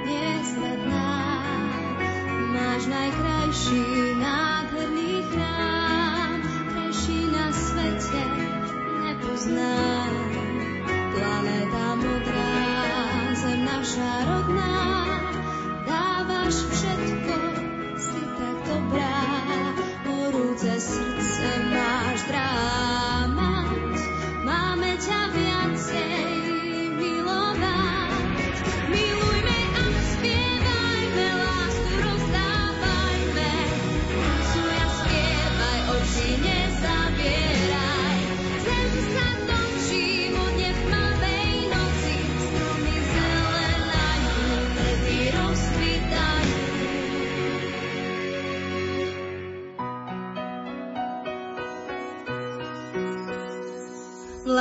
nesvedná, 0.04 1.08
máš 2.52 2.82
najkrajší 2.84 3.80
nádherný 4.20 4.47
Planéta 11.14 11.94
modrá, 11.94 12.50
zem 13.38 13.62
naša 13.62 14.26
rodná, 14.26 14.74
dávaš 15.86 16.54
všetko, 16.58 16.77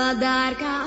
Vladárka 0.08 0.87